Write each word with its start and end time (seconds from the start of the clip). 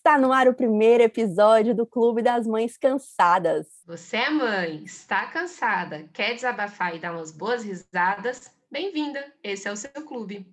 Está 0.00 0.16
no 0.16 0.32
ar 0.32 0.48
o 0.48 0.54
primeiro 0.54 1.02
episódio 1.02 1.74
do 1.74 1.86
Clube 1.86 2.22
das 2.22 2.46
Mães 2.46 2.78
Cansadas. 2.78 3.66
Você 3.84 4.16
é 4.16 4.30
mãe, 4.30 4.82
está 4.82 5.26
cansada, 5.26 6.08
quer 6.14 6.32
desabafar 6.32 6.96
e 6.96 6.98
dar 6.98 7.12
umas 7.12 7.30
boas 7.30 7.62
risadas? 7.62 8.50
Bem-vinda, 8.72 9.22
esse 9.44 9.68
é 9.68 9.70
o 9.70 9.76
seu 9.76 9.90
clube. 10.06 10.46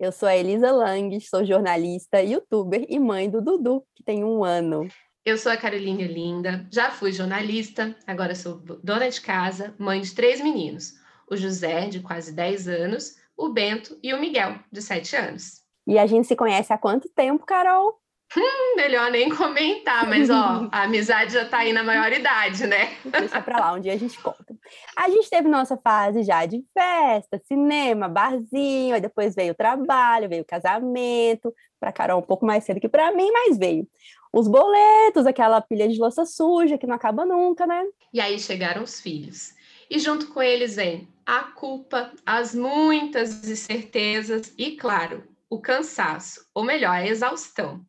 Eu 0.00 0.10
sou 0.10 0.26
a 0.26 0.34
Elisa 0.34 0.72
Lang, 0.72 1.20
sou 1.20 1.44
jornalista, 1.44 2.22
youtuber 2.22 2.86
e 2.88 2.98
mãe 2.98 3.28
do 3.28 3.42
Dudu, 3.42 3.84
que 3.94 4.02
tem 4.02 4.24
um 4.24 4.42
ano. 4.42 4.88
Eu 5.22 5.36
sou 5.36 5.52
a 5.52 5.56
Caroline 5.58 6.08
Linda, 6.08 6.66
já 6.72 6.90
fui 6.90 7.12
jornalista, 7.12 7.94
agora 8.06 8.34
sou 8.34 8.54
dona 8.82 9.10
de 9.10 9.20
casa, 9.20 9.74
mãe 9.78 10.00
de 10.00 10.14
três 10.14 10.40
meninos: 10.40 10.94
o 11.30 11.36
José, 11.36 11.88
de 11.88 12.00
quase 12.00 12.32
10 12.32 12.68
anos, 12.68 13.18
o 13.36 13.50
Bento 13.50 13.98
e 14.02 14.14
o 14.14 14.18
Miguel, 14.18 14.58
de 14.72 14.80
7 14.80 15.14
anos. 15.14 15.62
E 15.86 15.98
a 15.98 16.06
gente 16.06 16.26
se 16.26 16.34
conhece 16.34 16.72
há 16.72 16.78
quanto 16.78 17.10
tempo, 17.10 17.44
Carol? 17.44 18.02
Hum, 18.36 18.76
melhor 18.76 19.10
nem 19.12 19.28
comentar, 19.28 20.08
mas 20.08 20.28
ó, 20.28 20.68
a 20.72 20.82
amizade 20.82 21.32
já 21.32 21.44
tá 21.44 21.58
aí 21.58 21.72
na 21.72 21.84
maioridade, 21.84 22.66
né? 22.66 22.96
Deixa 23.04 23.40
pra 23.40 23.58
lá, 23.58 23.72
um 23.72 23.80
dia 23.80 23.92
a 23.92 23.96
gente 23.96 24.20
conta. 24.20 24.56
A 24.96 25.08
gente 25.08 25.30
teve 25.30 25.48
nossa 25.48 25.76
fase 25.76 26.24
já 26.24 26.44
de 26.44 26.64
festa, 26.72 27.40
cinema, 27.46 28.08
barzinho, 28.08 28.94
aí 28.94 29.00
depois 29.00 29.34
veio 29.34 29.52
o 29.52 29.56
trabalho, 29.56 30.28
veio 30.28 30.42
o 30.42 30.46
casamento, 30.46 31.54
pra 31.78 31.92
Carol 31.92 32.18
um 32.18 32.24
pouco 32.24 32.44
mais 32.44 32.64
cedo 32.64 32.80
que 32.80 32.88
pra 32.88 33.12
mim, 33.12 33.30
mas 33.30 33.56
veio 33.56 33.86
os 34.32 34.48
boletos, 34.48 35.26
aquela 35.26 35.60
pilha 35.60 35.88
de 35.88 35.96
louça 35.96 36.26
suja 36.26 36.76
que 36.76 36.88
não 36.88 36.96
acaba 36.96 37.24
nunca, 37.24 37.68
né? 37.68 37.84
E 38.12 38.20
aí 38.20 38.36
chegaram 38.40 38.82
os 38.82 39.00
filhos. 39.00 39.52
E 39.88 39.98
junto 40.00 40.26
com 40.32 40.42
eles 40.42 40.74
vem 40.74 41.06
a 41.24 41.44
culpa, 41.44 42.10
as 42.26 42.52
muitas 42.52 43.48
incertezas 43.48 44.52
e, 44.58 44.72
claro, 44.72 45.22
o 45.48 45.60
cansaço, 45.60 46.44
ou 46.52 46.64
melhor, 46.64 46.96
a 46.96 47.06
exaustão. 47.06 47.80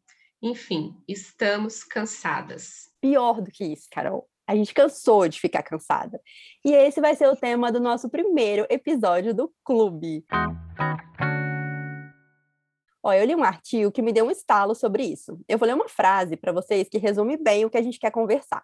Enfim, 0.46 0.96
estamos 1.08 1.84
cansadas. 1.84 2.92
Pior 3.02 3.42
do 3.42 3.50
que 3.50 3.66
isso, 3.66 3.88
Carol. 3.90 4.30
A 4.46 4.56
gente 4.56 4.76
cansou 4.76 5.28
de 5.28 5.42
ficar 5.42 5.64
cansada. 5.64 6.22
E 6.64 6.72
esse 6.72 7.02
vai 7.02 7.16
ser 7.16 7.28
o 7.28 7.36
tema 7.36 7.72
do 7.72 7.80
nosso 7.80 8.08
primeiro 8.12 8.64
episódio 8.70 9.34
do 9.34 9.52
Clube. 9.64 10.24
Ó, 13.02 13.12
eu 13.12 13.26
li 13.26 13.36
um 13.36 13.44
artigo 13.44 13.92
que 13.92 14.04
me 14.04 14.14
deu 14.14 14.28
um 14.28 14.30
estalo 14.30 14.76
sobre 14.76 15.04
isso. 15.04 15.36
Eu 15.48 15.58
vou 15.58 15.66
ler 15.66 15.74
uma 15.74 15.90
frase 15.90 16.38
para 16.38 16.52
vocês 16.52 16.88
que 16.88 17.00
resume 17.00 17.38
bem 17.38 17.66
o 17.66 17.70
que 17.72 17.78
a 17.80 17.82
gente 17.82 17.98
quer 17.98 18.12
conversar. 18.12 18.64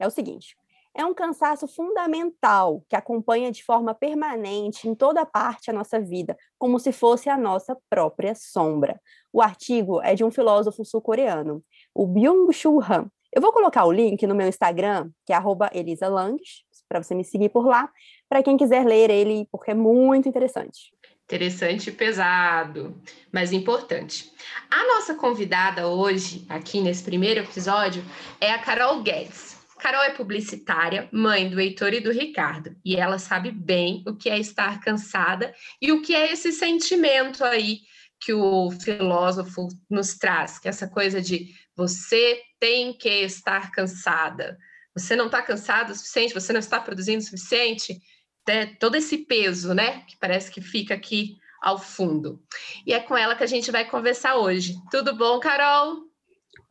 É 0.00 0.08
o 0.08 0.10
seguinte: 0.10 0.56
é 0.96 1.04
um 1.04 1.14
cansaço 1.14 1.68
fundamental 1.68 2.84
que 2.88 2.96
acompanha 2.96 3.50
de 3.50 3.64
forma 3.64 3.94
permanente 3.94 4.88
em 4.88 4.94
toda 4.94 5.24
parte 5.24 5.70
a 5.70 5.72
nossa 5.72 6.00
vida, 6.00 6.36
como 6.58 6.78
se 6.78 6.92
fosse 6.92 7.28
a 7.28 7.36
nossa 7.36 7.76
própria 7.88 8.34
sombra. 8.34 9.00
O 9.32 9.40
artigo 9.40 10.02
é 10.02 10.14
de 10.14 10.24
um 10.24 10.30
filósofo 10.30 10.84
sul-coreano, 10.84 11.62
o 11.94 12.06
Byung-Chul 12.06 12.82
Han. 12.82 13.10
Eu 13.32 13.40
vou 13.40 13.52
colocar 13.52 13.84
o 13.84 13.92
link 13.92 14.26
no 14.26 14.34
meu 14.34 14.48
Instagram, 14.48 15.10
que 15.24 15.32
é 15.32 15.38
@elisalangs, 15.72 16.64
para 16.88 17.00
você 17.00 17.14
me 17.14 17.24
seguir 17.24 17.48
por 17.50 17.64
lá, 17.64 17.88
para 18.28 18.42
quem 18.42 18.56
quiser 18.56 18.84
ler 18.84 19.10
ele, 19.10 19.46
porque 19.52 19.70
é 19.70 19.74
muito 19.74 20.28
interessante. 20.28 20.92
Interessante 21.24 21.90
e 21.90 21.92
pesado, 21.92 23.00
mas 23.30 23.52
importante. 23.52 24.32
A 24.68 24.84
nossa 24.94 25.14
convidada 25.14 25.86
hoje, 25.86 26.44
aqui 26.48 26.80
nesse 26.80 27.04
primeiro 27.04 27.38
episódio, 27.38 28.02
é 28.40 28.50
a 28.50 28.58
Carol 28.58 29.00
Guedes. 29.00 29.59
Carol 29.80 30.02
é 30.02 30.10
publicitária, 30.10 31.08
mãe 31.10 31.48
do 31.48 31.58
Heitor 31.58 31.94
e 31.94 32.00
do 32.00 32.12
Ricardo, 32.12 32.76
e 32.84 32.96
ela 32.96 33.18
sabe 33.18 33.50
bem 33.50 34.04
o 34.06 34.14
que 34.14 34.28
é 34.28 34.38
estar 34.38 34.78
cansada 34.80 35.54
e 35.80 35.90
o 35.90 36.02
que 36.02 36.14
é 36.14 36.30
esse 36.30 36.52
sentimento 36.52 37.42
aí 37.42 37.80
que 38.20 38.34
o 38.34 38.70
filósofo 38.70 39.68
nos 39.88 40.18
traz, 40.18 40.58
que 40.58 40.68
é 40.68 40.70
essa 40.70 40.86
coisa 40.86 41.20
de 41.20 41.54
você 41.74 42.42
tem 42.60 42.92
que 42.92 43.08
estar 43.08 43.70
cansada. 43.72 44.58
Você 44.94 45.16
não 45.16 45.26
está 45.26 45.40
cansado 45.40 45.90
o 45.90 45.94
suficiente, 45.94 46.34
você 46.34 46.52
não 46.52 46.60
está 46.60 46.78
produzindo 46.78 47.18
o 47.18 47.24
suficiente, 47.24 47.98
é 48.46 48.66
todo 48.66 48.96
esse 48.96 49.18
peso, 49.18 49.72
né, 49.72 50.00
que 50.02 50.16
parece 50.18 50.50
que 50.50 50.60
fica 50.60 50.92
aqui 50.92 51.38
ao 51.62 51.78
fundo. 51.78 52.42
E 52.86 52.92
é 52.92 53.00
com 53.00 53.16
ela 53.16 53.34
que 53.34 53.44
a 53.44 53.46
gente 53.46 53.70
vai 53.70 53.88
conversar 53.88 54.36
hoje. 54.36 54.74
Tudo 54.90 55.16
bom, 55.16 55.38
Carol? 55.40 56.09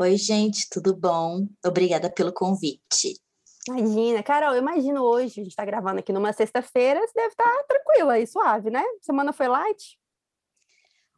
Oi, 0.02 0.16
gente, 0.16 0.66
tudo 0.72 0.96
bom? 0.96 1.46
Obrigada 1.66 2.10
pelo 2.10 2.32
convite. 2.32 3.20
Imagina, 3.68 4.24
Carol, 4.24 4.54
eu 4.54 4.62
imagino 4.62 5.04
hoje, 5.04 5.42
a 5.42 5.44
gente 5.44 5.50
está 5.50 5.66
gravando 5.66 6.00
aqui 6.00 6.14
numa 6.14 6.32
sexta-feira, 6.32 7.02
você 7.02 7.12
deve 7.14 7.28
estar 7.28 7.44
tá 7.44 7.64
tranquila 7.68 8.18
e 8.18 8.26
suave, 8.26 8.70
né? 8.70 8.82
Semana 9.02 9.34
foi 9.34 9.50
light? 9.50 10.00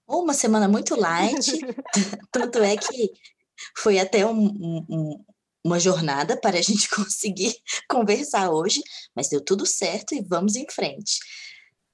Uma 0.08 0.34
semana 0.34 0.68
muito 0.68 1.00
light, 1.00 1.60
tanto 2.32 2.58
é 2.58 2.76
que 2.76 3.12
foi 3.78 4.00
até 4.00 4.26
um, 4.26 4.48
um, 4.90 5.24
uma 5.64 5.80
jornada 5.80 6.36
para 6.36 6.58
a 6.58 6.62
gente 6.64 6.90
conseguir 6.96 7.54
conversar 7.88 8.50
hoje, 8.50 8.82
mas 9.16 9.30
deu 9.30 9.46
tudo 9.46 9.64
certo 9.64 10.16
e 10.16 10.26
vamos 10.28 10.56
em 10.56 10.66
frente. 10.68 11.20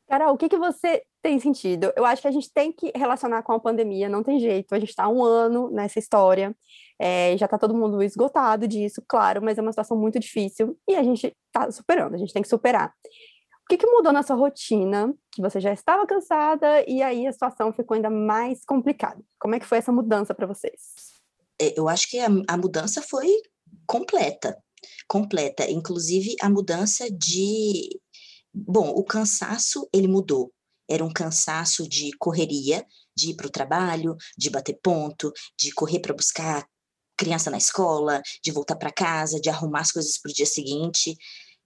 Carol, 0.08 0.34
o 0.34 0.38
que, 0.38 0.48
que 0.48 0.58
você 0.58 1.04
tem 1.22 1.38
sentido? 1.40 1.92
Eu 1.96 2.06
acho 2.06 2.22
que 2.22 2.28
a 2.28 2.32
gente 2.32 2.52
tem 2.54 2.72
que 2.72 2.92
relacionar 2.96 3.44
com 3.44 3.52
a 3.52 3.60
pandemia, 3.60 4.08
não 4.08 4.24
tem 4.24 4.40
jeito. 4.40 4.74
A 4.74 4.80
gente 4.80 4.90
está 4.90 5.08
um 5.10 5.24
ano 5.24 5.70
nessa 5.70 6.00
história, 6.00 6.56
é, 6.98 7.36
já 7.38 7.46
está 7.46 7.58
todo 7.58 7.76
mundo 7.76 8.02
esgotado 8.02 8.68
disso, 8.68 9.04
claro, 9.08 9.42
mas 9.42 9.58
é 9.58 9.62
uma 9.62 9.72
situação 9.72 9.98
muito 9.98 10.18
difícil 10.20 10.78
e 10.88 10.96
a 10.96 11.04
gente 11.04 11.36
está 11.48 11.70
superando, 11.72 12.16
a 12.16 12.18
gente 12.18 12.34
tem 12.34 12.42
que 12.42 12.48
superar. 12.48 12.94
O 13.64 13.68
que, 13.70 13.78
que 13.78 13.86
mudou 13.86 14.14
na 14.14 14.24
sua 14.24 14.38
rotina, 14.38 15.14
que 15.30 15.42
você 15.42 15.60
já 15.60 15.74
estava 15.74 16.08
cansada 16.08 16.86
e 16.88 17.02
aí 17.02 17.28
a 17.28 17.34
situação 17.34 17.74
ficou 17.74 17.96
ainda 17.96 18.10
mais 18.10 18.64
complicada? 18.64 19.22
Como 19.38 19.56
é 19.56 19.60
que 19.60 19.66
foi 19.66 19.80
essa 19.80 19.92
mudança 19.92 20.34
para 20.34 20.48
vocês? 20.48 20.80
É, 21.62 21.78
eu 21.78 21.90
acho 21.90 22.10
que 22.10 22.18
a, 22.18 22.28
a 22.48 22.56
mudança 22.56 23.02
foi 23.02 23.28
completa, 23.86 24.58
completa, 25.06 25.70
inclusive 25.70 26.34
a 26.42 26.50
mudança 26.50 27.12
de 27.12 28.00
Bom, 28.66 28.90
o 28.90 29.04
cansaço, 29.04 29.88
ele 29.94 30.08
mudou. 30.08 30.52
Era 30.90 31.04
um 31.04 31.12
cansaço 31.12 31.88
de 31.88 32.12
correria, 32.18 32.86
de 33.16 33.32
ir 33.32 33.36
para 33.36 33.48
o 33.48 33.52
trabalho, 33.52 34.16
de 34.38 34.50
bater 34.50 34.80
ponto, 34.82 35.32
de 35.60 35.72
correr 35.72 36.00
para 36.00 36.14
buscar 36.14 36.66
criança 37.18 37.50
na 37.50 37.58
escola, 37.58 38.22
de 38.44 38.52
voltar 38.52 38.76
para 38.76 38.92
casa, 38.92 39.40
de 39.40 39.50
arrumar 39.50 39.82
as 39.82 39.92
coisas 39.92 40.18
para 40.18 40.32
o 40.32 40.34
dia 40.34 40.46
seguinte. 40.46 41.18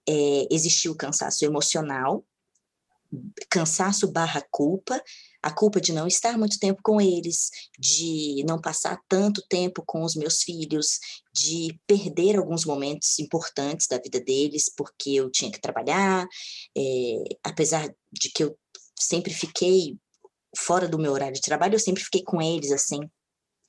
É, 0.08 0.48
existiu 0.50 0.92
o 0.92 0.96
cansaço 0.96 1.44
emocional, 1.44 2.24
cansaço 3.48 4.10
barra 4.10 4.44
culpa, 4.50 5.00
a 5.42 5.50
culpa 5.50 5.80
de 5.80 5.92
não 5.92 6.06
estar 6.06 6.38
muito 6.38 6.58
tempo 6.58 6.80
com 6.82 7.00
eles, 7.00 7.50
de 7.78 8.44
não 8.46 8.60
passar 8.60 9.00
tanto 9.08 9.44
tempo 9.48 9.82
com 9.84 10.04
os 10.04 10.14
meus 10.14 10.42
filhos, 10.42 11.00
de 11.34 11.78
perder 11.86 12.36
alguns 12.36 12.64
momentos 12.64 13.18
importantes 13.18 13.88
da 13.88 13.98
vida 13.98 14.20
deles, 14.20 14.72
porque 14.76 15.10
eu 15.10 15.30
tinha 15.30 15.50
que 15.50 15.60
trabalhar, 15.60 16.26
é, 16.76 17.24
apesar 17.42 17.92
de 18.12 18.30
que 18.30 18.44
eu 18.44 18.56
sempre 18.98 19.34
fiquei 19.34 19.98
fora 20.56 20.86
do 20.86 20.98
meu 20.98 21.12
horário 21.12 21.34
de 21.34 21.40
trabalho, 21.40 21.74
eu 21.74 21.80
sempre 21.80 22.04
fiquei 22.04 22.22
com 22.22 22.40
eles, 22.40 22.70
assim, 22.70 23.00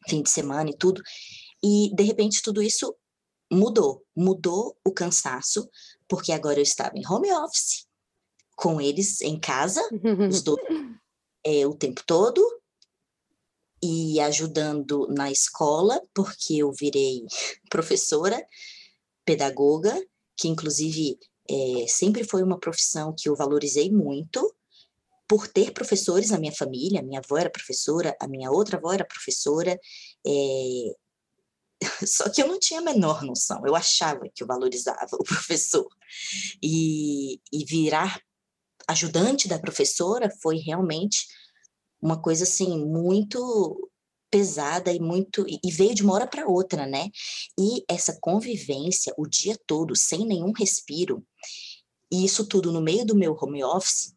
fim 0.08 0.22
de 0.22 0.30
semana 0.30 0.70
e 0.70 0.78
tudo, 0.78 1.02
e 1.64 1.90
de 1.96 2.04
repente 2.04 2.42
tudo 2.44 2.62
isso 2.62 2.96
mudou, 3.52 4.06
mudou 4.16 4.78
o 4.86 4.92
cansaço, 4.92 5.68
porque 6.08 6.32
agora 6.32 6.60
eu 6.60 6.64
estava 6.64 6.92
em 6.96 7.08
home 7.08 7.32
office, 7.32 7.88
com 8.56 8.80
eles 8.80 9.22
em 9.22 9.40
casa, 9.40 9.82
os 10.30 10.44
dois 10.44 10.62
é, 11.46 11.66
o 11.68 11.74
tempo 11.74 12.02
todo 12.06 12.42
e 13.82 14.20
ajudando 14.22 15.08
na 15.10 15.30
escola, 15.30 16.02
porque 16.14 16.56
eu 16.56 16.72
virei 16.72 17.26
professora, 17.70 18.42
pedagoga, 19.26 19.94
que 20.38 20.48
inclusive 20.48 21.18
é, 21.50 21.86
sempre 21.88 22.24
foi 22.24 22.44
uma 22.44 22.60
profissão 22.60 23.14
que 23.18 23.28
eu 23.28 23.36
valorizei 23.36 23.92
muito, 23.92 24.56
por 25.28 25.48
ter 25.48 25.72
professores 25.72 26.30
na 26.30 26.40
minha 26.40 26.52
família, 26.52 27.02
minha 27.02 27.20
avó 27.20 27.38
era 27.38 27.50
professora, 27.50 28.16
a 28.20 28.28
minha 28.28 28.52
outra 28.52 28.78
avó 28.78 28.94
era 28.94 29.06
professora, 29.06 29.80
é... 30.26 30.96
só 32.06 32.30
que 32.30 32.42
eu 32.42 32.48
não 32.48 32.60
tinha 32.60 32.80
a 32.80 32.84
menor 32.84 33.24
noção, 33.24 33.62
eu 33.66 33.76
achava 33.76 34.22
que 34.34 34.44
eu 34.44 34.48
valorizava 34.48 35.10
o 35.20 35.24
professor, 35.24 35.88
e, 36.62 37.42
e 37.52 37.66
virar 37.66 38.22
ajudante 38.88 39.48
da 39.48 39.58
professora 39.58 40.30
foi 40.42 40.58
realmente 40.58 41.26
uma 42.04 42.22
coisa 42.22 42.44
assim 42.44 42.86
muito 42.86 43.90
pesada 44.30 44.92
e 44.92 45.00
muito 45.00 45.46
e 45.48 45.72
veio 45.72 45.96
de 45.96 46.04
uma 46.04 46.14
hora 46.14 46.28
para 46.28 46.48
outra, 46.48 46.86
né? 46.86 47.10
E 47.58 47.84
essa 47.88 48.18
convivência 48.20 49.14
o 49.18 49.26
dia 49.26 49.58
todo 49.66 49.96
sem 49.96 50.26
nenhum 50.26 50.52
respiro, 50.52 51.26
e 52.12 52.26
isso 52.26 52.46
tudo 52.46 52.72
no 52.72 52.82
meio 52.82 53.06
do 53.06 53.16
meu 53.16 53.38
home 53.40 53.64
office, 53.64 54.14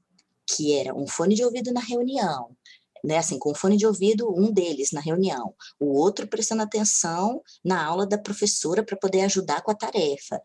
que 0.48 0.74
era 0.74 0.94
um 0.94 1.06
fone 1.06 1.34
de 1.34 1.44
ouvido 1.44 1.72
na 1.72 1.80
reunião, 1.80 2.56
né, 3.04 3.18
assim, 3.18 3.38
com 3.38 3.54
fone 3.54 3.76
de 3.76 3.86
ouvido 3.86 4.28
um 4.34 4.52
deles 4.52 4.90
na 4.90 5.00
reunião, 5.00 5.54
o 5.78 5.96
outro 5.98 6.26
prestando 6.26 6.62
atenção 6.62 7.42
na 7.64 7.84
aula 7.84 8.06
da 8.06 8.18
professora 8.18 8.82
para 8.82 8.96
poder 8.96 9.20
ajudar 9.22 9.62
com 9.62 9.70
a 9.70 9.74
tarefa, 9.74 10.40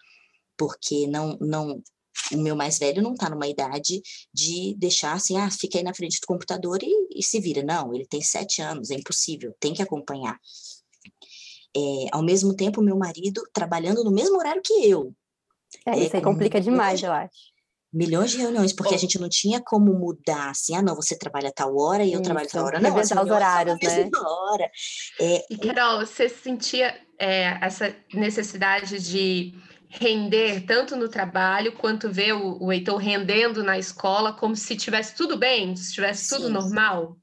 porque 0.58 1.08
não 1.08 1.38
não 1.40 1.82
o 2.32 2.38
meu 2.38 2.56
mais 2.56 2.78
velho 2.78 3.02
não 3.02 3.14
está 3.14 3.30
numa 3.30 3.48
idade 3.48 4.02
de 4.34 4.76
deixar 4.78 5.14
assim, 5.14 5.38
ah, 5.38 5.50
fica 5.50 5.78
aí 5.78 5.84
na 5.84 5.94
frente 5.94 6.20
do 6.20 6.28
computador 6.28 6.80
e, 6.82 7.08
e, 7.16 7.24
se 7.24 7.40
vira. 7.40 7.64
Não, 7.64 7.94
ele 7.94 8.06
tem 8.06 8.22
sete 8.22 8.62
anos, 8.62 8.90
é 8.90 8.96
impossível, 8.96 9.54
tem 9.60 9.74
que 9.74 9.82
acompanhar. 9.82 10.40
É, 11.76 12.08
ao 12.12 12.22
mesmo 12.22 12.56
tempo, 12.56 12.82
meu 12.82 12.98
marido 12.98 13.42
trabalhando 13.54 14.04
no 14.04 14.12
mesmo 14.12 14.38
horário 14.38 14.62
que 14.62 14.74
eu. 14.90 15.14
É, 15.86 15.98
isso 15.98 16.16
aí 16.16 16.22
complica 16.22 16.60
demais, 16.60 17.02
eu 17.02 17.12
acho 17.12 17.52
milhões 17.94 18.32
de 18.32 18.38
reuniões, 18.38 18.72
porque 18.72 18.92
Bom, 18.92 18.96
a 18.96 19.00
gente 19.00 19.20
não 19.20 19.28
tinha 19.28 19.60
como 19.60 19.94
mudar 19.94 20.52
assim, 20.52 20.76
ah, 20.76 20.82
não, 20.82 20.96
você 20.96 21.18
trabalha 21.18 21.52
tal 21.54 21.76
hora 21.78 22.06
e 22.06 22.14
eu 22.14 22.22
trabalho 22.22 22.48
tal 22.48 22.66
hora. 22.66 22.80
Não, 22.80 22.98
assim, 22.98 23.14
os 23.14 23.30
horários, 23.30 23.78
né? 23.82 24.10
Hora. 24.16 24.72
É, 25.20 25.46
e, 25.50 25.58
Carol, 25.58 26.06
você 26.06 26.30
sentia 26.30 26.96
é, 27.20 27.58
essa 27.62 27.94
necessidade 28.14 28.98
de 29.00 29.54
render 29.92 30.66
tanto 30.66 30.96
no 30.96 31.10
trabalho 31.10 31.74
quanto 31.74 32.12
ver 32.12 32.34
o, 32.34 32.64
o 32.64 32.72
Heitor 32.72 32.98
rendendo 32.98 33.64
na 33.64 33.78
escola 33.78 34.34
como 34.34 34.56
se 34.56 34.76
tivesse 34.76 35.16
tudo 35.16 35.38
bem, 35.38 35.76
se 35.76 35.94
tivesse 35.94 36.30
tudo 36.30 36.48
sim, 36.48 36.54
normal? 36.54 37.18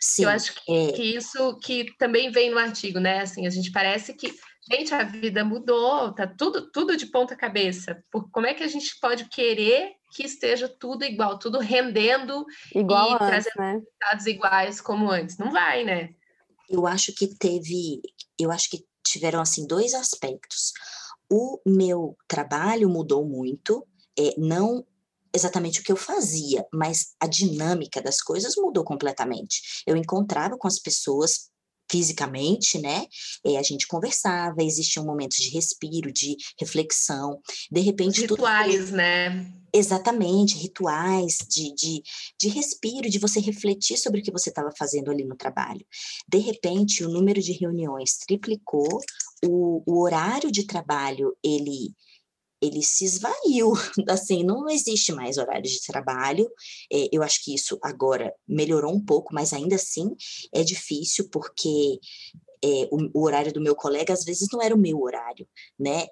Sim. 0.00 0.24
Eu 0.24 0.30
acho 0.30 0.54
que, 0.54 0.72
é... 0.72 0.92
que 0.92 1.02
isso 1.02 1.58
que 1.58 1.86
também 1.98 2.30
vem 2.30 2.50
no 2.50 2.58
artigo, 2.58 2.98
né? 2.98 3.20
Assim, 3.20 3.46
a 3.46 3.50
gente 3.50 3.70
parece 3.70 4.14
que 4.14 4.34
gente, 4.70 4.94
a 4.94 5.02
vida 5.02 5.44
mudou, 5.44 6.12
tá 6.12 6.26
tudo, 6.26 6.70
tudo 6.70 6.96
de 6.96 7.06
ponta 7.06 7.34
cabeça. 7.34 8.02
Por, 8.10 8.30
como 8.30 8.46
é 8.46 8.54
que 8.54 8.62
a 8.62 8.68
gente 8.68 8.98
pode 9.00 9.28
querer 9.28 9.92
que 10.14 10.22
esteja 10.22 10.68
tudo 10.68 11.04
igual, 11.04 11.38
tudo 11.38 11.58
rendendo 11.58 12.44
igual 12.74 13.10
e 13.10 13.12
antes, 13.14 13.26
trazendo 13.26 13.58
né? 13.58 13.72
resultados 13.72 14.26
iguais 14.26 14.80
como 14.80 15.10
antes? 15.10 15.38
Não 15.38 15.50
vai, 15.50 15.84
né? 15.84 16.10
Eu 16.68 16.86
acho 16.86 17.14
que 17.14 17.26
teve, 17.26 18.02
eu 18.38 18.50
acho 18.50 18.68
que 18.70 18.84
tiveram 19.02 19.40
assim 19.40 19.66
dois 19.66 19.94
aspectos. 19.94 20.72
O 21.30 21.60
meu 21.66 22.16
trabalho 22.26 22.88
mudou 22.88 23.24
muito, 23.24 23.86
é, 24.18 24.34
não 24.38 24.84
exatamente 25.34 25.80
o 25.80 25.84
que 25.84 25.92
eu 25.92 25.96
fazia, 25.96 26.66
mas 26.72 27.14
a 27.20 27.26
dinâmica 27.26 28.00
das 28.00 28.20
coisas 28.20 28.54
mudou 28.56 28.82
completamente. 28.82 29.82
Eu 29.86 29.96
encontrava 29.96 30.56
com 30.56 30.66
as 30.66 30.78
pessoas 30.78 31.50
fisicamente, 31.90 32.78
né? 32.78 33.06
É, 33.44 33.56
a 33.56 33.62
gente 33.62 33.86
conversava, 33.86 34.62
existiam 34.62 35.04
momentos 35.04 35.38
de 35.38 35.50
respiro, 35.50 36.12
de 36.12 36.36
reflexão. 36.58 37.40
De 37.70 37.80
repente. 37.80 38.20
Rituais, 38.20 38.86
tudo... 38.86 38.96
né? 38.96 39.52
Exatamente, 39.72 40.56
rituais 40.56 41.38
de, 41.48 41.74
de, 41.74 42.02
de 42.40 42.48
respiro, 42.48 43.08
de 43.08 43.18
você 43.18 43.38
refletir 43.38 43.98
sobre 43.98 44.20
o 44.20 44.22
que 44.22 44.32
você 44.32 44.48
estava 44.48 44.70
fazendo 44.76 45.10
ali 45.10 45.24
no 45.24 45.36
trabalho. 45.36 45.84
De 46.26 46.38
repente, 46.38 47.04
o 47.04 47.08
número 47.08 47.40
de 47.40 47.52
reuniões 47.52 48.16
triplicou, 48.16 48.88
o, 49.44 49.82
o 49.86 50.02
horário 50.02 50.50
de 50.50 50.64
trabalho, 50.64 51.36
ele 51.44 51.94
ele 52.60 52.82
se 52.82 53.04
esvaiu, 53.04 53.72
assim, 54.08 54.42
não 54.42 54.68
existe 54.68 55.12
mais 55.12 55.38
horário 55.38 55.62
de 55.62 55.80
trabalho. 55.86 56.50
É, 56.92 57.08
eu 57.12 57.22
acho 57.22 57.42
que 57.44 57.54
isso 57.54 57.78
agora 57.82 58.34
melhorou 58.46 58.92
um 58.92 59.04
pouco, 59.04 59.34
mas 59.34 59.52
ainda 59.52 59.76
assim 59.76 60.14
é 60.52 60.62
difícil 60.62 61.28
porque 61.30 61.98
é, 62.64 62.88
o, 62.90 63.20
o, 63.20 63.24
horário 63.24 63.52
do 63.52 63.60
meu 63.60 63.74
colega 63.74 64.12
às 64.12 64.24
vezes 64.24 64.48
não 64.52 64.60
era 64.60 64.74
o 64.74 64.78
meu 64.78 65.00
horário, 65.00 65.46
né? 65.78 66.06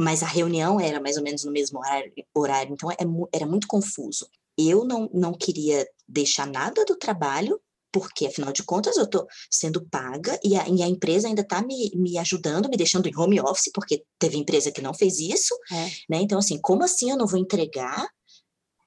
Mas 0.00 0.22
a 0.22 0.26
reunião 0.26 0.80
era 0.80 1.00
mais 1.00 1.16
ou 1.16 1.22
menos 1.22 1.44
no 1.44 1.52
mesmo 1.52 1.78
horário, 1.78 2.12
horário 2.34 2.72
então 2.72 2.90
é, 2.90 2.96
era 3.32 3.46
muito 3.46 3.66
confuso. 3.66 4.28
Eu 4.56 4.84
não, 4.84 5.08
não 5.12 5.32
queria 5.32 5.86
deixar 6.08 6.46
nada 6.46 6.84
do 6.84 6.96
trabalho 6.96 7.60
porque 7.92 8.26
afinal 8.26 8.52
de 8.52 8.62
contas 8.62 8.96
eu 8.96 9.04
estou 9.04 9.26
sendo 9.50 9.86
paga 9.88 10.38
e 10.44 10.56
a, 10.56 10.68
e 10.68 10.82
a 10.82 10.86
empresa 10.86 11.28
ainda 11.28 11.42
está 11.42 11.62
me, 11.62 11.90
me 11.94 12.18
ajudando, 12.18 12.68
me 12.68 12.76
deixando 12.76 13.08
em 13.08 13.16
home 13.16 13.40
office, 13.40 13.70
porque 13.72 14.04
teve 14.18 14.36
empresa 14.36 14.70
que 14.70 14.82
não 14.82 14.94
fez 14.94 15.18
isso, 15.18 15.54
é. 15.72 15.84
né? 16.10 16.20
Então, 16.20 16.38
assim, 16.38 16.58
como 16.60 16.84
assim 16.84 17.10
eu 17.10 17.16
não 17.16 17.26
vou 17.26 17.38
entregar 17.38 18.08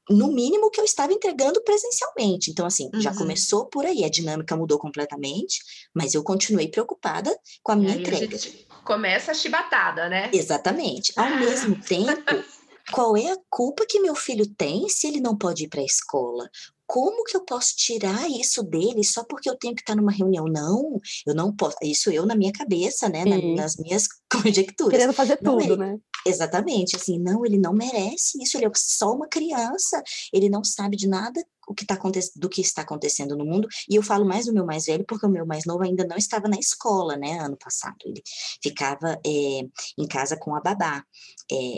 no 0.09 0.27
mínimo 0.27 0.69
que 0.69 0.79
eu 0.79 0.85
estava 0.85 1.13
entregando 1.13 1.63
presencialmente? 1.63 2.51
Então, 2.51 2.65
assim, 2.65 2.89
uhum. 2.93 3.01
já 3.01 3.15
começou 3.15 3.67
por 3.67 3.85
aí, 3.85 4.03
a 4.03 4.09
dinâmica 4.09 4.55
mudou 4.55 4.77
completamente, 4.77 5.59
mas 5.93 6.13
eu 6.13 6.23
continuei 6.23 6.67
preocupada 6.67 7.35
com 7.63 7.71
a 7.71 7.75
minha 7.75 7.95
entrega. 7.95 8.35
A 8.35 8.83
começa 8.83 9.31
a 9.31 9.33
chibatada, 9.33 10.09
né? 10.09 10.29
Exatamente. 10.33 11.13
Ao 11.15 11.29
mesmo 11.37 11.79
tempo, 11.81 12.43
qual 12.91 13.15
é 13.15 13.31
a 13.31 13.37
culpa 13.49 13.85
que 13.87 13.99
meu 13.99 14.15
filho 14.15 14.45
tem 14.45 14.89
se 14.89 15.07
ele 15.07 15.21
não 15.21 15.37
pode 15.37 15.63
ir 15.65 15.69
para 15.69 15.81
a 15.81 15.85
escola? 15.85 16.49
Como 16.91 17.23
que 17.23 17.37
eu 17.37 17.45
posso 17.45 17.73
tirar 17.77 18.29
isso 18.29 18.61
dele 18.61 19.01
só 19.01 19.23
porque 19.23 19.49
eu 19.49 19.55
tenho 19.55 19.73
que 19.73 19.81
estar 19.81 19.95
numa 19.95 20.11
reunião? 20.11 20.43
Não, 20.43 20.99
eu 21.25 21.33
não 21.33 21.55
posso. 21.55 21.77
Isso 21.81 22.11
eu 22.11 22.25
na 22.25 22.35
minha 22.35 22.51
cabeça, 22.51 23.07
né? 23.07 23.23
Na, 23.23 23.37
nas 23.55 23.77
minhas 23.77 24.09
conjecturas. 24.29 24.91
Querendo 24.91 25.13
fazer 25.13 25.39
não, 25.41 25.57
tudo, 25.57 25.77
né? 25.77 25.97
Exatamente, 26.25 26.97
assim, 26.97 27.17
não, 27.17 27.45
ele 27.45 27.57
não 27.57 27.73
merece 27.73 28.37
isso, 28.43 28.57
ele 28.57 28.65
é 28.65 28.71
só 28.75 29.13
uma 29.13 29.27
criança, 29.27 30.03
ele 30.33 30.49
não 30.49 30.63
sabe 30.63 30.97
de 30.97 31.07
nada 31.07 31.41
o 31.67 31.73
que 31.73 31.85
tá 31.85 31.97
do 32.35 32.49
que 32.49 32.61
está 32.61 32.81
acontecendo 32.81 33.35
no 33.37 33.45
mundo, 33.45 33.67
e 33.89 33.95
eu 33.95 34.03
falo 34.03 34.25
mais 34.25 34.45
do 34.45 34.53
meu 34.53 34.65
mais 34.65 34.85
velho, 34.85 35.05
porque 35.07 35.25
o 35.25 35.29
meu 35.29 35.45
mais 35.45 35.65
novo 35.65 35.83
ainda 35.83 36.05
não 36.05 36.17
estava 36.17 36.47
na 36.47 36.57
escola, 36.57 37.15
né, 37.15 37.39
ano 37.39 37.57
passado, 37.57 37.95
ele 38.05 38.21
ficava 38.61 39.19
é, 39.25 39.61
em 39.97 40.07
casa 40.07 40.35
com 40.35 40.53
a 40.53 40.59
babá, 40.59 41.03
é, 41.51 41.77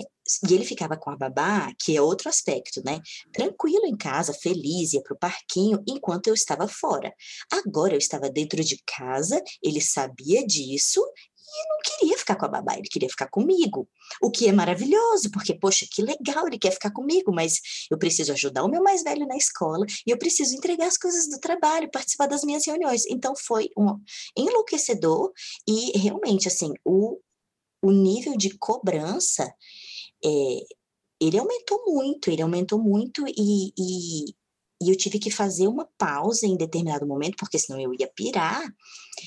e 0.50 0.54
ele 0.54 0.66
ficava 0.66 0.98
com 0.98 1.10
a 1.10 1.18
babá, 1.18 1.72
que 1.80 1.96
é 1.96 2.02
outro 2.02 2.30
aspecto, 2.30 2.82
né? 2.86 3.00
Tranquilo 3.32 3.86
em 3.86 3.96
casa, 3.96 4.34
feliz, 4.34 4.94
ia 4.94 5.02
para 5.02 5.14
o 5.14 5.20
parquinho, 5.20 5.84
enquanto 5.88 6.28
eu 6.28 6.34
estava 6.34 6.68
fora. 6.68 7.14
Agora 7.52 7.94
eu 7.94 7.98
estava 7.98 8.30
dentro 8.30 8.64
de 8.64 8.82
casa, 8.86 9.42
ele 9.62 9.82
sabia 9.82 10.46
disso 10.46 11.02
e 11.54 11.70
não 11.70 11.78
queria 11.84 12.18
ficar 12.18 12.36
com 12.36 12.46
a 12.46 12.50
babá, 12.50 12.74
ele 12.74 12.88
queria 12.88 13.10
ficar 13.10 13.28
comigo. 13.28 13.88
O 14.22 14.32
que 14.32 14.48
é 14.48 14.52
maravilhoso, 14.52 15.30
porque, 15.32 15.54
poxa, 15.54 15.86
que 15.90 16.02
legal, 16.02 16.48
ele 16.48 16.58
quer 16.58 16.72
ficar 16.72 16.92
comigo, 16.92 17.32
mas 17.34 17.60
eu 17.92 17.98
preciso 17.98 18.32
ajudar 18.32 18.64
o 18.64 18.70
meu 18.70 18.82
mais 18.82 19.04
velho 19.04 19.28
na 19.28 19.38
escola 19.38 19.86
e 20.08 20.12
eu 20.12 20.18
preciso 20.18 20.56
entregar 20.56 20.88
as 20.88 20.98
coisas 20.98 21.30
do 21.30 21.40
trabalho, 21.40 21.92
participar 21.92 22.28
das 22.28 22.44
minhas 22.44 22.66
reuniões. 22.66 23.06
Então 23.08 23.34
foi 23.36 23.70
um 23.78 24.00
enlouquecedor 24.36 25.32
e 25.68 25.98
realmente, 25.98 26.48
assim, 26.48 26.74
o, 26.84 27.20
o 27.84 27.92
nível 27.92 28.36
de 28.36 28.58
cobrança 28.58 29.54
é, 30.24 30.60
ele 31.20 31.38
aumentou 31.38 31.84
muito, 31.86 32.30
ele 32.30 32.42
aumentou 32.42 32.80
muito 32.80 33.26
e, 33.28 33.74
e, 33.78 34.26
e, 34.82 34.90
eu 34.90 34.98
tive 34.98 35.20
que 35.20 35.32
fazer 35.32 35.68
uma 35.68 35.88
pausa 35.98 36.46
em 36.46 36.58
determinado 36.58 37.08
momento, 37.08 37.36
porque 37.38 37.60
senão 37.60 37.80
eu 37.80 37.94
ia 37.94 38.10
pirar, 38.14 38.64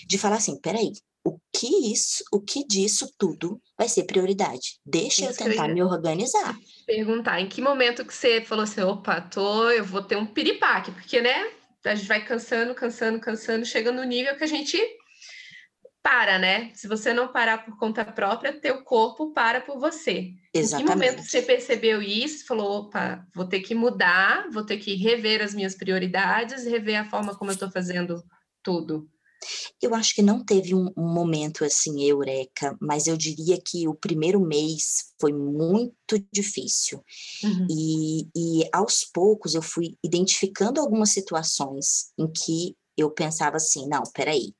de 0.07 0.19
falar 0.19 0.37
assim, 0.37 0.61
peraí, 0.61 0.93
o 1.25 1.39
que 1.53 1.93
isso, 1.93 2.23
o 2.33 2.41
que 2.41 2.65
disso 2.65 3.11
tudo 3.19 3.61
vai 3.77 3.89
ser 3.89 4.05
prioridade? 4.05 4.79
Deixa 4.85 5.31
isso 5.31 5.43
eu 5.43 5.51
tentar 5.51 5.69
eu 5.69 5.75
me 5.75 5.83
organizar. 5.83 6.57
Perguntar, 6.87 7.41
em 7.41 7.49
que 7.49 7.61
momento 7.61 8.05
que 8.05 8.15
você 8.15 8.41
falou 8.41 8.65
assim, 8.65 8.83
opa, 8.83 9.21
tô, 9.21 9.71
eu 9.71 9.85
vou 9.85 10.03
ter 10.03 10.17
um 10.17 10.27
piripaque, 10.27 10.93
porque, 10.93 11.21
né, 11.21 11.51
a 11.85 11.95
gente 11.95 12.07
vai 12.07 12.25
cansando, 12.25 12.75
cansando, 12.75 13.19
cansando, 13.21 13.65
chega 13.65 13.91
no 13.91 14.05
nível 14.05 14.37
que 14.37 14.45
a 14.45 14.49
gente 14.49 14.79
para, 16.07 16.39
né? 16.39 16.71
Se 16.73 16.87
você 16.87 17.13
não 17.13 17.33
parar 17.33 17.65
por 17.65 17.77
conta 17.77 18.05
própria, 18.05 18.61
teu 18.61 18.85
corpo 18.85 19.33
para 19.33 19.61
por 19.61 19.81
você. 19.81 20.35
Exatamente. 20.55 20.75
Em 20.75 20.87
que 20.87 20.95
momento 20.95 21.29
você 21.29 21.43
percebeu 21.43 22.01
isso? 22.01 22.47
Falou, 22.47 22.83
opa, 22.83 23.27
vou 23.35 23.45
ter 23.45 23.59
que 23.59 23.75
mudar, 23.75 24.49
vou 24.53 24.65
ter 24.65 24.77
que 24.77 24.95
rever 24.95 25.43
as 25.43 25.53
minhas 25.53 25.75
prioridades, 25.75 26.65
rever 26.65 27.01
a 27.01 27.11
forma 27.11 27.35
como 27.35 27.51
eu 27.51 27.55
estou 27.55 27.69
fazendo 27.73 28.23
tudo. 28.63 29.11
Eu 29.83 29.97
acho 29.97 30.15
que 30.15 30.23
não 30.23 30.45
teve 30.45 30.77
um, 30.77 30.93
um, 30.97 31.13
momento 31.13 31.65
assim, 31.65 32.09
eureka, 32.09 32.77
mas 32.81 33.09
eu 33.09 33.17
diria 33.17 33.59
que 33.61 33.89
o 33.89 33.95
primeiro 33.95 34.41
mês 34.41 35.13
foi 35.21 35.33
muito 35.33 36.25
difícil. 36.33 37.03
Uhum. 37.43 37.67
E, 37.69 38.29
e 38.33 38.69
aos 38.73 39.05
poucos 39.05 39.57
eu 39.57 39.63
fui 39.63 39.97
identificando 40.05 40.81
algumas 40.81 41.11
situações 41.11 42.13
em 42.17 42.31
que 42.31 42.77
eu 42.97 43.11
pensava 43.11 43.57
assim, 43.57 43.89
não, 43.89 44.05
peraí, 44.15 44.55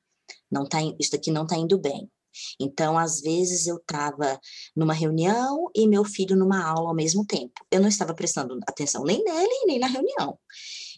não 0.51 0.65
tá, 0.65 0.79
isso 0.99 1.15
aqui 1.15 1.31
não 1.31 1.43
está 1.43 1.57
indo 1.57 1.77
bem. 1.77 2.09
Então, 2.59 2.97
às 2.97 3.21
vezes 3.21 3.67
eu 3.67 3.77
estava 3.77 4.39
numa 4.75 4.93
reunião 4.93 5.69
e 5.75 5.87
meu 5.87 6.03
filho 6.03 6.35
numa 6.35 6.63
aula 6.63 6.89
ao 6.89 6.95
mesmo 6.95 7.25
tempo. 7.25 7.53
Eu 7.71 7.81
não 7.81 7.87
estava 7.87 8.13
prestando 8.13 8.59
atenção 8.67 9.03
nem 9.03 9.23
nele 9.23 9.65
nem 9.65 9.79
na 9.79 9.87
reunião. 9.87 10.37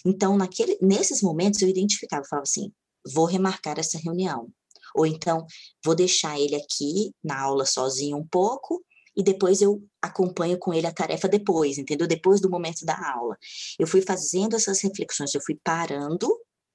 Então, 0.05 0.37
naquele, 0.37 0.77
nesses 0.81 1.21
momentos 1.21 1.61
eu 1.61 1.69
identificava, 1.69 2.25
falava 2.25 2.43
assim, 2.43 2.71
vou 3.13 3.25
remarcar 3.25 3.79
essa 3.79 3.97
reunião. 3.97 4.49
Ou 4.95 5.05
então, 5.05 5.45
vou 5.83 5.95
deixar 5.95 6.39
ele 6.39 6.55
aqui 6.55 7.13
na 7.23 7.39
aula 7.39 7.65
sozinho 7.65 8.17
um 8.17 8.27
pouco 8.27 8.83
e 9.15 9.23
depois 9.23 9.61
eu 9.61 9.83
acompanho 10.01 10.57
com 10.57 10.73
ele 10.73 10.87
a 10.87 10.93
tarefa 10.93 11.27
depois, 11.27 11.77
entendeu? 11.77 12.07
Depois 12.07 12.39
do 12.39 12.49
momento 12.49 12.85
da 12.85 12.97
aula. 13.13 13.37
Eu 13.77 13.85
fui 13.85 14.01
fazendo 14.01 14.55
essas 14.55 14.81
reflexões, 14.81 15.33
eu 15.33 15.41
fui 15.41 15.59
parando 15.63 16.27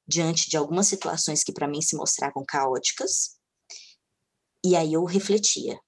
diante 0.06 0.48
de 0.50 0.56
algumas 0.56 0.86
situações 0.86 1.42
que 1.42 1.52
para 1.52 1.68
mim 1.68 1.80
se 1.80 1.96
mostravam 1.96 2.44
caóticas, 2.46 3.36
e 4.64 4.76
aí 4.76 4.94
eu 4.94 5.04
refletia. 5.04 5.78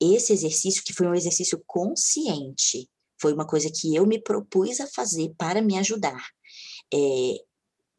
Esse 0.00 0.32
exercício, 0.32 0.82
que 0.82 0.92
foi 0.92 1.06
um 1.06 1.14
exercício 1.14 1.62
consciente, 1.66 2.88
foi 3.20 3.32
uma 3.32 3.46
coisa 3.46 3.70
que 3.70 3.94
eu 3.94 4.06
me 4.06 4.20
propus 4.20 4.80
a 4.80 4.86
fazer 4.86 5.32
para 5.36 5.60
me 5.60 5.78
ajudar. 5.78 6.24
É, 6.92 7.34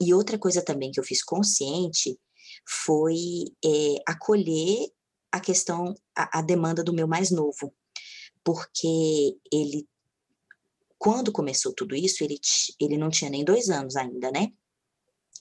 e 0.02 0.14
outra 0.14 0.38
coisa 0.38 0.64
também 0.64 0.92
que 0.92 1.00
eu 1.00 1.04
fiz 1.04 1.24
consciente 1.24 2.20
foi 2.68 3.16
é, 3.64 3.96
acolher 4.08 4.90
a 5.32 5.40
questão, 5.40 5.94
a, 6.16 6.40
a 6.40 6.42
demanda 6.42 6.84
do 6.84 6.94
meu 6.94 7.08
mais 7.08 7.32
novo, 7.32 7.74
porque 8.44 9.38
ele, 9.52 9.88
quando 10.98 11.32
começou 11.32 11.74
tudo 11.74 11.96
isso, 11.96 12.24
ele, 12.24 12.40
ele 12.80 12.98
não 12.98 13.10
tinha 13.10 13.30
nem 13.30 13.46
dois 13.46 13.70
anos 13.70 13.96
ainda, 13.96 14.32
né? 14.32 14.52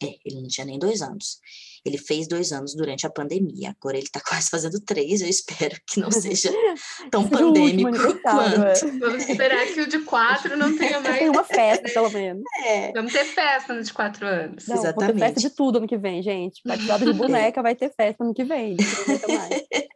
É, 0.02 0.16
ele 0.24 0.40
não 0.40 0.48
tinha 0.48 0.64
nem 0.64 0.78
dois 0.78 1.02
anos. 1.02 1.38
Ele 1.84 1.98
fez 1.98 2.26
dois 2.26 2.52
anos 2.52 2.74
durante 2.74 3.06
a 3.06 3.10
pandemia. 3.10 3.74
Agora 3.78 3.96
ele 3.96 4.06
está 4.06 4.20
quase 4.26 4.48
fazendo 4.48 4.80
três. 4.80 5.20
Eu 5.20 5.28
espero 5.28 5.76
que 5.86 6.00
não 6.00 6.10
seja 6.10 6.50
tão 7.10 7.28
pandêmico 7.28 7.90
quanto. 8.22 8.62
É. 8.62 8.74
Vamos 8.98 9.28
esperar 9.28 9.66
que 9.66 9.80
o 9.80 9.86
de 9.86 9.98
quatro 10.00 10.56
não 10.56 10.76
tenha 10.76 11.00
mais. 11.00 11.18
Tem 11.18 11.28
uma 11.28 11.44
festa, 11.44 11.88
pelo 11.92 12.10
menos. 12.10 12.42
É. 12.64 12.92
Vamos 12.92 13.12
ter 13.12 13.24
festa 13.24 13.74
no 13.74 13.82
de 13.82 13.92
quatro 13.92 14.26
anos. 14.26 14.66
Não, 14.66 14.76
Exatamente. 14.76 15.12
Ter 15.12 15.18
festa 15.18 15.40
de 15.40 15.50
tudo 15.50 15.78
ano 15.78 15.88
que 15.88 15.98
vem, 15.98 16.22
gente. 16.22 16.60
Batizado 16.64 17.04
de 17.04 17.12
boneca 17.12 17.62
vai 17.62 17.74
ter 17.74 17.92
festa 17.94 18.24
ano 18.24 18.34
que 18.34 18.44
vem. 18.44 18.76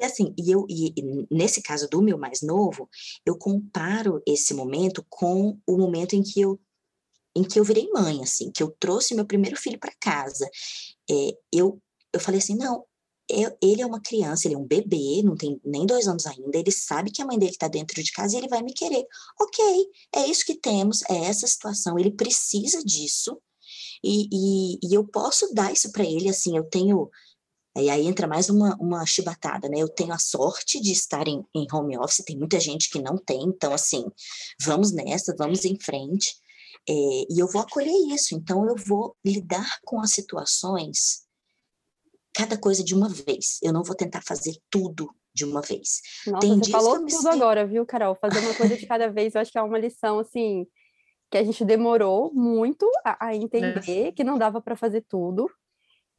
E 0.00 0.04
assim, 0.04 0.32
e 0.38 0.52
eu 0.52 0.64
e 0.70 0.94
nesse 1.28 1.60
caso 1.60 1.88
do 1.88 2.00
meu 2.00 2.16
mais 2.16 2.40
novo, 2.40 2.88
eu 3.26 3.36
comparo 3.36 4.22
esse 4.24 4.54
momento 4.54 5.04
com 5.10 5.58
o 5.66 5.76
momento 5.76 6.14
em 6.14 6.22
que 6.22 6.40
eu 6.40 6.58
em 7.36 7.42
que 7.42 7.58
eu 7.58 7.64
virei 7.64 7.88
mãe, 7.90 8.22
assim, 8.22 8.50
que 8.50 8.62
eu 8.62 8.74
trouxe 8.78 9.14
meu 9.14 9.26
primeiro 9.26 9.56
filho 9.56 9.78
para 9.78 9.94
casa. 10.00 10.48
É, 11.10 11.36
eu, 11.52 11.80
eu 12.12 12.20
falei 12.20 12.40
assim, 12.40 12.56
não, 12.56 12.84
eu, 13.28 13.56
ele 13.62 13.82
é 13.82 13.86
uma 13.86 14.00
criança, 14.00 14.48
ele 14.48 14.54
é 14.54 14.58
um 14.58 14.66
bebê, 14.66 15.22
não 15.22 15.36
tem 15.36 15.60
nem 15.64 15.84
dois 15.84 16.08
anos 16.08 16.26
ainda, 16.26 16.58
ele 16.58 16.72
sabe 16.72 17.10
que 17.10 17.20
a 17.20 17.26
mãe 17.26 17.38
dele 17.38 17.52
está 17.52 17.68
dentro 17.68 18.02
de 18.02 18.10
casa 18.12 18.34
e 18.34 18.38
ele 18.38 18.48
vai 18.48 18.62
me 18.62 18.72
querer. 18.72 19.04
Ok, 19.40 19.64
é 20.14 20.26
isso 20.26 20.44
que 20.44 20.54
temos, 20.54 21.02
é 21.08 21.24
essa 21.24 21.46
situação, 21.46 21.98
ele 21.98 22.10
precisa 22.10 22.82
disso, 22.82 23.38
e, 24.02 24.28
e, 24.32 24.78
e 24.82 24.94
eu 24.94 25.06
posso 25.06 25.52
dar 25.52 25.72
isso 25.72 25.92
para 25.92 26.04
ele, 26.04 26.28
assim, 26.28 26.56
eu 26.56 26.64
tenho... 26.64 27.10
E 27.76 27.90
aí 27.90 28.06
entra 28.06 28.26
mais 28.26 28.48
uma, 28.48 28.74
uma 28.80 29.06
chibatada, 29.06 29.68
né? 29.68 29.78
Eu 29.78 29.88
tenho 29.88 30.12
a 30.12 30.18
sorte 30.18 30.80
de 30.80 30.90
estar 30.90 31.28
em, 31.28 31.44
em 31.54 31.66
home 31.72 31.96
office, 31.96 32.24
tem 32.24 32.36
muita 32.36 32.58
gente 32.58 32.90
que 32.90 33.00
não 33.00 33.16
tem, 33.16 33.40
então, 33.42 33.72
assim, 33.72 34.04
vamos 34.60 34.90
nessa, 34.90 35.34
vamos 35.38 35.64
em 35.64 35.78
frente. 35.78 36.34
É, 36.88 36.92
e 36.92 37.38
eu 37.38 37.46
vou 37.46 37.60
acolher 37.60 37.92
isso, 38.14 38.34
então 38.34 38.66
eu 38.66 38.74
vou 38.74 39.14
lidar 39.24 39.78
com 39.84 40.00
as 40.00 40.12
situações, 40.12 41.26
cada 42.34 42.56
coisa 42.56 42.82
de 42.82 42.94
uma 42.94 43.08
vez. 43.08 43.58
Eu 43.62 43.72
não 43.72 43.82
vou 43.82 43.94
tentar 43.94 44.22
fazer 44.22 44.56
tudo 44.70 45.14
de 45.34 45.44
uma 45.44 45.60
vez. 45.60 46.00
Nossa, 46.26 46.46
Tem 46.46 46.58
você 46.58 46.70
falou 46.70 46.98
tudo 46.98 47.10
sinto... 47.10 47.28
agora, 47.28 47.66
viu, 47.66 47.84
Carol? 47.84 48.14
Fazer 48.14 48.40
uma 48.40 48.54
coisa 48.54 48.76
de 48.76 48.86
cada 48.86 49.10
vez, 49.10 49.34
eu 49.34 49.40
acho 49.40 49.52
que 49.52 49.58
é 49.58 49.62
uma 49.62 49.78
lição, 49.78 50.18
assim, 50.18 50.66
que 51.30 51.36
a 51.36 51.44
gente 51.44 51.64
demorou 51.64 52.32
muito 52.32 52.90
a, 53.04 53.28
a 53.28 53.36
entender 53.36 54.12
que 54.12 54.24
não 54.24 54.38
dava 54.38 54.60
para 54.60 54.76
fazer 54.76 55.04
tudo. 55.08 55.50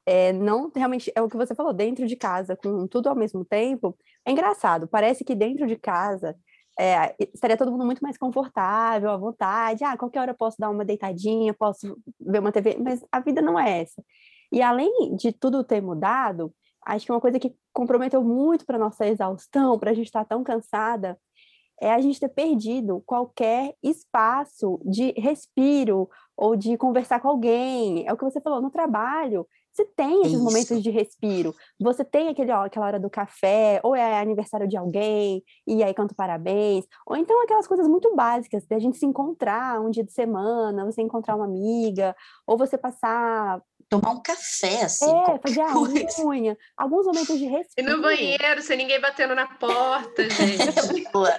É, 0.05 0.31
não 0.31 0.71
realmente 0.73 1.11
é 1.13 1.21
o 1.21 1.29
que 1.29 1.37
você 1.37 1.53
falou 1.53 1.73
dentro 1.73 2.07
de 2.07 2.15
casa 2.15 2.55
com 2.55 2.87
tudo 2.87 3.09
ao 3.09 3.15
mesmo 3.15 3.43
tempo 3.45 3.95
é 4.25 4.31
engraçado 4.31 4.87
parece 4.87 5.25
que 5.25 5.35
dentro 5.35 5.67
de 5.67 5.75
casa 5.75 6.35
é, 6.79 7.13
estaria 7.33 7.57
todo 7.57 7.71
mundo 7.71 7.85
muito 7.85 7.99
mais 7.99 8.17
confortável, 8.17 9.11
à 9.11 9.17
vontade. 9.17 9.83
Ah, 9.83 9.97
qualquer 9.97 10.21
hora 10.21 10.31
eu 10.31 10.37
posso 10.37 10.55
dar 10.57 10.69
uma 10.69 10.85
deitadinha, 10.85 11.53
posso 11.53 11.97
ver 12.17 12.39
uma 12.39 12.53
TV, 12.53 12.77
mas 12.79 13.03
a 13.11 13.19
vida 13.19 13.41
não 13.41 13.59
é 13.59 13.81
essa. 13.81 14.01
E 14.49 14.61
além 14.61 15.13
de 15.17 15.33
tudo 15.33 15.61
ter 15.61 15.81
mudado, 15.81 16.53
acho 16.85 17.05
que 17.05 17.11
uma 17.11 17.19
coisa 17.19 17.37
que 17.37 17.53
comprometeu 17.73 18.23
muito 18.23 18.65
para 18.65 18.77
nossa 18.77 19.05
exaustão, 19.05 19.77
para 19.77 19.91
a 19.91 19.93
gente 19.93 20.05
estar 20.07 20.23
tá 20.23 20.35
tão 20.35 20.41
cansada, 20.41 21.19
é 21.81 21.91
a 21.91 21.99
gente 21.99 22.17
ter 22.17 22.29
perdido 22.29 23.03
qualquer 23.05 23.73
espaço 23.83 24.79
de 24.85 25.11
respiro 25.17 26.09
ou 26.35 26.55
de 26.55 26.77
conversar 26.77 27.19
com 27.19 27.27
alguém. 27.27 28.07
É 28.07 28.13
o 28.13 28.17
que 28.17 28.23
você 28.23 28.39
falou 28.39 28.61
no 28.61 28.71
trabalho. 28.71 29.45
Você 29.71 29.85
tem 29.85 30.21
esses 30.21 30.33
Isso. 30.33 30.43
momentos 30.43 30.83
de 30.83 30.89
respiro. 30.89 31.55
Você 31.79 32.03
tem 32.03 32.29
aquele, 32.29 32.51
ó, 32.51 32.65
aquela 32.65 32.85
hora 32.85 32.99
do 32.99 33.09
café, 33.09 33.79
ou 33.83 33.95
é 33.95 34.19
aniversário 34.19 34.67
de 34.67 34.75
alguém, 34.77 35.43
e 35.65 35.83
aí 35.83 35.93
canta 35.93 36.13
parabéns. 36.15 36.85
Ou 37.05 37.15
então 37.15 37.41
aquelas 37.43 37.67
coisas 37.67 37.87
muito 37.87 38.13
básicas, 38.15 38.65
de 38.65 38.75
a 38.75 38.79
gente 38.79 38.97
se 38.97 39.05
encontrar 39.05 39.79
um 39.79 39.89
dia 39.89 40.03
de 40.03 40.11
semana, 40.11 40.85
você 40.85 41.01
encontrar 41.01 41.35
uma 41.35 41.45
amiga, 41.45 42.15
ou 42.45 42.57
você 42.57 42.77
passar 42.77 43.61
tomar 43.89 44.11
um 44.11 44.21
café, 44.21 44.83
assim. 44.83 45.11
É, 45.11 45.39
fazer 45.39 45.61
a 45.61 46.23
unha. 46.23 46.57
Alguns 46.77 47.07
momentos 47.07 47.37
de 47.39 47.45
respiro. 47.49 47.89
E 47.89 47.91
no 47.91 48.01
banheiro, 48.01 48.61
sem 48.61 48.77
ninguém 48.77 49.01
batendo 49.01 49.33
na 49.33 49.47
porta, 49.47 50.23
gente. 50.29 51.11
boa, 51.11 51.35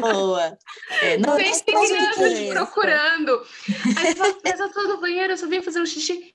boa. 0.00 0.58
É, 1.02 1.18
não, 1.18 1.36
sem 1.36 1.64
crianças 1.64 2.48
procurando. 2.48 3.42
Aí 3.98 4.14
eu 4.58 4.72
tô 4.72 4.82
no 4.84 5.00
banheiro, 5.00 5.32
eu 5.32 5.36
só 5.36 5.48
vim 5.48 5.60
fazer 5.60 5.80
um 5.80 5.86
xixi. 5.86 6.32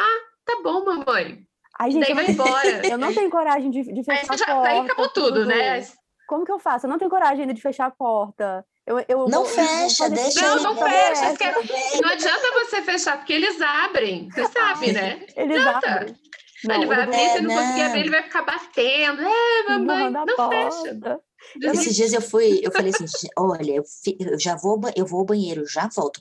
Ah, 0.00 0.33
Tá 0.44 0.60
bom, 0.62 0.84
mamãe. 0.84 1.46
Ai, 1.78 1.90
gente, 1.90 2.06
daí 2.06 2.14
vai 2.14 2.30
embora. 2.30 2.86
Eu 2.86 2.98
não 2.98 3.12
tenho 3.12 3.30
coragem 3.30 3.70
de, 3.70 3.82
de 3.82 4.04
fechar 4.04 4.32
aí, 4.32 4.38
já, 4.38 4.44
a 4.44 4.54
porta. 4.54 4.68
Aí 4.68 4.78
acabou 4.78 5.08
tudo, 5.08 5.26
tudo, 5.26 5.46
né? 5.46 5.86
Como 6.26 6.44
que 6.44 6.52
eu 6.52 6.58
faço? 6.58 6.86
Eu 6.86 6.90
não 6.90 6.98
tenho 6.98 7.10
coragem 7.10 7.42
ainda 7.42 7.52
de 7.52 7.60
fechar 7.60 7.86
a 7.86 7.90
porta. 7.90 8.64
Eu, 8.86 8.98
eu 9.08 9.28
não 9.28 9.44
vou, 9.44 9.46
fecha, 9.46 10.08
deixa 10.08 10.56
Não, 10.56 10.62
não 10.62 10.76
fecha. 10.76 11.34
Não 12.02 12.08
adianta 12.08 12.52
você 12.52 12.82
fechar, 12.82 13.16
porque 13.18 13.32
eles 13.32 13.60
abrem. 13.60 14.28
Você 14.30 14.46
sabe, 14.48 14.92
né? 14.92 15.26
Eles 15.36 15.66
abrem. 15.66 16.16
Não, 16.64 16.76
ele 16.76 16.86
vai 16.86 17.02
abrir, 17.02 17.16
é, 17.16 17.28
você 17.28 17.40
não, 17.42 17.54
não 17.54 17.62
conseguir 17.62 17.82
abrir, 17.82 18.00
ele 18.00 18.10
vai 18.10 18.22
ficar 18.22 18.42
batendo. 18.42 19.22
É, 19.22 19.62
mamãe, 19.68 20.10
não, 20.10 20.24
não 20.24 20.50
fecha. 20.50 21.20
Esses 21.60 21.94
dias 21.94 22.12
eu 22.12 22.22
fui, 22.22 22.60
eu 22.62 22.72
falei 22.72 22.90
assim, 22.90 23.28
olha, 23.36 23.72
eu, 23.72 23.84
eu 24.18 24.40
já 24.40 24.56
vou, 24.56 24.80
eu 24.96 25.04
vou 25.04 25.20
ao 25.20 25.26
banheiro, 25.26 25.66
já 25.66 25.88
volto. 25.94 26.18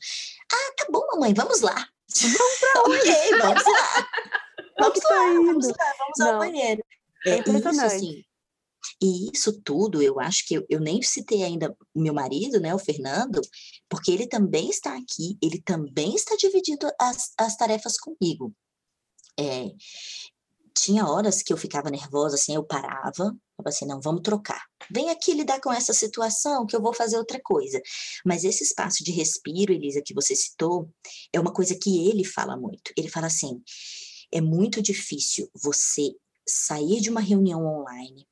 Ah, 0.51 0.74
tá 0.77 0.86
bom, 0.89 1.06
mamãe, 1.13 1.34
vamos 1.34 1.62
lá. 1.62 1.88
Vamos 2.22 2.60
pra 2.60 2.82
onde? 2.84 3.10
ok, 3.10 3.39
vamos 3.39 3.63
lá. 3.63 4.10
Vamos 4.79 5.03
lá, 5.03 5.17
vamos 5.17 5.67
lá, 5.67 5.93
vamos 6.00 6.20
ao 6.20 6.39
banheiro. 6.39 6.84
É, 7.25 7.38
é 7.38 7.39
isso, 7.39 7.86
assim, 7.86 8.24
e 9.01 9.29
isso 9.34 9.62
tudo, 9.62 10.01
eu 10.01 10.20
acho 10.20 10.46
que 10.46 10.55
eu, 10.55 10.65
eu, 10.70 10.79
nem 10.79 11.01
citei 11.01 11.43
ainda 11.43 11.75
o 11.93 12.01
meu 12.01 12.13
marido, 12.13 12.60
né, 12.60 12.74
o 12.74 12.79
Fernando, 12.79 13.41
porque 13.89 14.12
ele 14.12 14.27
também 14.27 14.70
está 14.70 14.96
aqui, 14.96 15.38
ele 15.41 15.62
também 15.62 16.15
está 16.15 16.36
dividindo 16.36 16.89
as, 17.00 17.34
as 17.38 17.55
tarefas 17.55 17.98
comigo. 17.98 18.53
É, 19.39 19.72
tinha 20.75 21.08
horas 21.08 21.41
que 21.41 21.53
eu 21.53 21.58
ficava 21.58 21.89
nervosa, 21.89 22.36
assim, 22.36 22.55
eu 22.55 22.63
parava, 22.63 23.36
assim, 23.70 23.86
não, 23.86 24.00
vamos 24.01 24.22
trocar. 24.22 24.63
Vem 24.89 25.10
aqui 25.10 25.34
lidar 25.34 25.60
com 25.62 25.72
essa 25.72 25.93
situação 25.93 26.65
que 26.65 26.75
eu 26.75 26.82
vou 26.82 26.93
fazer 26.93 27.17
outra 27.17 27.39
coisa. 27.41 27.82
Mas 28.25 28.43
esse 28.43 28.63
espaço 28.63 29.03
de 29.03 29.12
respiro, 29.12 29.74
Elisa, 29.74 30.01
que 30.05 30.13
você 30.13 30.36
citou, 30.36 30.89
é 31.32 31.39
uma 31.39 31.53
coisa 31.53 31.75
que 31.75 32.08
ele 32.10 32.24
fala 32.24 32.58
muito. 32.58 32.91
Ele 32.98 33.10
fala 33.10 33.27
assim, 33.27 33.62
é 34.32 34.41
muito 34.41 34.82
difícil 34.82 35.50
você 35.63 36.12
sair 36.48 37.00
de 37.00 37.10
uma 37.10 37.22
reunião 37.22 37.65
online 37.65 38.27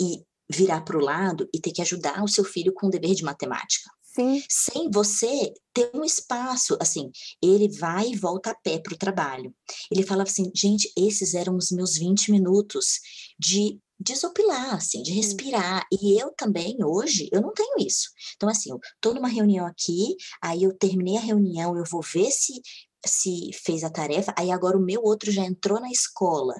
e 0.00 0.24
virar 0.50 0.80
para 0.80 0.96
o 0.96 1.00
lado 1.00 1.48
e 1.54 1.60
ter 1.60 1.72
que 1.72 1.82
ajudar 1.82 2.22
o 2.22 2.28
seu 2.28 2.44
filho 2.44 2.72
com 2.72 2.86
o 2.86 2.90
dever 2.90 3.14
de 3.14 3.22
matemática. 3.22 3.90
Sim. 4.14 4.42
Sem 4.48 4.90
você 4.90 5.52
ter 5.72 5.90
um 5.94 6.04
espaço, 6.04 6.76
assim, 6.80 7.10
ele 7.40 7.68
vai 7.68 8.08
e 8.08 8.16
volta 8.16 8.50
a 8.50 8.54
pé 8.54 8.78
para 8.78 8.94
o 8.94 8.98
trabalho. 8.98 9.54
Ele 9.90 10.02
falava 10.02 10.28
assim, 10.28 10.50
gente, 10.54 10.92
esses 10.96 11.34
eram 11.34 11.56
os 11.56 11.70
meus 11.70 11.96
20 11.96 12.32
minutos 12.32 13.00
de 13.38 13.78
desopilar, 14.00 14.74
assim, 14.74 15.02
de 15.02 15.12
respirar. 15.12 15.86
E 15.92 16.20
eu 16.20 16.32
também, 16.36 16.76
hoje, 16.82 17.28
eu 17.30 17.40
não 17.40 17.52
tenho 17.52 17.74
isso. 17.78 18.08
Então, 18.36 18.48
assim, 18.48 18.70
eu 18.70 18.80
tô 19.00 19.12
numa 19.12 19.28
reunião 19.28 19.66
aqui, 19.66 20.16
aí 20.42 20.62
eu 20.62 20.76
terminei 20.76 21.18
a 21.18 21.20
reunião, 21.20 21.76
eu 21.76 21.84
vou 21.84 22.02
ver 22.02 22.30
se 22.30 22.60
se 23.06 23.50
fez 23.64 23.82
a 23.82 23.88
tarefa, 23.88 24.34
aí 24.36 24.50
agora 24.50 24.76
o 24.76 24.84
meu 24.84 25.02
outro 25.02 25.32
já 25.32 25.42
entrou 25.42 25.80
na 25.80 25.90
escola 25.90 26.54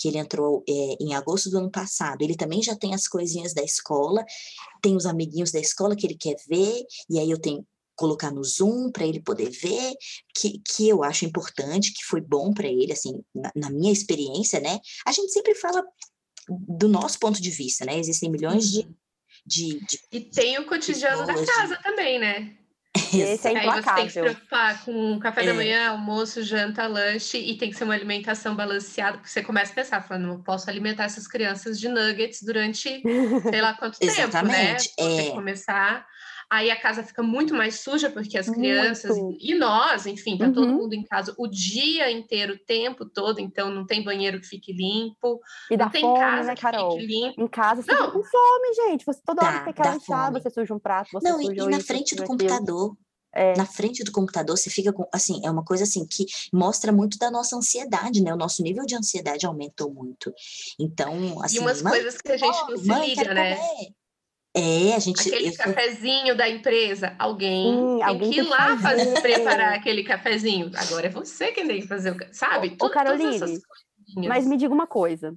que 0.00 0.08
ele 0.08 0.18
entrou 0.18 0.64
é, 0.66 0.72
em 0.98 1.14
agosto 1.14 1.50
do 1.50 1.58
ano 1.58 1.70
passado, 1.70 2.22
ele 2.22 2.34
também 2.34 2.62
já 2.62 2.74
tem 2.74 2.94
as 2.94 3.06
coisinhas 3.06 3.52
da 3.52 3.62
escola, 3.62 4.24
tem 4.80 4.96
os 4.96 5.04
amiguinhos 5.04 5.52
da 5.52 5.60
escola 5.60 5.94
que 5.94 6.06
ele 6.06 6.16
quer 6.16 6.36
ver, 6.48 6.86
e 7.10 7.18
aí 7.18 7.30
eu 7.30 7.38
tenho 7.38 7.66
colocar 8.00 8.30
no 8.30 8.42
Zoom 8.42 8.90
para 8.90 9.06
ele 9.06 9.20
poder 9.20 9.50
ver, 9.50 9.92
que, 10.34 10.58
que 10.60 10.88
eu 10.88 11.04
acho 11.04 11.26
importante, 11.26 11.92
que 11.92 12.02
foi 12.02 12.22
bom 12.22 12.54
para 12.54 12.66
ele, 12.66 12.94
assim, 12.94 13.22
na, 13.34 13.52
na, 13.54 13.68
minha 13.68 13.92
experiência, 13.92 14.58
né? 14.58 14.80
A 15.06 15.12
gente 15.12 15.30
sempre 15.30 15.54
fala 15.54 15.84
do 16.50 16.88
nosso 16.88 17.18
ponto 17.18 17.40
de 17.40 17.50
vista, 17.50 17.84
né? 17.84 17.98
Existem 17.98 18.30
milhões 18.30 18.70
de. 18.70 18.80
Uhum. 18.80 18.94
de, 19.46 19.80
de 19.86 20.00
e 20.12 20.20
tem 20.20 20.58
o 20.58 20.66
cotidiano 20.66 21.26
da 21.26 21.34
casa 21.34 21.78
também, 21.82 22.18
né? 22.18 22.56
Esse 23.14 23.48
é 23.48 23.52
implacável. 23.52 23.72
Aí 23.72 23.82
você 23.82 23.94
tem 23.94 24.06
que 24.06 24.12
se 24.12 24.20
preocupar 24.20 24.84
com 24.84 25.18
café 25.20 25.42
é. 25.42 25.46
da 25.46 25.54
manhã, 25.54 25.90
almoço, 25.90 26.42
janta, 26.42 26.86
lanche 26.86 27.38
e 27.38 27.56
tem 27.56 27.70
que 27.70 27.76
ser 27.76 27.84
uma 27.84 27.94
alimentação 27.94 28.56
balanceada, 28.56 29.18
porque 29.18 29.30
você 29.30 29.42
começa 29.42 29.72
a 29.72 29.74
pensar, 29.74 30.02
falando, 30.02 30.26
não 30.26 30.42
posso 30.42 30.68
alimentar 30.68 31.04
essas 31.04 31.28
crianças 31.28 31.78
de 31.78 31.88
nuggets 31.88 32.42
durante 32.42 33.02
sei 33.50 33.60
lá 33.60 33.74
quanto 33.74 33.98
tempo, 33.98 34.42
né? 34.44 34.76
Você 34.76 34.92
é. 34.98 35.30
começar 35.30 36.06
aí 36.50 36.68
a 36.68 36.78
casa 36.78 37.04
fica 37.04 37.22
muito 37.22 37.54
mais 37.54 37.78
suja, 37.80 38.10
porque 38.10 38.36
as 38.36 38.50
crianças 38.50 39.16
muito. 39.16 39.38
e 39.40 39.54
nós, 39.54 40.04
enfim, 40.06 40.36
tá 40.36 40.46
uhum. 40.46 40.52
todo 40.52 40.72
mundo 40.72 40.94
em 40.94 41.04
casa 41.04 41.32
o 41.38 41.46
dia 41.46 42.10
inteiro, 42.10 42.54
o 42.54 42.58
tempo 42.58 43.06
todo, 43.06 43.38
então 43.38 43.70
não 43.70 43.86
tem 43.86 44.02
banheiro 44.02 44.40
que 44.40 44.48
fique 44.48 44.72
limpo, 44.72 45.40
e 45.70 45.76
não 45.76 45.88
tem 45.88 46.02
fome, 46.02 46.18
casa 46.18 46.48
né, 46.48 46.56
Carol? 46.56 46.96
que 46.96 47.02
fique 47.02 47.12
limpo. 47.12 47.40
Em 47.40 47.48
casa 47.48 47.82
você 47.82 47.92
não. 47.92 48.06
fica 48.06 48.12
com 48.12 48.24
fome, 48.24 48.74
gente, 48.74 49.06
você 49.06 49.20
toda 49.24 49.46
hora 49.46 49.60
tem 49.60 49.72
que 49.72 49.82
lanchar, 49.82 50.32
você 50.32 50.50
suja 50.50 50.74
um 50.74 50.78
prato, 50.80 51.10
você 51.12 51.28
não, 51.28 51.38
suja 51.38 51.52
e, 51.52 51.66
e 51.66 51.68
na 51.68 51.80
frente 51.80 52.16
do 52.16 52.24
computador. 52.24 52.96
É. 53.32 53.56
Na 53.56 53.64
frente 53.64 54.02
do 54.02 54.10
computador, 54.10 54.58
você 54.58 54.68
fica 54.68 54.92
com. 54.92 55.08
Assim, 55.12 55.40
é 55.44 55.50
uma 55.52 55.64
coisa 55.64 55.84
assim 55.84 56.04
que 56.04 56.26
mostra 56.52 56.90
muito 56.90 57.16
da 57.16 57.30
nossa 57.30 57.54
ansiedade, 57.54 58.20
né? 58.20 58.34
O 58.34 58.36
nosso 58.36 58.60
nível 58.60 58.84
de 58.84 58.96
ansiedade 58.96 59.46
aumentou 59.46 59.94
muito. 59.94 60.34
Então, 60.80 61.40
assim. 61.40 61.58
E 61.58 61.60
umas 61.60 61.80
coisas 61.80 62.20
que 62.20 62.32
a 62.32 62.36
gente 62.36 62.58
não 62.68 62.76
se 62.76 63.06
liga, 63.06 63.32
né? 63.32 63.54
Comer 63.54 63.99
É, 64.56 64.94
a 64.94 64.98
gente. 64.98 65.20
Aquele 65.28 65.48
eu- 65.50 65.56
cafezinho 65.56 66.36
da 66.36 66.48
empresa, 66.48 67.14
alguém 67.18 67.72
Sim, 67.72 67.94
tem 67.98 68.02
alguém 68.02 68.30
que 68.30 68.36
tem 68.36 68.44
ir 68.44 68.48
lá 68.48 68.76
fazer. 68.78 69.04
fazer, 69.06 69.22
preparar 69.22 69.74
aquele 69.74 70.02
cafezinho. 70.02 70.70
Agora 70.76 71.06
é 71.06 71.10
você 71.10 71.52
quem 71.52 71.66
tem 71.68 71.80
que 71.80 71.86
fazer 71.86 72.10
o 72.10 72.16
sabe? 72.34 72.68
Ô, 72.70 72.72
ô, 72.72 72.76
Tudo- 72.76 72.90
Caroline, 72.90 73.38
todas 73.38 73.42
essas 73.52 73.62
coisinhas. 73.64 74.26
Mas 74.28 74.46
me 74.46 74.56
diga 74.56 74.74
uma 74.74 74.86
coisa. 74.88 75.34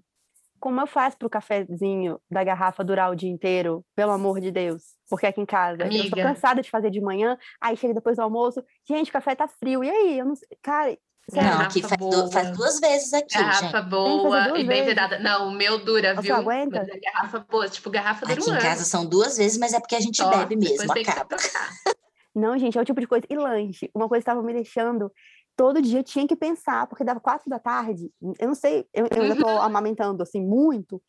Como 0.60 0.80
eu 0.80 0.88
faço 0.88 1.18
pro 1.18 1.30
cafezinho 1.30 2.20
da 2.32 2.44
garrafa 2.44 2.84
durar 2.84 3.12
o 3.12 3.16
dia 3.16 3.30
inteiro? 3.30 3.86
Pelo 3.96 4.12
amor 4.14 4.40
de 4.40 4.50
Deus. 4.50 4.82
Porque 5.10 5.28
aqui 5.28 5.42
em 5.42 5.46
casa 5.46 5.84
eu 5.84 5.92
sou 5.92 6.00
Amiga. 6.02 6.24
cansada 6.24 6.62
de 6.62 6.70
fazer 6.70 6.90
de 6.90 7.02
manhã, 7.02 7.38
aí 7.62 7.76
chega 7.78 7.94
depois 7.94 8.16
do 8.16 8.22
almoço, 8.24 8.64
gente, 8.88 9.10
o 9.10 9.14
café 9.14 9.36
tá 9.36 9.48
frio. 9.48 9.84
E 9.84 9.90
aí? 9.92 10.18
Eu 10.18 10.26
não 10.26 10.36
sei. 10.36 10.48
Cara, 10.62 10.98
Não, 11.32 11.62
aqui 11.62 11.82
faz, 11.82 11.98
du- 11.98 12.32
faz 12.32 12.52
duas 12.58 12.80
vezes 12.80 13.14
aqui, 13.14 13.34
Garrafa 13.38 13.82
gente. 13.82 13.90
boa 13.90 14.50
e 14.50 14.52
bem 14.64 14.66
vezes. 14.68 14.86
vedada. 14.86 15.20
Não, 15.20 15.48
o 15.48 15.52
meu 15.52 15.84
dura, 15.84 16.16
Você 16.16 16.22
viu? 16.22 16.36
aguenta? 16.36 16.80
Mas 16.80 16.90
é 16.90 17.00
garrafa 17.00 17.40
boa, 17.50 17.70
tipo, 17.70 17.90
garrafa 17.90 18.26
dura 18.26 18.40
Aqui 18.40 18.50
um 18.50 18.54
em 18.54 18.58
ano. 18.58 18.62
casa 18.62 18.84
são 18.84 19.06
duas 19.06 19.38
vezes, 19.38 19.58
mas 19.58 19.74
é 19.74 19.80
porque 19.80 19.96
a 19.96 20.02
gente 20.02 20.18
Só, 20.18 20.30
bebe 20.30 20.56
mesmo, 20.58 20.92
acaba. 20.92 21.38
Não, 22.36 22.58
gente, 22.58 22.78
é 22.78 22.82
o 22.82 22.86
tipo 22.86 23.00
de 23.00 23.08
coisa. 23.08 23.26
E 23.30 23.36
lanche. 23.36 23.90
Uma 23.96 24.10
coisa 24.10 24.24
que 24.24 24.30
estava 24.30 24.44
me 24.44 24.54
deixando. 24.54 25.12
Todo 25.56 25.82
dia 25.82 26.00
eu 26.00 26.04
tinha 26.04 26.28
que 26.28 26.36
pensar, 26.36 26.88
porque 26.88 27.04
dava 27.04 27.20
quatro 27.20 27.48
da 27.50 27.60
tarde. 27.60 28.10
Eu 28.40 28.48
não 28.48 28.56
sei, 28.56 28.86
eu, 28.92 29.08
eu 29.16 29.28
já 29.28 29.36
tô 29.36 29.46
Uhum. 29.48 29.62
amamentando 29.62 30.24
assim 30.24 30.42
muito. 30.42 31.02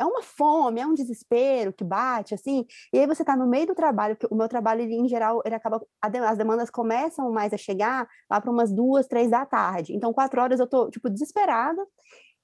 É 0.00 0.04
uma 0.04 0.22
fome, 0.22 0.80
é 0.80 0.86
um 0.86 0.94
desespero 0.94 1.72
que 1.72 1.82
bate, 1.82 2.32
assim. 2.34 2.64
E 2.92 2.98
aí 3.00 3.06
você 3.06 3.24
tá 3.24 3.36
no 3.36 3.48
meio 3.48 3.66
do 3.66 3.74
trabalho, 3.74 4.14
porque 4.16 4.32
o 4.32 4.36
meu 4.38 4.48
trabalho, 4.48 4.82
ele, 4.82 4.94
em 4.94 5.08
geral, 5.08 5.42
ele 5.44 5.54
acaba. 5.56 5.84
As 6.00 6.38
demandas 6.38 6.70
começam 6.70 7.32
mais 7.32 7.52
a 7.52 7.56
chegar 7.56 8.06
lá 8.30 8.40
para 8.40 8.50
umas 8.50 8.72
duas, 8.72 9.08
três 9.08 9.30
da 9.30 9.44
tarde. 9.44 9.94
Então, 9.96 10.12
quatro 10.12 10.40
horas 10.40 10.60
eu 10.60 10.68
tô, 10.68 10.88
tipo, 10.90 11.10
desesperada. 11.10 11.84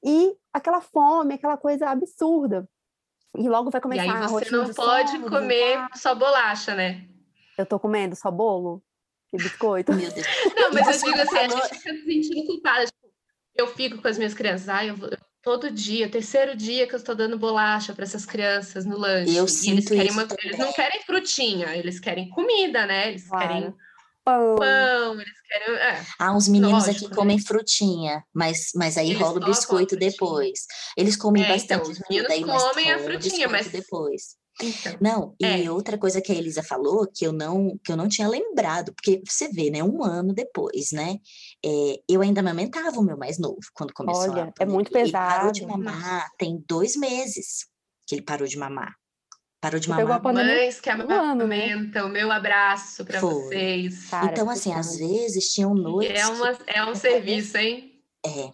E 0.05 0.37
aquela 0.53 0.81
fome, 0.81 1.35
aquela 1.35 1.57
coisa 1.57 1.89
absurda. 1.89 2.69
E 3.37 3.49
logo 3.49 3.71
vai 3.71 3.79
E 3.79 3.83
começar 3.83 4.03
aí 4.03 4.11
a 4.25 4.29
você 4.29 4.51
não 4.51 4.65
de 4.65 4.75
pode 4.75 5.11
sono, 5.13 5.31
comer 5.31 5.87
só 5.95 6.15
bolacha, 6.15 6.75
né? 6.75 7.09
Eu 7.57 7.65
tô 7.67 7.79
comendo 7.79 8.15
só 8.17 8.31
bolo 8.31 8.83
e 9.33 9.37
biscoito. 9.37 9.93
Meu 9.95 10.11
Deus. 10.13 10.27
Não, 10.57 10.73
mas 10.73 10.87
eu 11.03 11.11
digo 11.13 11.21
assim, 11.23 11.37
a 11.39 11.49
gente 11.49 11.69
fica 11.79 11.95
se 11.95 12.05
sentindo 12.05 12.47
culpada. 12.47 12.85
Tipo, 12.87 13.09
eu 13.55 13.67
fico 13.69 14.03
com 14.03 14.09
as 14.09 14.19
minhas 14.19 14.35
crianças, 14.35 14.69
ai, 14.69 14.91
eu 14.91 14.97
vou- 14.97 15.09
todo 15.45 15.71
dia, 15.71 16.09
terceiro 16.09 16.57
dia 16.57 16.87
que 16.87 16.95
eu 16.95 16.99
estou 16.99 17.15
dando 17.15 17.39
bolacha 17.39 17.93
para 17.93 18.05
essas 18.05 18.25
crianças 18.25 18.85
no 18.87 18.97
lanche. 18.99 19.31
Eu 19.31 19.35
e 19.35 19.39
eles 19.39 19.53
sinto 19.53 19.89
querem 19.89 20.05
isso 20.07 20.13
uma- 20.19 20.27
eles 20.43 20.59
não 20.59 20.73
querem 20.73 21.03
frutinha, 21.03 21.77
eles 21.77 22.01
querem 22.01 22.29
comida, 22.31 22.87
né? 22.87 23.11
Eles 23.11 23.29
querem 23.29 23.61
Claro. 23.61 23.77
Pão. 24.25 24.57
pão, 24.57 25.21
eles 25.21 25.41
querem. 25.47 25.75
é. 25.77 26.03
Ah, 26.19 26.35
os 26.35 26.49
meninos 26.49 26.87
Lógico, 26.87 26.97
aqui 27.05 27.09
né? 27.11 27.15
comem 27.15 27.39
frutinha, 27.39 28.25
mas, 28.33 28.71
mas 28.75 28.97
aí 28.97 29.11
Eles 29.11 29.21
rola 29.21 29.37
o 29.39 29.45
biscoito 29.45 29.97
depois. 29.97 30.61
Eles 30.97 31.15
comem 31.15 31.43
É, 31.43 31.47
então, 31.57 31.79
bastante 31.79 31.91
os 31.93 31.99
fruta 31.99 32.29
meninos 32.31 32.63
comem 32.63 32.91
a 32.91 32.99
frutinha, 32.99 33.49
mas- 33.49 33.69
depois. 33.69 34.37
Então, 34.63 34.97
Não, 35.01 35.35
e 35.41 35.45
É. 35.65 35.71
outra 35.71 35.99
coisa 35.99 36.21
que 36.21 36.31
a 36.31 36.35
Elisa 36.35 36.63
falou 36.63 37.09
que 37.13 37.27
eu 37.27 37.33
não 37.33 37.77
que 37.85 37.91
eu 37.91 37.97
não 37.97 38.09
tinha 38.09 38.29
lembrado, 38.29 38.95
porque 38.95 39.21
você 39.29 39.49
vê, 39.49 39.69
né, 39.71 39.83
um 39.83 40.03
ano 40.05 40.33
depois, 40.33 40.93
né, 40.93 41.17
é, 41.65 42.01
eu 42.09 42.21
ainda 42.23 42.41
amamentava 42.41 42.99
o 43.01 43.03
meu 43.03 43.17
mais 43.17 43.39
novo 43.39 43.59
quando 43.75 43.93
começou 43.93 44.31
a 44.33 44.33
Olha, 44.33 44.53
é 44.61 44.65
muito 44.65 44.91
pandemia. 44.93 45.07
Ele 45.09 45.13
parou 45.13 45.53
de 45.53 45.61
pesado. 45.63 45.83
mamar 45.83 46.29
tem 46.39 46.63
dois 46.69 46.95
meses 46.97 47.67
que 48.07 48.15
ele 48.15 48.23
parou 48.23 48.47
de 48.47 48.57
mamar. 48.57 48.95
Parou 49.61 49.81
de 49.81 49.87
Você 49.89 49.95
pegou 49.97 50.13
a 50.13 50.19
mamar. 50.19 50.35
pandemia 50.35 50.55
mães 50.57 50.81
que 50.81 50.91
um 50.93 50.97
né? 50.99 51.17
amamentam, 51.17 52.09
meu 52.09 52.31
abraço 52.31 53.05
para 53.05 53.19
vocês. 53.19 54.09
Cara, 54.11 54.31
Então, 54.31 54.49
assim, 54.51 54.73
às 54.73 54.97
vezes 54.97 55.47
tinham 55.53 55.75
noites 55.75 56.21
É, 56.21 56.27
uma, 56.29 56.59
é 56.67 56.85
um 56.85 56.95
serviço, 56.95 57.57
hein? 57.57 57.91
É. 58.25 58.51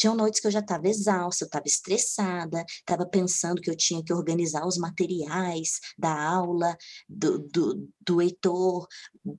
Tinham 0.00 0.14
noites 0.14 0.40
que 0.40 0.46
eu 0.46 0.50
já 0.50 0.60
estava 0.60 0.88
exausta, 0.88 1.44
eu 1.44 1.46
estava 1.46 1.66
estressada, 1.66 2.64
estava 2.66 3.04
pensando 3.06 3.60
que 3.60 3.70
eu 3.70 3.76
tinha 3.76 4.02
que 4.02 4.12
organizar 4.12 4.66
os 4.66 4.78
materiais 4.78 5.78
da 5.98 6.10
aula 6.10 6.74
do, 7.08 7.38
do, 7.38 7.88
do 8.00 8.22
Heitor 8.22 8.86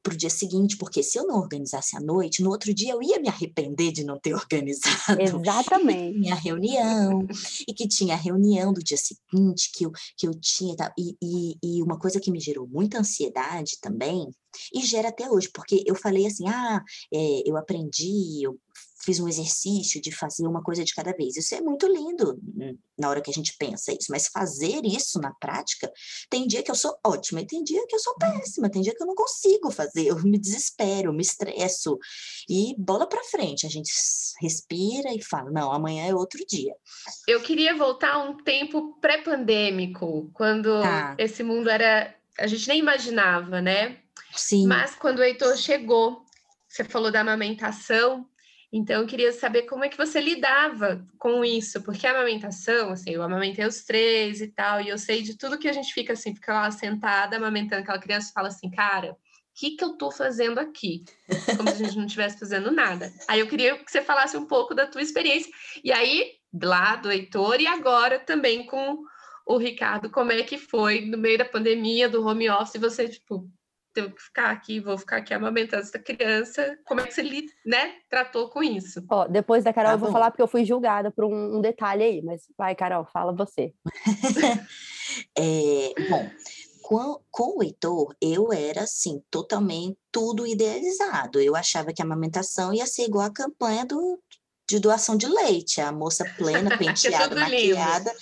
para 0.04 0.14
o 0.14 0.18
dia 0.18 0.30
seguinte, 0.30 0.78
porque 0.78 1.02
se 1.02 1.18
eu 1.18 1.26
não 1.26 1.40
organizasse 1.40 1.98
à 1.98 2.00
noite, 2.00 2.44
no 2.44 2.52
outro 2.52 2.74
dia 2.74 2.94
eu 2.94 3.02
ia 3.02 3.20
me 3.20 3.28
arrepender 3.28 3.92
de 3.92 4.04
não 4.04 4.20
ter 4.20 4.34
organizado 4.36 5.20
Exatamente. 5.20 6.20
minha 6.20 6.36
reunião, 6.36 7.26
e 7.68 7.74
que 7.74 7.88
tinha 7.88 8.14
a 8.14 8.18
reunião 8.18 8.72
do 8.72 8.84
dia 8.84 8.98
seguinte, 8.98 9.72
que 9.74 9.86
eu, 9.86 9.92
que 10.18 10.28
eu 10.28 10.34
tinha. 10.40 10.76
e. 10.98 11.12
E, 11.12 11.58
e, 11.64 11.78
e 11.78 11.84
uma 11.84 11.98
coisa 11.98 12.20
que 12.20 12.32
me 12.32 12.40
gerou 12.40 12.68
muita 12.68 13.00
ansiedade 13.00 13.78
também, 13.82 14.30
e 14.74 14.86
gera 14.86 15.10
até 15.10 15.30
hoje, 15.30 15.50
porque 15.54 15.84
eu 15.86 15.96
falei 15.96 16.26
assim: 16.26 16.48
ah, 16.48 16.84
é, 17.14 17.50
eu 17.50 17.58
aprendi, 17.58 18.44
eu 18.44 18.60
fiz 19.04 19.20
um 19.20 19.28
exercício 19.28 20.02
de 20.02 20.12
fazer 20.12 20.48
uma 20.48 20.62
coisa 20.64 20.84
de 20.84 20.94
cada 20.94 21.12
vez. 21.14 21.36
Isso 21.36 21.56
é 21.56 21.62
muito 21.62 21.88
lindo 21.88 22.40
hum, 22.56 22.78
na 22.98 23.10
hora 23.10 23.22
que 23.22 23.30
a 23.30 23.34
gente 23.34 23.56
pensa 23.58 23.92
isso, 23.92 24.08
mas 24.10 24.28
fazer 24.28 24.82
isso 24.86 25.20
na 25.20 25.34
prática, 25.34 25.92
tem 26.30 26.48
dia 26.48 26.62
que 26.64 26.72
eu 26.72 26.76
sou 26.76 26.96
ótima 27.06 27.42
e 27.42 27.46
tem 27.46 27.64
dia 27.64 27.86
que 27.88 27.96
eu 27.96 28.00
sou 28.00 28.16
péssima, 28.16 28.70
tem 28.70 28.82
dia 28.82 28.94
que 28.96 29.02
eu 29.02 29.08
não 29.08 29.16
consigo 29.16 29.72
fazer, 29.72 30.08
eu 30.08 30.22
me 30.24 30.38
desespero, 30.38 31.10
eu 31.10 31.14
me 31.14 31.22
estresso. 31.22 31.98
E 32.50 32.76
bola 32.78 33.08
para 33.08 33.24
frente, 33.24 33.66
a 33.66 33.70
gente 33.70 33.92
respira 34.42 35.14
e 35.14 35.22
fala: 35.24 35.52
não, 35.52 35.72
amanhã 35.72 36.08
é 36.08 36.16
outro 36.16 36.44
dia. 36.48 36.74
Eu 37.28 37.42
queria 37.42 37.76
voltar 37.76 38.14
a 38.14 38.24
um 38.24 38.38
tempo 38.38 38.98
pré-pandêmico, 39.02 40.30
quando 40.34 40.82
Tá. 40.82 41.16
esse 41.18 41.44
mundo 41.44 41.70
era. 41.70 42.14
A 42.38 42.48
gente 42.48 42.68
nem 42.68 42.80
imaginava, 42.80 43.62
né? 43.62 43.98
Sim. 44.34 44.66
Mas 44.68 44.96
quando 44.96 45.20
o 45.20 45.24
Heitor 45.24 45.56
chegou, 45.58 46.24
você 46.68 46.84
falou 46.84 47.12
da 47.12 47.22
amamentação, 47.22 48.26
então 48.72 49.02
eu 49.02 49.08
queria 49.08 49.34
saber 49.34 49.64
como 49.64 49.84
é 49.84 49.90
que 49.90 49.98
você 49.98 50.22
lidava 50.22 51.06
com 51.20 51.44
isso, 51.44 51.84
porque 51.84 52.08
a 52.08 52.12
amamentação, 52.12 52.92
assim, 52.92 53.12
eu 53.12 53.22
amamentei 53.22 53.66
os 53.66 53.84
três 53.84 54.40
e 54.40 54.48
tal, 54.48 54.80
e 54.80 54.88
eu 54.88 54.98
sei 54.98 55.22
de 55.22 55.38
tudo 55.38 55.58
que 55.58 55.68
a 55.68 55.74
gente 55.74 55.94
fica 55.94 56.14
assim, 56.14 56.34
fica 56.34 56.54
lá 56.54 56.72
sentada 56.72 57.36
amamentando 57.36 57.82
aquela 57.82 58.00
criança 58.00 58.30
e 58.30 58.34
fala 58.34 58.48
assim, 58.48 58.70
cara, 58.70 59.12
o 59.12 59.16
que 59.54 59.72
que 59.72 59.84
eu 59.84 59.98
tô 59.98 60.10
fazendo 60.10 60.60
aqui? 60.60 61.04
Como 61.58 61.70
se 61.70 61.84
a 61.84 61.86
gente 61.86 61.98
não 61.98 62.06
estivesse 62.06 62.40
fazendo 62.40 62.72
nada. 62.72 63.12
Aí 63.28 63.42
eu 63.42 63.48
queria 63.48 63.78
que 63.78 63.92
você 63.92 64.02
falasse 64.02 64.38
um 64.38 64.46
pouco 64.46 64.74
da 64.74 64.88
tua 64.88 65.02
experiência, 65.02 65.52
e 65.84 65.92
aí, 65.92 66.36
lá 66.64 66.96
do 66.96 67.12
Heitor, 67.12 67.60
e 67.60 67.68
agora 67.68 68.20
também 68.20 68.66
com 68.66 69.04
o 69.46 69.58
Ricardo, 69.58 70.10
como 70.10 70.32
é 70.32 70.44
que 70.44 70.58
foi 70.58 71.02
no 71.02 71.18
meio 71.18 71.38
da 71.38 71.46
pandemia, 71.46 72.08
do 72.08 72.26
home 72.26 72.50
office, 72.50 72.80
você, 72.80 73.10
tipo, 73.10 73.50
teve 73.94 74.10
que 74.14 74.22
ficar 74.22 74.52
aqui, 74.52 74.80
vou 74.80 74.98
ficar 74.98 75.18
aqui 75.18 75.34
amamentando 75.34 75.84
essa 75.84 76.00
criança. 76.00 76.78
Como 76.86 77.02
é 77.02 77.06
que 77.08 77.14
você 77.14 77.24
né, 77.66 77.96
tratou 78.10 78.50
com 78.50 78.64
isso? 78.64 79.04
Ó, 79.10 79.28
depois 79.28 79.64
da 79.64 79.74
Carol 79.74 79.92
Tá 79.92 79.96
eu 79.96 80.00
vou 80.00 80.12
falar 80.12 80.32
porque 80.32 80.42
eu 80.42 80.48
fui 80.48 80.66
julgada 80.66 81.12
por 81.12 81.26
um, 81.26 81.58
um 81.58 81.62
detalhe 81.62 82.04
aí, 82.04 82.22
mas 82.22 82.44
vai, 82.58 82.76
Carol, 82.76 83.06
fala 83.06 83.34
você. 83.34 83.74
É, 85.38 85.94
bom, 86.10 86.30
com, 86.82 87.20
com 87.30 87.58
o 87.58 87.64
Heitor, 87.64 88.16
eu 88.22 88.52
era 88.54 88.84
assim, 88.84 89.22
totalmente 89.30 89.98
tudo 90.12 90.48
idealizado. 90.48 91.40
Eu 91.40 91.56
achava 91.56 91.94
que 91.94 92.02
a 92.02 92.06
amamentação 92.06 92.74
ia 92.74 92.86
ser 92.86 93.04
igual 93.04 93.26
a 93.26 93.34
campanha 93.34 93.86
do, 93.86 94.20
de 94.70 94.80
doação 94.80 95.16
de 95.16 95.28
leite, 95.28 95.82
a 95.82 95.92
moça 95.92 96.26
plena, 96.38 96.70
penteada, 96.78 97.30
tudo 97.36 97.50
lindo. 97.50 97.76
maquiada, 97.76 98.14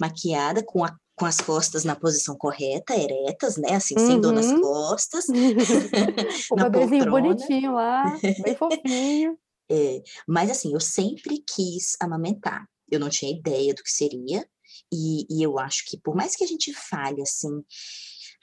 maquiada 0.00 0.62
com, 0.62 0.84
a- 0.84 0.96
com 1.16 1.26
as 1.26 1.40
costas 1.40 1.84
na 1.84 1.94
posição 1.94 2.36
correta, 2.36 2.94
eretas, 2.94 3.56
né? 3.56 3.74
Assim, 3.74 3.98
sem 3.98 4.20
dor 4.20 4.32
nas 4.32 4.46
Uhum. 4.46 4.60
costas. 4.60 5.26
o 5.28 5.32
Na 6.56 6.68
bebezinho 6.68 7.10
bonitinho 7.10 7.74
lá, 7.74 8.18
bem 8.42 8.56
fofinho. 8.56 9.38
É, 9.70 10.02
mas 10.26 10.50
assim, 10.50 10.72
eu 10.72 10.80
sempre 10.80 11.38
quis 11.38 11.96
amamentar. 12.00 12.68
Eu 12.90 13.00
não 13.00 13.08
tinha 13.08 13.32
ideia 13.32 13.72
do 13.74 13.82
que 13.82 13.90
seria. 13.90 14.46
E, 14.92 15.26
e 15.30 15.42
eu 15.42 15.58
acho 15.58 15.84
que 15.86 15.98
por 15.98 16.14
mais 16.14 16.36
que 16.36 16.44
a 16.44 16.46
gente 16.46 16.72
fale 16.72 17.22
assim, 17.22 17.64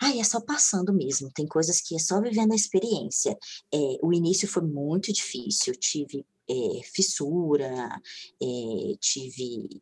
ai, 0.02 0.20
é 0.20 0.24
só 0.24 0.42
passando 0.42 0.94
mesmo. 0.94 1.30
Tem 1.34 1.46
coisas 1.46 1.80
que 1.82 1.96
é 1.96 2.00
só 2.00 2.20
vivendo 2.22 2.54
a 2.54 2.56
experiência. 2.56 3.38
É, 3.74 3.78
o 4.02 4.12
início 4.14 4.48
foi 4.48 4.64
muito 4.64 5.14
difícil. 5.14 5.74
Eu 5.74 5.80
tive 5.80 6.26
é, 6.50 6.84
fissura, 6.84 8.02
é, 8.42 8.96
tive 9.00 9.82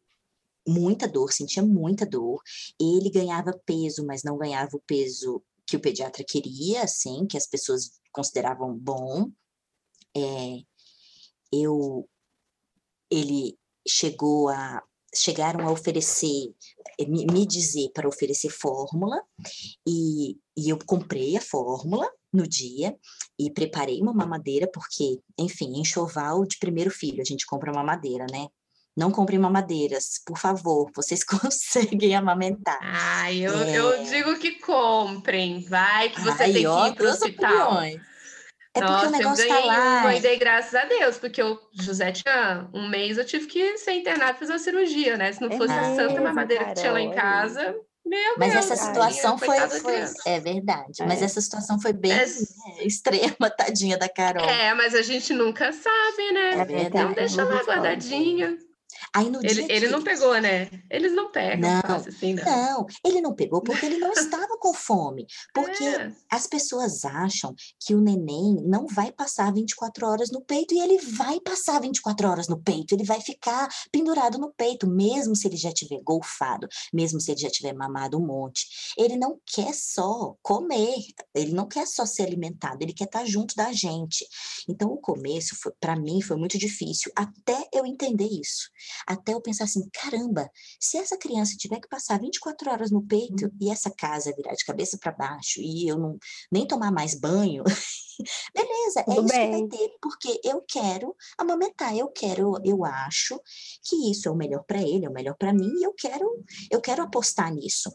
muita 0.70 1.08
dor, 1.08 1.34
sentia 1.34 1.64
muita 1.64 2.06
dor. 2.06 2.42
Ele 2.80 3.10
ganhava 3.10 3.60
peso, 3.66 4.06
mas 4.06 4.24
não 4.24 4.38
ganhava 4.38 4.76
o 4.76 4.82
peso 4.82 5.44
que 5.66 5.76
o 5.76 5.80
pediatra 5.80 6.24
queria, 6.28 6.84
assim, 6.84 7.28
que 7.28 7.38
as 7.38 7.48
pessoas 7.48 8.00
consideravam 8.12 8.76
bom. 8.76 9.30
É, 10.16 10.58
eu 11.52 12.08
ele 13.12 13.58
chegou 13.88 14.50
a 14.50 14.84
chegaram 15.16 15.68
a 15.68 15.72
oferecer 15.72 16.54
eh, 17.00 17.06
me, 17.08 17.26
me 17.26 17.46
dizer 17.46 17.90
para 17.94 18.08
oferecer 18.08 18.50
fórmula 18.50 19.20
e, 19.88 20.38
e 20.56 20.70
eu 20.70 20.78
comprei 20.86 21.36
a 21.36 21.42
fórmula 21.42 22.08
no 22.32 22.48
dia 22.48 22.96
e 23.40 23.52
preparei 23.52 24.00
uma 24.02 24.14
mamadeira 24.14 24.70
porque 24.72 25.20
enfim 25.38 25.80
enxoval 25.80 26.46
de 26.46 26.60
primeiro 26.60 26.92
filho 26.92 27.22
a 27.22 27.26
gente 27.26 27.46
compra 27.48 27.74
mamadeira 27.74 28.28
né 28.32 28.50
não 28.98 29.12
comprem 29.12 29.40
mamadeiras 29.40 30.20
por 30.26 30.38
favor 30.38 30.90
vocês 30.96 31.24
conseguem 31.26 32.16
amamentar 32.16 32.80
Ai, 32.82 33.40
eu, 33.40 33.54
É. 33.64 33.78
eu 33.78 34.04
digo 34.04 34.38
que 34.40 34.52
comprem, 34.60 35.62
vai 35.68 36.10
que 36.10 36.22
você 36.22 36.44
Aí, 36.44 36.54
tem 36.54 36.62
que 36.64 36.68
ó, 36.68 36.88
ir 36.88 36.96
para 36.96 37.06
o 37.06 37.10
hospital. 37.10 37.74
opiniões. 37.74 38.02
é 38.76 38.80
porque 38.82 38.92
Nossa, 38.94 39.08
o 39.08 39.12
negócio 39.12 39.44
eu 39.44 39.48
tá 39.48 39.54
ganhei 39.56 39.68
lá 39.68 40.02
uma 40.02 40.16
e 40.16 40.20
dei 40.22 40.38
graças 40.38 40.76
a 40.76 40.86
Deus, 40.86 41.18
porque 41.18 41.42
o 41.42 41.60
José 41.74 42.12
tinha 42.12 42.68
um 42.74 42.88
mês, 42.88 43.18
eu 43.18 43.26
tive 43.26 43.48
que 43.48 43.78
ser 43.78 43.94
internado 43.94 44.34
e 44.36 44.40
fazer 44.40 44.52
uma 44.54 44.60
cirurgia, 44.60 45.18
né? 45.18 45.32
Se 45.34 45.42
não 45.42 45.50
É 45.50 45.58
fosse 45.58 45.74
a 45.74 45.96
santa 45.96 46.22
mamadeira 46.22 46.66
que 46.66 46.74
tinha 46.76 46.92
lá 46.92 47.02
em 47.02 47.12
casa, 47.12 47.76
Meu 48.06 48.36
mas 48.38 48.54
Deus, 48.54 48.66
essa 48.72 48.76
situação 48.76 49.38
foi, 49.38 49.58
foi 49.80 50.04
é 50.26 50.40
verdade, 50.40 51.02
é. 51.02 51.06
mas 51.06 51.22
essa 51.22 51.42
situação 51.42 51.80
foi 51.80 51.94
bem 51.94 52.12
é. 52.14 52.26
extrema, 52.86 53.50
tadinha 53.50 53.98
da 53.98 54.08
Carol. 54.10 54.48
É, 54.48 54.74
mas 54.74 54.94
a 54.96 55.02
gente 55.02 55.34
nunca 55.34 55.72
sabe, 55.72 56.32
né? 56.32 56.50
É 56.60 56.66
verdade. 56.66 56.88
Então 56.88 57.14
deixa 57.14 57.44
lá 57.44 57.64
guardadinha. 57.64 58.58
Aí 59.16 59.30
no 59.30 59.40
ele, 59.40 59.54
dia 59.54 59.66
ele 59.70 59.86
que... 59.88 59.92
não 59.92 60.04
pegou, 60.04 60.40
né? 60.40 60.70
Eles 60.90 61.12
não 61.14 61.32
pegam. 61.32 61.70
Não, 61.70 61.96
assim, 61.96 62.34
não. 62.34 62.46
não, 62.46 62.86
ele 63.04 63.22
não 63.22 63.34
pegou 63.34 63.62
porque 63.62 63.86
ele 63.86 63.98
não 63.98 64.12
estava 64.14 64.58
com 64.60 64.74
fome. 64.74 65.26
Porque 65.54 65.84
é. 65.84 66.12
as 66.30 66.46
pessoas 66.46 67.06
acham 67.06 67.56
que 67.80 67.96
o 67.96 68.02
neném 68.02 68.56
não 68.64 68.86
vai 68.88 69.12
passar 69.12 69.52
24 69.54 70.06
horas 70.06 70.32
no 70.32 70.42
peito 70.42 70.74
e 70.74 70.80
ele 70.80 70.98
vai 71.00 71.40
passar 71.40 71.82
24 71.82 72.28
horas 72.30 72.48
no 72.48 72.62
peito. 72.62 72.94
Ele 72.94 73.04
vai 73.04 73.22
ficar 73.22 73.68
pendurado 73.92 74.38
no 74.38 74.54
peito, 74.54 74.88
mesmo 74.88 75.36
se 75.36 75.48
ele 75.48 75.58
já 75.58 75.72
tiver 75.72 76.02
golfado, 76.04 76.68
mesmo 76.94 77.20
se 77.20 77.32
ele 77.32 77.42
já 77.42 77.50
tiver 77.50 77.74
mamado 77.74 78.18
um 78.18 78.26
monte. 78.26 78.68
Ele 78.98 79.18
não 79.18 79.40
quer 79.46 79.74
só 79.74 80.36
comer, 80.42 80.98
ele 81.34 81.52
não 81.52 81.68
quer 81.68 81.88
só 81.88 82.06
ser 82.06 82.24
alimentado, 82.24 82.78
ele 82.82 82.94
quer 82.94 83.06
estar 83.06 83.26
junto 83.26 83.56
da 83.56 83.72
gente. 83.72 84.26
Então, 84.68 84.92
o 84.92 84.98
começo, 84.98 85.56
para 85.80 85.96
mim, 85.96 86.22
foi 86.22 86.38
muito 86.38 86.58
difícil, 86.58 87.12
até 87.16 87.68
eu 87.74 87.86
entender 87.86 88.28
isso 88.28 88.70
até 89.08 89.34
eu 89.34 89.42
pensar 89.42 89.66
assim, 89.66 89.88
caramba, 89.94 90.50
se 90.80 90.98
essa 90.98 91.18
criança 91.18 91.56
tiver 91.58 91.80
que 91.80 91.88
passar 91.88 92.20
24 92.20 92.72
horas 92.72 92.92
no 92.92 93.02
peito 93.02 93.46
uhum. 93.46 93.52
e 93.62 93.70
essa 93.70 93.90
casa 93.90 94.34
virar 94.36 94.54
de 94.54 94.66
cabeça 94.66 94.98
para 94.98 95.12
baixo 95.12 95.60
e 95.62 95.88
eu 95.88 95.98
não 95.98 96.18
nem 96.52 96.68
tomar 96.68 96.92
mais 96.92 97.16
banho, 97.16 97.64
beleza, 98.54 99.00
é 99.00 99.04
Tudo 99.04 99.20
é 99.20 99.26
isso 99.26 99.28
bem. 99.28 99.52
que 99.52 99.58
vai 99.58 99.68
ter, 99.68 99.98
porque 100.02 100.42
eu 100.44 100.62
quero 100.62 101.16
amamentar, 101.38 101.96
eu 101.96 102.08
quero, 102.10 102.60
eu 102.64 102.84
acho 102.86 103.40
que 103.84 104.12
isso 104.12 104.28
é 104.28 104.32
o 104.32 104.36
melhor 104.36 104.64
para 104.64 104.82
ele, 104.82 105.06
é 105.06 105.10
o 105.10 105.14
melhor 105.14 105.36
para 105.38 105.54
mim 105.54 105.72
e 105.80 105.84
eu 105.84 105.94
quero, 105.94 106.44
eu 106.70 106.82
quero 106.82 107.04
apostar 107.04 107.54
nisso. 107.54 107.92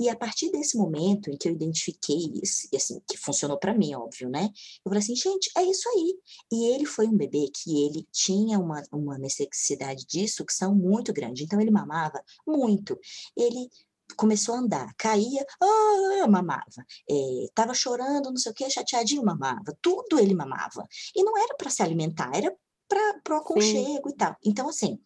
E 0.00 0.08
a 0.08 0.16
partir 0.16 0.50
desse 0.50 0.76
momento 0.76 1.30
em 1.30 1.36
que 1.36 1.48
eu 1.48 1.52
identifiquei 1.52 2.32
isso, 2.42 2.68
e 2.72 2.76
assim, 2.76 3.00
que 3.06 3.16
funcionou 3.16 3.58
para 3.58 3.76
mim, 3.76 3.94
óbvio, 3.94 4.28
né? 4.28 4.50
Eu 4.84 4.90
falei 4.90 4.98
assim, 4.98 5.16
gente, 5.16 5.50
é 5.56 5.62
isso 5.62 5.88
aí. 5.90 6.14
E 6.52 6.74
ele 6.74 6.86
foi 6.86 7.06
um 7.06 7.16
bebê 7.16 7.48
que 7.52 7.84
ele 7.84 8.06
tinha 8.12 8.58
uma, 8.58 8.82
uma 8.92 9.18
necessidade 9.18 10.06
disso 10.06 10.44
sucção 10.46 10.74
muito 10.74 11.12
grande. 11.12 11.44
Então 11.44 11.60
ele 11.60 11.70
mamava 11.70 12.22
muito. 12.46 12.98
Ele 13.36 13.68
começou 14.16 14.54
a 14.54 14.58
andar, 14.58 14.94
caía, 14.96 15.44
ah, 15.60 16.26
mamava. 16.28 16.64
Estava 17.08 17.72
é, 17.72 17.74
chorando, 17.74 18.30
não 18.30 18.36
sei 18.36 18.52
o 18.52 18.54
que, 18.54 18.70
chateadinho, 18.70 19.24
mamava. 19.24 19.76
Tudo 19.82 20.18
ele 20.18 20.34
mamava. 20.34 20.86
E 21.14 21.24
não 21.24 21.36
era 21.36 21.54
para 21.56 21.70
se 21.70 21.82
alimentar, 21.82 22.30
era 22.34 22.54
para 22.88 23.34
o 23.34 23.38
aconchego 23.38 24.08
Sim. 24.08 24.14
e 24.14 24.16
tal. 24.16 24.36
Então, 24.44 24.68
assim, 24.68 24.98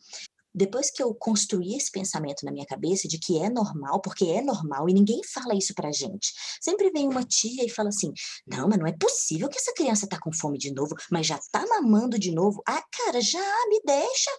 depois 0.54 0.90
que 0.90 1.02
eu 1.02 1.14
construí 1.14 1.76
esse 1.76 1.90
pensamento 1.90 2.44
na 2.44 2.50
minha 2.50 2.66
cabeça 2.66 3.06
de 3.06 3.18
que 3.18 3.38
é 3.38 3.48
normal, 3.48 4.00
porque 4.00 4.24
é 4.26 4.42
normal 4.42 4.88
e 4.88 4.92
ninguém 4.92 5.22
fala 5.24 5.54
isso 5.54 5.74
pra 5.74 5.92
gente. 5.92 6.32
Sempre 6.60 6.90
vem 6.90 7.08
uma 7.08 7.24
tia 7.24 7.64
e 7.64 7.70
fala 7.70 7.88
assim: 7.88 8.12
"Não, 8.46 8.68
mas 8.68 8.78
não 8.78 8.86
é 8.86 8.92
possível 8.92 9.48
que 9.48 9.58
essa 9.58 9.72
criança 9.72 10.08
tá 10.08 10.18
com 10.20 10.32
fome 10.32 10.58
de 10.58 10.72
novo, 10.72 10.94
mas 11.10 11.26
já 11.26 11.38
tá 11.52 11.64
mamando 11.66 12.18
de 12.18 12.32
novo". 12.32 12.62
Ah, 12.66 12.82
cara, 12.90 13.20
já 13.20 13.66
me 13.68 13.80
deixa 13.84 14.30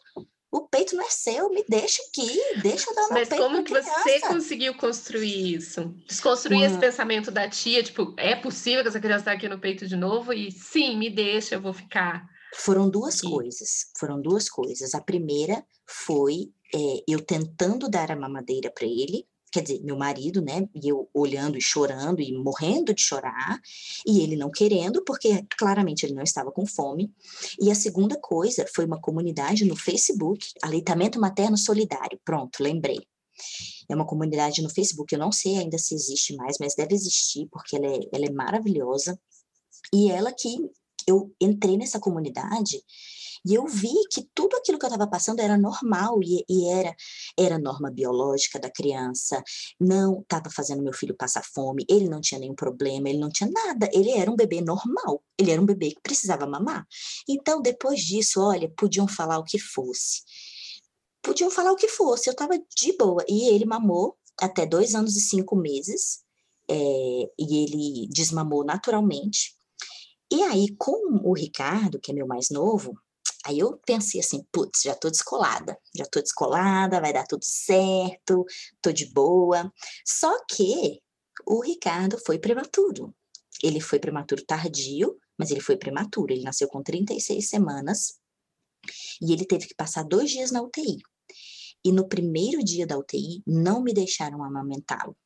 o 0.52 0.68
peito 0.68 0.96
não 0.96 1.06
é 1.06 1.10
seu, 1.10 1.50
me 1.50 1.64
deixa 1.68 2.02
aqui, 2.04 2.60
deixa 2.62 2.90
eu 2.90 2.96
dar 2.96 3.04
meu 3.04 3.14
Mas 3.14 3.30
peito 3.30 3.42
como 3.42 3.64
que 3.64 3.72
você 3.72 4.20
conseguiu 4.20 4.74
construir 4.76 5.56
isso? 5.56 5.96
Desconstruir 6.06 6.64
esse 6.64 6.78
pensamento 6.78 7.32
da 7.32 7.50
tia, 7.50 7.82
tipo, 7.82 8.14
é 8.18 8.36
possível 8.36 8.82
que 8.82 8.90
essa 8.90 9.00
criança 9.00 9.22
está 9.22 9.32
aqui 9.32 9.48
no 9.48 9.60
peito 9.60 9.88
de 9.88 9.96
novo? 9.96 10.34
E 10.34 10.52
sim, 10.52 10.98
me 10.98 11.10
deixa, 11.10 11.56
eu 11.56 11.62
vou 11.62 11.74
ficar. 11.74 12.28
Foram 12.54 12.90
duas 12.90 13.20
aqui. 13.20 13.30
coisas, 13.30 13.86
foram 13.98 14.22
duas 14.22 14.50
coisas. 14.50 14.94
A 14.94 15.00
primeira 15.00 15.66
foi 15.88 16.52
é, 16.76 17.04
eu 17.08 17.24
tentando 17.24 17.90
dar 17.90 18.12
a 18.12 18.16
mamadeira 18.16 18.70
para 18.70 18.86
ele, 18.86 19.26
quer 19.52 19.62
dizer, 19.62 19.82
meu 19.84 19.98
marido, 19.98 20.42
né, 20.42 20.68
e 20.74 20.88
eu 20.88 21.10
olhando 21.14 21.58
e 21.58 21.62
chorando 21.62 22.22
e 22.22 22.34
morrendo 22.34 22.94
de 22.94 23.02
chorar, 23.02 23.60
e 24.08 24.22
ele 24.22 24.36
não 24.36 24.50
querendo, 24.50 25.04
porque 25.04 25.46
claramente 25.58 26.06
ele 26.06 26.14
não 26.14 26.24
estava 26.24 26.52
com 26.52 26.66
fome. 26.66 27.12
E 27.60 27.70
a 27.70 27.76
segunda 27.76 28.18
coisa 28.20 28.66
foi 28.74 28.86
uma 28.86 29.00
comunidade 29.00 29.66
no 29.66 29.76
Facebook, 29.76 30.48
Aleitamento 30.62 31.20
Materno 31.20 31.58
Solidário. 31.58 32.20
Pronto, 32.24 32.64
lembrei. 32.64 33.00
É 33.90 33.96
uma 33.96 34.06
comunidade 34.06 34.62
no 34.62 34.70
Facebook, 34.70 35.14
eu 35.14 35.20
não 35.20 35.32
sei 35.32 35.58
ainda 35.58 35.78
se 35.78 35.94
existe 35.94 36.36
mais, 36.36 36.58
mas 36.60 36.76
deve 36.76 36.94
existir, 36.96 37.48
porque 37.52 37.76
ela 37.76 37.88
é, 37.88 38.00
ela 38.14 38.26
é 38.26 38.32
maravilhosa. 38.32 39.20
E 39.94 40.10
ela 40.10 40.32
que 40.32 40.70
eu 41.08 41.34
entrei 41.42 41.78
nessa 41.78 42.00
comunidade 42.00 42.82
e 43.46 43.56
eu 43.56 43.66
vi 43.66 43.94
que 44.12 44.28
tudo 44.36 44.56
aquilo 44.56 44.78
que 44.78 44.86
eu 44.86 44.90
estava 44.90 45.10
passando 45.10 45.40
era 45.40 45.58
normal 45.58 46.22
e, 46.22 46.46
e, 46.48 46.70
era 46.70 46.96
era 47.38 47.58
norma 47.58 47.90
biológica 47.90 48.60
da 48.60 48.70
criança. 48.70 49.42
Não 49.80 50.22
estava 50.22 50.50
fazendo 50.50 50.84
meu 50.84 50.94
filho 50.94 51.16
passar 51.16 51.44
fome, 51.44 51.86
ele 51.90 52.08
não 52.08 52.22
tinha 52.22 52.40
nenhum 52.40 52.56
problema, 52.56 53.10
ele 53.10 53.20
não 53.20 53.30
tinha 53.30 53.50
nada. 53.50 53.90
Ele 53.94 54.12
era 54.12 54.30
um 54.30 54.36
bebê 54.36 54.62
normal, 54.62 55.24
ele 55.38 55.52
era 55.52 55.62
um 55.62 55.66
bebê 55.66 55.92
que 55.92 56.02
precisava 56.02 56.46
mamar. 56.46 56.86
Então, 57.28 57.62
depois 57.62 58.02
disso, 58.02 58.42
olha, 58.42 58.72
podiam 58.78 59.08
falar 59.08 59.40
o 59.40 59.44
que 59.44 59.58
fosse. 59.58 60.22
Podiam 61.22 61.50
falar 61.52 61.72
o 61.72 61.76
que 61.76 61.88
fosse, 61.88 62.30
eu 62.30 62.34
estava 62.34 62.58
de 62.58 62.98
boa. 62.98 63.24
E 63.28 63.50
ele 63.50 63.66
mamou 63.66 64.18
até 64.40 64.66
dois 64.66 64.96
anos 64.96 65.16
e 65.16 65.22
cinco 65.22 65.56
meses, 65.56 66.22
é, 66.70 66.76
e 67.38 67.64
ele 67.64 68.08
desmamou 68.12 68.64
naturalmente. 68.64 69.56
E 70.32 70.42
aí, 70.44 70.74
com 70.78 71.20
o 71.24 71.34
Ricardo, 71.34 72.00
que 72.00 72.12
é 72.12 72.14
meu 72.14 72.26
mais 72.26 72.50
novo, 72.50 72.98
Aí 73.46 73.60
eu 73.60 73.78
pensei 73.86 74.20
assim, 74.20 74.44
putz, 74.52 74.82
já 74.84 74.96
tô 74.96 75.10
descolada, 75.10 75.78
já 75.96 76.06
tô 76.06 76.22
descolada, 76.22 77.02
vai 77.02 77.12
dar 77.12 77.26
tudo 77.26 77.44
certo, 77.44 78.46
tô 78.82 78.92
de 78.92 79.12
boa. 79.12 79.72
Só 80.06 80.32
que 80.46 81.02
o 81.46 81.62
Ricardo 81.62 82.20
foi 82.24 82.38
prematuro. 82.38 83.14
Ele 83.64 83.80
foi 83.80 84.00
prematuro 84.00 84.46
tardio, 84.46 85.18
mas 85.38 85.50
ele 85.50 85.62
foi 85.62 85.76
prematuro. 85.76 86.32
Ele 86.32 86.44
nasceu 86.44 86.68
com 86.68 86.84
36 86.84 87.48
semanas 87.48 88.20
e 89.22 89.34
ele 89.34 89.46
teve 89.46 89.68
que 89.68 89.76
passar 89.76 90.04
dois 90.04 90.30
dias 90.30 90.52
na 90.52 90.62
UTI. 90.62 90.98
E 91.84 91.92
no 91.92 92.08
primeiro 92.08 92.64
dia 92.64 92.86
da 92.86 92.98
UTI, 92.98 93.42
não 93.46 93.82
me 93.82 93.94
deixaram 93.94 94.44
amamentá-lo. 94.44 95.18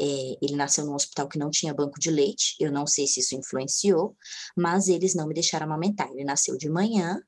É, 0.00 0.04
ele 0.40 0.56
nasceu 0.56 0.84
num 0.86 0.94
hospital 0.94 1.28
que 1.28 1.38
não 1.38 1.50
tinha 1.50 1.74
banco 1.74 1.98
de 1.98 2.10
leite, 2.10 2.56
eu 2.58 2.72
não 2.72 2.86
sei 2.86 3.06
se 3.06 3.20
isso 3.20 3.36
influenciou, 3.36 4.16
mas 4.56 4.88
eles 4.88 5.14
não 5.14 5.26
me 5.26 5.34
deixaram 5.34 5.66
amamentar. 5.66 6.10
Ele 6.10 6.24
nasceu 6.24 6.56
de 6.56 6.68
manhã 6.68 7.20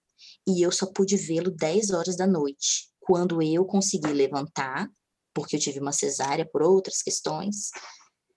e 0.46 0.62
eu 0.62 0.70
só 0.70 0.87
pude 0.87 1.16
vê-lo 1.16 1.50
10 1.50 1.90
horas 1.90 2.16
da 2.16 2.26
noite, 2.26 2.88
quando 3.00 3.42
eu 3.42 3.64
consegui 3.64 4.12
levantar, 4.12 4.88
porque 5.35 5.57
eu 5.57 5.61
tive 5.61 5.80
uma 5.80 5.92
cesárea 5.92 6.46
por 6.46 6.62
outras 6.62 7.02
questões, 7.02 7.70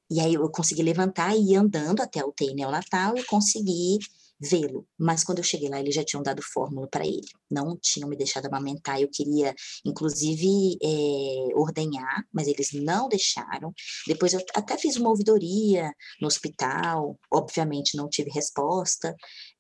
e 0.10 0.20
aí 0.20 0.36
eu 0.36 0.50
consegui 0.50 0.84
levantar 0.84 1.36
e 1.36 1.52
ir 1.52 1.56
andando 1.56 2.02
até 2.02 2.24
o 2.24 2.30
UTI 2.30 2.54
neonatal 2.54 3.17
e 3.17 3.24
consegui 3.26 4.00
vê-lo. 4.39 4.88
Mas 4.98 5.24
quando 5.24 5.39
eu 5.39 5.43
cheguei 5.43 5.70
lá, 5.70 5.80
eles 5.80 5.96
já 5.96 6.04
tinham 6.04 6.24
dado 6.24 6.41
fórmula 6.41 6.88
para 6.88 7.06
ele. 7.06 7.28
Não 7.50 7.78
tinham 7.82 8.08
me 8.08 8.15
deixado 8.15 8.46
amamentar. 8.46 9.02
Eu 9.02 9.10
queria, 9.12 9.54
inclusive, 9.86 10.78
é, 10.82 11.56
ordenhar, 11.56 12.24
mas 12.32 12.48
eles 12.48 12.70
não 12.74 13.10
deixaram. 13.10 13.74
Depois 14.08 14.34
eu 14.34 14.41
até 14.56 14.78
fiz 14.78 14.96
uma 14.96 15.10
ouvidoria 15.10 15.91
no 16.22 16.28
hospital. 16.28 17.17
Obviamente 17.32 17.98
não 17.98 18.08
tive 18.08 18.30
resposta. 18.30 19.15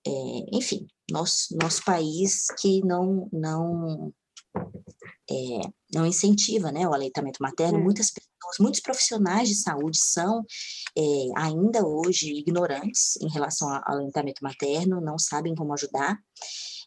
É, 0.07 0.55
enfim, 0.57 0.87
nosso, 1.11 1.55
nosso 1.61 1.83
país 1.83 2.47
que 2.59 2.81
não, 2.85 3.27
não, 3.31 4.13
é, 5.29 5.59
não 5.93 6.05
incentiva 6.05 6.71
né, 6.71 6.87
o 6.87 6.93
aleitamento 6.93 7.41
materno. 7.41 7.79
É. 7.79 7.81
Muitas 7.81 8.11
pessoas, 8.11 8.57
muitos 8.59 8.79
profissionais 8.79 9.49
de 9.49 9.55
saúde 9.55 9.99
são 9.99 10.45
é, 10.97 11.01
ainda 11.35 11.85
hoje 11.85 12.31
ignorantes 12.31 13.17
em 13.21 13.29
relação 13.29 13.69
ao 13.69 13.95
aleitamento 13.95 14.41
materno, 14.41 15.01
não 15.01 15.17
sabem 15.19 15.53
como 15.53 15.73
ajudar. 15.73 16.17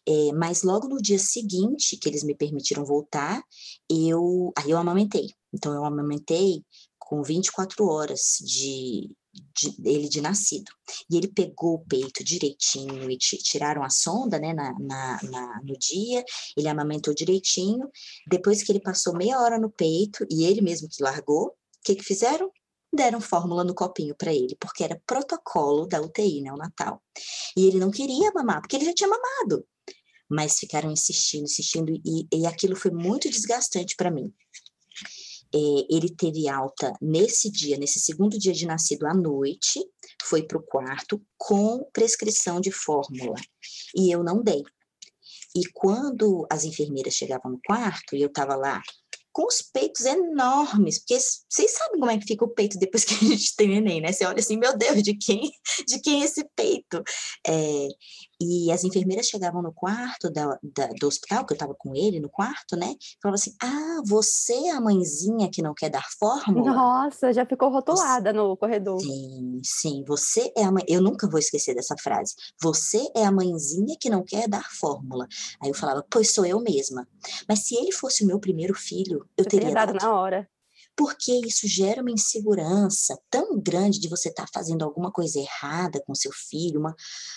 É, 0.07 0.33
mas 0.33 0.63
logo 0.63 0.87
no 0.87 0.97
dia 0.97 1.19
seguinte 1.19 1.95
que 1.95 2.09
eles 2.09 2.23
me 2.23 2.35
permitiram 2.35 2.83
voltar, 2.83 3.43
eu 3.87 4.51
aí 4.57 4.71
eu 4.71 4.77
amamentei. 4.79 5.27
Então 5.53 5.73
eu 5.73 5.85
amamentei 5.85 6.63
com 6.97 7.21
24 7.21 7.85
horas 7.85 8.37
de, 8.39 9.15
de, 9.33 9.75
ele 9.85 10.09
de 10.09 10.21
nascido. 10.21 10.71
E 11.09 11.17
ele 11.17 11.27
pegou 11.27 11.75
o 11.75 11.85
peito 11.85 12.23
direitinho 12.23 13.09
e 13.09 13.17
tiraram 13.17 13.83
a 13.83 13.89
sonda 13.89 14.39
né, 14.39 14.53
na, 14.53 14.73
na, 14.79 15.19
na, 15.23 15.61
no 15.63 15.77
dia, 15.77 16.23
ele 16.55 16.67
amamentou 16.67 17.13
direitinho. 17.13 17.89
Depois 18.27 18.63
que 18.63 18.71
ele 18.71 18.81
passou 18.81 19.15
meia 19.15 19.39
hora 19.39 19.57
no 19.57 19.69
peito, 19.69 20.25
e 20.29 20.45
ele 20.45 20.61
mesmo 20.61 20.89
que 20.89 21.03
largou, 21.03 21.47
o 21.47 21.53
que, 21.83 21.95
que 21.95 22.03
fizeram? 22.03 22.51
Deram 22.93 23.21
fórmula 23.21 23.63
no 23.63 23.73
copinho 23.73 24.13
para 24.15 24.33
ele, 24.33 24.55
porque 24.59 24.83
era 24.83 25.01
protocolo 25.05 25.87
da 25.87 26.01
UTI, 26.01 26.41
né, 26.41 26.51
o 26.51 26.57
Natal. 26.57 27.01
E 27.55 27.65
ele 27.65 27.79
não 27.79 27.89
queria 27.89 28.31
mamar, 28.33 28.61
porque 28.61 28.75
ele 28.75 28.85
já 28.85 28.93
tinha 28.93 29.09
mamado. 29.09 29.65
Mas 30.29 30.59
ficaram 30.59 30.91
insistindo, 30.91 31.43
insistindo, 31.43 31.91
e, 32.05 32.27
e 32.33 32.45
aquilo 32.45 32.75
foi 32.75 32.91
muito 32.91 33.29
desgastante 33.29 33.95
para 33.95 34.11
mim 34.11 34.33
ele 35.53 36.09
teve 36.15 36.47
alta 36.47 36.93
nesse 37.01 37.49
dia, 37.49 37.77
nesse 37.77 37.99
segundo 37.99 38.37
dia 38.39 38.53
de 38.53 38.65
nascido 38.65 39.05
à 39.05 39.13
noite, 39.13 39.83
foi 40.23 40.43
para 40.43 40.57
o 40.57 40.63
quarto 40.63 41.21
com 41.37 41.83
prescrição 41.91 42.61
de 42.61 42.71
fórmula. 42.71 43.35
E 43.95 44.11
eu 44.11 44.23
não 44.23 44.41
dei. 44.41 44.63
E 45.55 45.65
quando 45.73 46.47
as 46.49 46.63
enfermeiras 46.63 47.13
chegavam 47.13 47.51
no 47.51 47.59
quarto, 47.65 48.15
e 48.15 48.21
eu 48.21 48.27
estava 48.27 48.55
lá 48.55 48.81
com 49.33 49.47
os 49.47 49.61
peitos 49.61 50.05
enormes, 50.05 50.99
porque 50.99 51.17
vocês 51.17 51.71
sabem 51.71 51.99
como 51.99 52.11
é 52.11 52.17
que 52.17 52.27
fica 52.27 52.43
o 52.43 52.49
peito 52.49 52.77
depois 52.77 53.05
que 53.05 53.13
a 53.13 53.17
gente 53.17 53.55
tem 53.55 53.69
neném, 53.69 54.01
né? 54.01 54.11
Você 54.11 54.25
olha 54.25 54.39
assim, 54.39 54.57
meu 54.57 54.77
Deus, 54.77 55.01
de 55.01 55.15
quem, 55.15 55.51
de 55.87 55.99
quem 56.01 56.21
é 56.21 56.25
esse 56.25 56.43
peito? 56.55 57.01
É, 57.47 57.87
e 58.41 58.71
as 58.71 58.83
enfermeiras 58.83 59.27
chegavam 59.27 59.61
no 59.61 59.71
quarto 59.71 60.29
da, 60.31 60.57
da, 60.63 60.87
do 60.99 61.07
hospital, 61.07 61.45
que 61.45 61.53
eu 61.53 61.55
estava 61.55 61.75
com 61.75 61.95
ele 61.95 62.19
no 62.19 62.29
quarto, 62.29 62.75
né? 62.75 62.95
Falavam 63.21 63.35
assim: 63.35 63.55
Ah, 63.61 64.01
você 64.05 64.53
é 64.53 64.71
a 64.71 64.81
mãezinha 64.81 65.49
que 65.51 65.61
não 65.61 65.73
quer 65.73 65.89
dar 65.89 66.05
fórmula? 66.19 66.73
Nossa, 66.73 67.31
já 67.31 67.45
ficou 67.45 67.69
rotulada 67.69 68.31
você... 68.31 68.37
no 68.37 68.57
corredor. 68.57 68.99
Sim, 68.99 69.61
sim, 69.63 70.03
você 70.07 70.51
é 70.57 70.63
a 70.63 70.71
mãe. 70.71 70.83
Eu 70.87 71.01
nunca 71.01 71.29
vou 71.29 71.39
esquecer 71.39 71.75
dessa 71.75 71.95
frase. 71.97 72.33
Você 72.61 73.07
é 73.15 73.25
a 73.25 73.31
mãezinha 73.31 73.95
que 73.99 74.09
não 74.09 74.23
quer 74.23 74.47
dar 74.47 74.67
fórmula. 74.71 75.27
Aí 75.61 75.69
eu 75.69 75.75
falava, 75.75 76.03
pois 76.09 76.33
sou 76.33 76.45
eu 76.45 76.59
mesma. 76.59 77.07
Mas 77.47 77.67
se 77.67 77.75
ele 77.75 77.91
fosse 77.91 78.23
o 78.23 78.27
meu 78.27 78.39
primeiro 78.39 78.73
filho, 78.73 79.25
eu 79.37 79.43
você 79.43 79.49
teria 79.49 79.71
dado, 79.71 79.93
dado 79.93 80.03
na 80.03 80.13
hora 80.13 80.49
porque 80.95 81.31
isso 81.45 81.67
gera 81.67 82.01
uma 82.01 82.11
insegurança 82.11 83.19
tão 83.29 83.59
grande 83.59 83.99
de 83.99 84.09
você 84.09 84.29
estar 84.29 84.45
tá 84.45 84.51
fazendo 84.53 84.83
alguma 84.83 85.11
coisa 85.11 85.39
errada 85.39 86.01
com 86.05 86.13
seu 86.13 86.31
filho, 86.31 86.79
uma, 86.79 86.95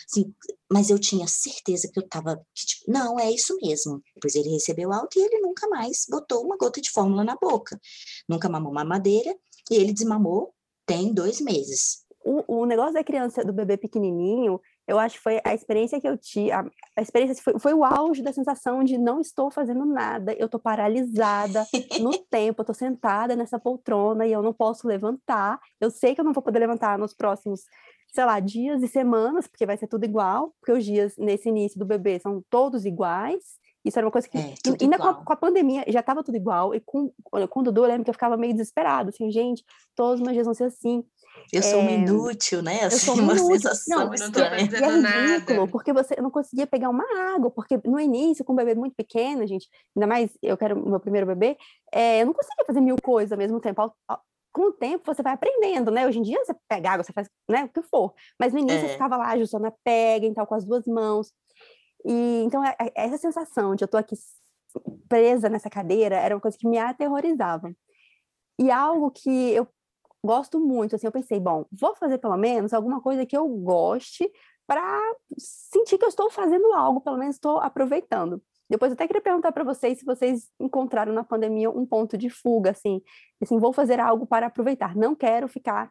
assim, 0.09 0.35
mas 0.71 0.91
eu 0.91 0.99
tinha 0.99 1.27
certeza 1.27 1.89
que 1.93 1.99
eu 1.99 2.05
estava, 2.05 2.37
tipo, 2.55 2.91
não, 2.91 3.19
é 3.19 3.31
isso 3.31 3.57
mesmo. 3.63 4.03
Depois 4.15 4.35
ele 4.35 4.51
recebeu 4.51 4.93
alta 4.93 5.19
e 5.19 5.23
ele 5.23 5.41
nunca 5.41 5.69
mais 5.69 6.07
botou 6.09 6.45
uma 6.45 6.57
gota 6.57 6.81
de 6.81 6.91
fórmula 6.91 7.25
na 7.25 7.37
boca, 7.37 7.81
nunca 8.29 8.49
mamou 8.49 8.73
mamadeira, 8.73 9.35
e 9.71 9.77
ele 9.77 9.93
desmamou 9.93 10.55
tem 10.87 11.13
dois 11.13 11.41
meses. 11.41 12.05
O, 12.25 12.61
o 12.61 12.67
negócio 12.67 12.95
da 12.95 13.05
criança, 13.05 13.45
do 13.45 13.53
bebê 13.53 13.77
pequenininho, 13.77 14.61
eu 14.87 14.99
acho 14.99 15.17
que 15.17 15.23
foi 15.23 15.41
a 15.43 15.55
experiência 15.55 16.01
que 16.01 16.09
eu 16.09 16.17
tive, 16.17 16.53
a, 16.53 16.65
a 16.97 17.03
experiência 17.03 17.43
foi, 17.43 17.59
foi, 17.59 17.73
o 17.73 17.85
auge 17.85 18.23
da 18.23 18.33
sensação 18.33 18.85
de 18.85 18.99
não 18.99 19.21
estou 19.21 19.51
fazendo 19.51 19.85
nada, 19.85 20.35
eu 20.35 20.47
estou 20.47 20.61
paralisada 20.61 21.67
no 22.01 22.13
tempo, 22.31 22.61
eu 22.61 22.63
estou 22.63 22.75
sentada 22.75 23.35
nessa 23.35 23.59
poltrona 23.59 24.27
e 24.27 24.33
eu 24.33 24.43
não 24.43 24.53
posso 24.53 24.87
levantar. 24.87 25.59
Eu 25.81 25.91
sei 25.91 26.15
que 26.15 26.21
eu 26.21 26.25
não 26.25 26.33
vou 26.33 26.43
poder 26.43 26.59
levantar 26.59 26.99
nos 26.99 27.15
próximos, 27.15 27.63
sei 28.13 28.25
lá, 28.25 28.39
dias 28.41 28.83
e 28.83 28.89
semanas, 28.89 29.47
porque 29.47 29.65
vai 29.65 29.77
ser 29.77 29.87
tudo 29.87 30.05
igual, 30.05 30.55
porque 30.61 30.73
os 30.73 30.85
dias 30.85 31.17
nesse 31.17 31.49
início 31.49 31.79
do 31.79 31.87
bebê 31.87 32.19
são 32.19 32.43
todos 32.51 32.85
iguais. 32.85 33.43
Isso 33.85 33.99
era 33.99 34.07
uma 34.07 34.13
coisa 34.13 34.27
que, 34.27 34.39
é, 34.39 34.55
ainda 34.81 34.97
com 34.97 35.09
a, 35.09 35.15
com 35.15 35.33
a, 35.33 35.37
pandemia, 35.37 35.85
já 35.89 36.01
estava 36.01 36.25
tudo 36.25 36.37
igual. 36.37 36.75
E 36.75 36.81
com, 36.81 37.13
com 37.23 37.61
o 37.61 37.63
Dudu, 37.63 37.85
eu 37.85 37.89
lembro 37.89 38.05
que 38.05 38.11
eu 38.11 38.15
ficava 38.15 38.37
meio 38.37 38.55
desesperado, 38.55 39.11
assim, 39.11 39.31
gente, 39.31 39.63
todos 39.95 40.21
os 40.21 40.21
meus 40.21 40.33
dias 40.33 40.47
vão 40.47 40.55
ser 40.55 40.65
assim. 40.65 41.05
Eu 41.53 41.63
sou 41.63 41.81
é, 41.81 41.95
inútil, 41.95 42.63
né? 42.63 42.85
Assim, 42.85 43.11
eu 43.11 43.15
sou 43.15 43.15
uma 43.23 43.33
inútil. 43.35 43.57
sensação 43.57 44.07
não, 44.07 44.15
estranha. 44.15 44.57
E 44.57 44.59
é 44.59 44.63
ridículo, 44.63 45.01
nada. 45.01 45.69
porque 45.69 45.93
você 45.93 46.17
não 46.21 46.31
conseguia 46.31 46.67
pegar 46.67 46.91
uma 46.91 47.05
água, 47.35 47.51
porque 47.51 47.79
no 47.85 48.01
início, 48.01 48.45
com 48.45 48.53
um 48.53 48.57
bebê 48.57 48.75
muito 48.75 48.95
pequeno, 48.95 49.47
gente, 49.47 49.69
ainda 49.97 50.07
mais 50.07 50.31
eu 50.43 50.57
quero 50.57 50.77
meu 50.89 51.01
primeiro 51.01 51.27
bebê, 51.27 51.57
é, 51.93 52.23
eu 52.23 52.27
não 52.27 52.33
conseguia 52.33 52.65
fazer 52.67 52.81
mil 52.81 52.97
coisas 53.01 53.33
ao 53.33 53.39
mesmo 53.39 53.61
tempo. 53.61 53.95
Com 54.53 54.69
o 54.69 54.73
tempo 54.73 55.03
você 55.05 55.23
vai 55.23 55.33
aprendendo, 55.33 55.91
né? 55.91 56.07
Hoje 56.07 56.19
em 56.19 56.23
dia 56.23 56.39
você 56.45 56.55
pega 56.69 56.91
água, 56.93 57.05
você 57.05 57.13
faz 57.13 57.29
né, 57.49 57.65
o 57.65 57.69
que 57.69 57.83
for. 57.89 58.15
Mas 58.39 58.53
no 58.53 58.59
início 58.61 58.79
é. 58.79 58.83
você 58.83 58.93
ficava 58.93 59.17
lá 59.17 59.31
ajustando 59.31 59.67
a 59.67 59.73
pega, 59.85 60.27
então 60.27 60.47
com 60.47 60.55
as 60.55 60.65
duas 60.65 60.87
mãos. 60.87 61.33
E 62.05 62.43
então 62.45 62.65
é, 62.65 62.77
é, 62.81 62.93
essa 62.95 63.19
sensação 63.19 63.75
de 63.75 63.83
eu 63.83 63.89
tô 63.89 63.97
aqui 63.97 64.15
presa 65.09 65.49
nessa 65.49 65.71
cadeira 65.71 66.17
era 66.17 66.35
uma 66.35 66.41
coisa 66.41 66.57
que 66.59 66.69
me 66.69 66.79
aterrorizava. 66.79 67.75
E 68.59 68.71
algo 68.71 69.11
que 69.11 69.51
eu 69.51 69.67
gosto 70.25 70.59
muito, 70.59 70.97
assim, 70.97 71.07
eu 71.07 71.13
pensei, 71.13 71.39
bom, 71.39 71.67
vou 71.71 71.95
fazer 71.95 72.19
pelo 72.19 72.37
menos 72.37 72.73
alguma 72.73 73.01
coisa 73.01 73.27
que 73.27 73.37
eu 73.37 73.47
goste 73.47 74.31
para 74.67 74.99
sentir 75.39 75.99
que 75.99 76.05
eu 76.05 76.09
estou 76.09 76.31
fazendo 76.31 76.73
algo, 76.73 77.01
pelo 77.01 77.19
menos 77.19 77.37
estou 77.37 77.59
aproveitando. 77.59 78.43
Depois 78.69 78.91
eu 78.91 78.95
até 78.95 79.07
queria 79.07 79.21
perguntar 79.21 79.53
para 79.53 79.63
vocês 79.63 79.99
se 79.99 80.05
vocês 80.07 80.49
encontraram 80.59 81.13
na 81.13 81.23
pandemia 81.23 81.71
um 81.71 81.85
ponto 81.85 82.17
de 82.17 82.31
fuga, 82.31 82.71
assim, 82.71 83.03
assim, 83.43 83.59
vou 83.59 83.75
fazer 83.75 84.01
algo 84.01 84.27
para 84.27 84.47
aproveitar. 84.47 84.97
Não 84.97 85.15
quero 85.15 85.47
ficar 85.47 85.91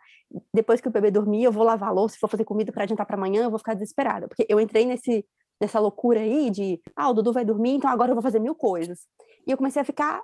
depois 0.51 0.81
que 0.81 0.87
o 0.87 0.91
bebê 0.91 1.11
dormir, 1.11 1.43
eu 1.43 1.51
vou 1.51 1.63
lavar 1.63 1.93
louça, 1.93 2.17
for 2.19 2.27
fazer 2.27 2.43
comida 2.43 2.71
para 2.71 2.83
adiantar 2.83 3.05
para 3.05 3.15
amanhã, 3.15 3.43
eu 3.43 3.49
vou 3.51 3.59
ficar 3.59 3.75
desesperada, 3.75 4.27
porque 4.27 4.45
eu 4.49 4.59
entrei 4.59 4.85
nesse 4.85 5.25
nessa 5.61 5.79
loucura 5.79 6.19
aí 6.19 6.49
de, 6.49 6.81
ah, 6.95 7.09
o 7.09 7.13
Dudu 7.13 7.31
vai 7.31 7.45
dormir, 7.45 7.75
então 7.75 7.89
agora 7.89 8.11
eu 8.11 8.15
vou 8.15 8.21
fazer 8.21 8.39
mil 8.39 8.55
coisas. 8.55 9.07
E 9.47 9.51
eu 9.51 9.55
comecei 9.55 9.81
a 9.81 9.85
ficar 9.85 10.21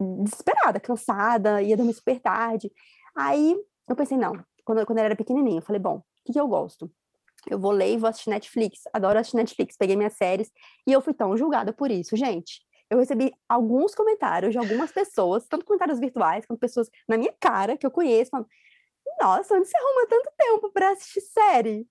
desesperada, 0.00 0.78
cansada, 0.80 1.62
ia 1.62 1.76
dormir 1.76 1.94
super 1.94 2.20
tarde. 2.20 2.70
Aí 3.14 3.56
eu 3.88 3.96
pensei, 3.96 4.16
não, 4.16 4.32
quando, 4.64 4.84
quando 4.86 4.98
eu 4.98 5.04
era 5.04 5.16
pequenininha, 5.16 5.58
eu 5.58 5.62
falei, 5.62 5.80
bom, 5.80 5.96
o 5.98 6.02
que, 6.24 6.32
que 6.32 6.40
eu 6.40 6.48
gosto? 6.48 6.90
Eu 7.48 7.58
vou 7.58 7.70
ler 7.70 7.92
e 7.92 7.96
vou 7.98 8.08
assistir 8.08 8.30
Netflix, 8.30 8.82
adoro 8.92 9.18
assistir 9.18 9.36
Netflix, 9.36 9.76
peguei 9.76 9.96
minhas 9.96 10.14
séries 10.14 10.50
e 10.86 10.92
eu 10.92 11.00
fui 11.00 11.12
tão 11.12 11.36
julgada 11.36 11.72
por 11.72 11.90
isso, 11.90 12.16
gente. 12.16 12.62
Eu 12.88 12.98
recebi 12.98 13.32
alguns 13.48 13.94
comentários 13.94 14.52
de 14.52 14.58
algumas 14.58 14.92
pessoas, 14.92 15.46
tanto 15.46 15.64
comentários 15.64 15.98
virtuais 15.98 16.46
quanto 16.46 16.58
pessoas 16.60 16.88
na 17.08 17.16
minha 17.16 17.32
cara 17.40 17.76
que 17.76 17.86
eu 17.86 17.90
conheço, 17.90 18.30
falando: 18.30 18.48
Nossa, 19.20 19.54
onde 19.54 19.68
você 19.68 19.76
arruma 19.76 20.06
tanto 20.08 20.32
tempo 20.36 20.70
para 20.72 20.90
assistir 20.90 21.20
série? 21.22 21.86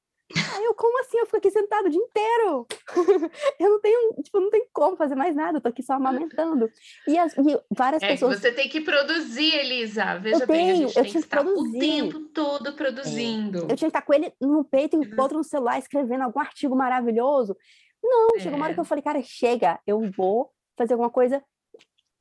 Aí 0.56 0.63
eu, 0.63 0.74
como 0.74 1.00
assim? 1.02 1.17
Eu 1.17 1.26
fico 1.26 1.38
aqui 1.38 1.52
sentado 1.52 1.86
o 1.86 1.89
dia 1.89 2.02
inteiro. 2.02 2.67
eu 3.60 3.69
não 3.69 3.80
tenho, 3.80 4.13
tipo, 4.22 4.39
não 4.39 4.50
tem 4.50 4.67
como 4.72 4.96
fazer 4.96 5.15
mais 5.15 5.36
nada, 5.36 5.58
eu 5.58 5.62
tô 5.62 5.69
aqui 5.69 5.84
só 5.84 5.93
amamentando. 5.93 6.69
E, 7.08 7.17
as, 7.17 7.34
e 7.38 7.60
várias 7.69 8.02
é, 8.02 8.08
pessoas. 8.10 8.39
Você 8.39 8.52
tem 8.52 8.67
que 8.69 8.82
produzir, 8.82 9.56
Elisa. 9.56 10.17
Veja 10.17 10.43
eu 10.43 10.48
bem, 10.48 10.74
tenho, 10.74 10.88
a 10.88 10.88
gente 10.88 10.98
eu 10.98 11.04
tem 11.04 11.12
que, 11.12 11.12
que 11.12 11.17
estar 11.19 11.43
produzir. 11.43 11.78
o 11.78 11.80
tempo 11.80 12.19
todo 12.34 12.74
produzindo. 12.74 13.60
É. 13.60 13.62
Eu 13.63 13.76
tinha 13.76 13.78
que 13.78 13.86
estar 13.86 14.02
com 14.02 14.13
ele 14.13 14.34
no 14.41 14.63
peito 14.63 15.02
e 15.02 15.08
o 15.08 15.22
outro 15.22 15.38
no 15.38 15.43
celular, 15.43 15.78
escrevendo 15.78 16.24
algum 16.24 16.39
artigo 16.39 16.76
maravilhoso. 16.76 17.56
Não, 18.04 18.30
é. 18.36 18.39
chegou 18.39 18.58
uma 18.58 18.65
hora 18.65 18.74
que 18.74 18.80
eu 18.80 18.86
falei, 18.86 19.04
cara, 19.04 19.22
chega, 19.22 19.80
eu 19.88 20.02
vou 20.15 20.52
fazer 20.78 20.93
alguma 20.93 21.10
coisa 21.10 21.41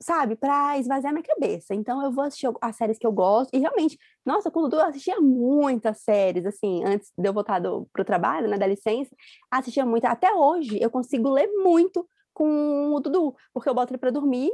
sabe, 0.03 0.37
para 0.37 0.79
esvaziar 0.79 1.13
minha 1.13 1.25
cabeça. 1.25 1.75
Então 1.75 2.03
eu 2.03 2.11
vou 2.11 2.25
assistir 2.25 2.51
as 2.61 2.77
séries 2.77 2.99
que 2.99 3.07
eu 3.07 3.13
gosto. 3.13 3.55
E 3.55 3.59
realmente, 3.59 3.99
nossa, 4.25 4.51
com 4.51 4.61
o 4.61 4.63
Dudu 4.63 4.77
eu 4.77 4.87
assistia 4.87 5.21
muitas 5.21 5.99
séries, 6.01 6.45
assim, 6.45 6.85
antes 6.85 7.13
de 7.17 7.29
eu 7.29 7.33
voltar 7.33 7.61
do, 7.61 7.89
pro 7.93 8.05
trabalho, 8.05 8.49
né, 8.49 8.59
da 8.59 8.67
licença, 8.67 9.15
assistia 9.51 9.87
muito. 9.87 10.05
Até 10.05 10.35
hoje 10.35 10.79
eu 10.81 10.91
consigo 10.91 11.31
ler 11.31 11.49
muito 11.63 12.07
com 12.35 12.93
o 12.95 13.01
Dudu, 13.01 13.35
porque 13.53 13.69
eu 13.69 13.75
boto 13.75 13.93
ele 13.93 13.99
para 13.99 14.11
dormir, 14.11 14.51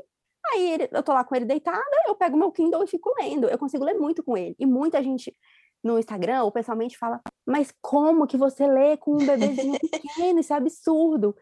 aí 0.53 0.73
ele, 0.73 0.89
eu 0.93 1.03
tô 1.03 1.13
lá 1.13 1.25
com 1.25 1.35
ele 1.35 1.45
deitada, 1.45 1.83
eu 2.07 2.15
pego 2.15 2.37
meu 2.37 2.53
Kindle 2.53 2.83
e 2.85 2.87
fico 2.87 3.15
lendo. 3.21 3.49
Eu 3.49 3.59
consigo 3.59 3.85
ler 3.85 3.95
muito 3.95 4.23
com 4.23 4.37
ele. 4.37 4.55
E 4.59 4.67
muita 4.67 5.03
gente 5.03 5.35
no 5.83 5.99
Instagram 5.99 6.43
ou 6.43 6.53
pessoalmente 6.53 6.99
fala, 6.99 7.21
mas 7.47 7.73
como 7.81 8.27
que 8.27 8.37
você 8.37 8.67
lê 8.67 8.97
com 8.97 9.15
um 9.15 9.27
bebezinho 9.27 9.79
pequeno? 9.91 10.41
Isso 10.41 10.53
é 10.53 10.57
absurdo. 10.57 11.35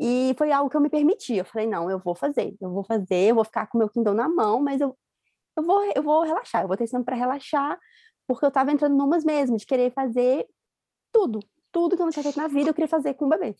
E 0.00 0.34
foi 0.38 0.50
algo 0.50 0.70
que 0.70 0.76
eu 0.76 0.80
me 0.80 0.88
permiti. 0.88 1.36
Eu 1.36 1.44
falei, 1.44 1.66
não, 1.66 1.90
eu 1.90 1.98
vou 1.98 2.14
fazer, 2.14 2.56
eu 2.58 2.70
vou 2.70 2.82
fazer, 2.82 3.30
eu 3.30 3.34
vou 3.34 3.44
ficar 3.44 3.66
com 3.66 3.76
o 3.76 3.80
meu 3.80 3.90
Kindle 3.90 4.14
na 4.14 4.30
mão, 4.30 4.62
mas 4.62 4.80
eu, 4.80 4.96
eu, 5.54 5.62
vou, 5.62 5.84
eu 5.94 6.02
vou 6.02 6.22
relaxar, 6.22 6.62
eu 6.62 6.68
vou 6.68 6.76
ter 6.76 6.88
tempo 6.88 7.04
para 7.04 7.14
relaxar, 7.14 7.78
porque 8.26 8.42
eu 8.42 8.48
estava 8.48 8.72
entrando 8.72 8.96
numas 8.96 9.24
mesmo, 9.24 9.58
de 9.58 9.66
querer 9.66 9.92
fazer 9.92 10.46
tudo, 11.12 11.40
tudo 11.70 11.96
que 11.96 12.02
eu 12.02 12.06
não 12.06 12.12
tinha 12.12 12.22
feito 12.22 12.38
na 12.38 12.48
vida, 12.48 12.70
eu 12.70 12.74
queria 12.74 12.88
fazer 12.88 13.12
com 13.12 13.26
o 13.26 13.28
bebê. 13.28 13.54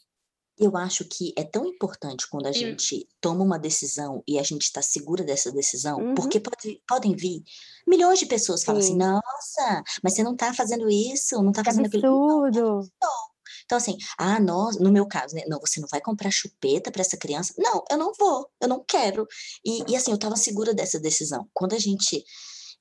Eu 0.58 0.76
acho 0.76 1.04
que 1.04 1.32
é 1.36 1.44
tão 1.44 1.66
importante 1.66 2.28
quando 2.28 2.46
a 2.46 2.52
gente 2.52 3.08
toma 3.20 3.42
uma 3.42 3.58
decisão 3.58 4.22
e 4.26 4.38
a 4.38 4.42
gente 4.42 4.62
está 4.62 4.82
segura 4.82 5.24
dessa 5.24 5.50
decisão, 5.50 5.98
uhum. 5.98 6.14
porque 6.14 6.38
pode, 6.40 6.82
podem 6.86 7.14
vir 7.14 7.42
milhões 7.86 8.18
de 8.18 8.26
pessoas 8.26 8.64
falando 8.64 8.82
assim, 8.82 8.96
nossa, 8.96 9.82
mas 10.02 10.14
você 10.14 10.22
não 10.22 10.32
está 10.32 10.52
fazendo 10.52 10.88
isso, 10.90 11.42
não 11.42 11.50
está 11.50 11.64
fazendo 11.64 11.86
absurdo. 11.86 12.46
aquilo. 12.46 12.88
Não, 13.02 13.30
então, 13.70 13.78
assim, 13.78 13.96
ah, 14.18 14.40
nós, 14.40 14.80
no 14.80 14.90
meu 14.90 15.06
caso, 15.06 15.32
né? 15.36 15.42
Não, 15.46 15.60
você 15.60 15.80
não 15.80 15.86
vai 15.88 16.00
comprar 16.00 16.28
chupeta 16.32 16.90
para 16.90 17.02
essa 17.02 17.16
criança? 17.16 17.54
Não, 17.56 17.84
eu 17.88 17.96
não 17.96 18.12
vou, 18.18 18.50
eu 18.60 18.66
não 18.66 18.82
quero. 18.84 19.28
E, 19.64 19.92
e 19.92 19.94
assim, 19.94 20.10
eu 20.10 20.16
estava 20.16 20.34
segura 20.34 20.74
dessa 20.74 20.98
decisão. 20.98 21.48
Quando 21.54 21.74
a 21.74 21.78
gente 21.78 22.24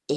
é, 0.10 0.16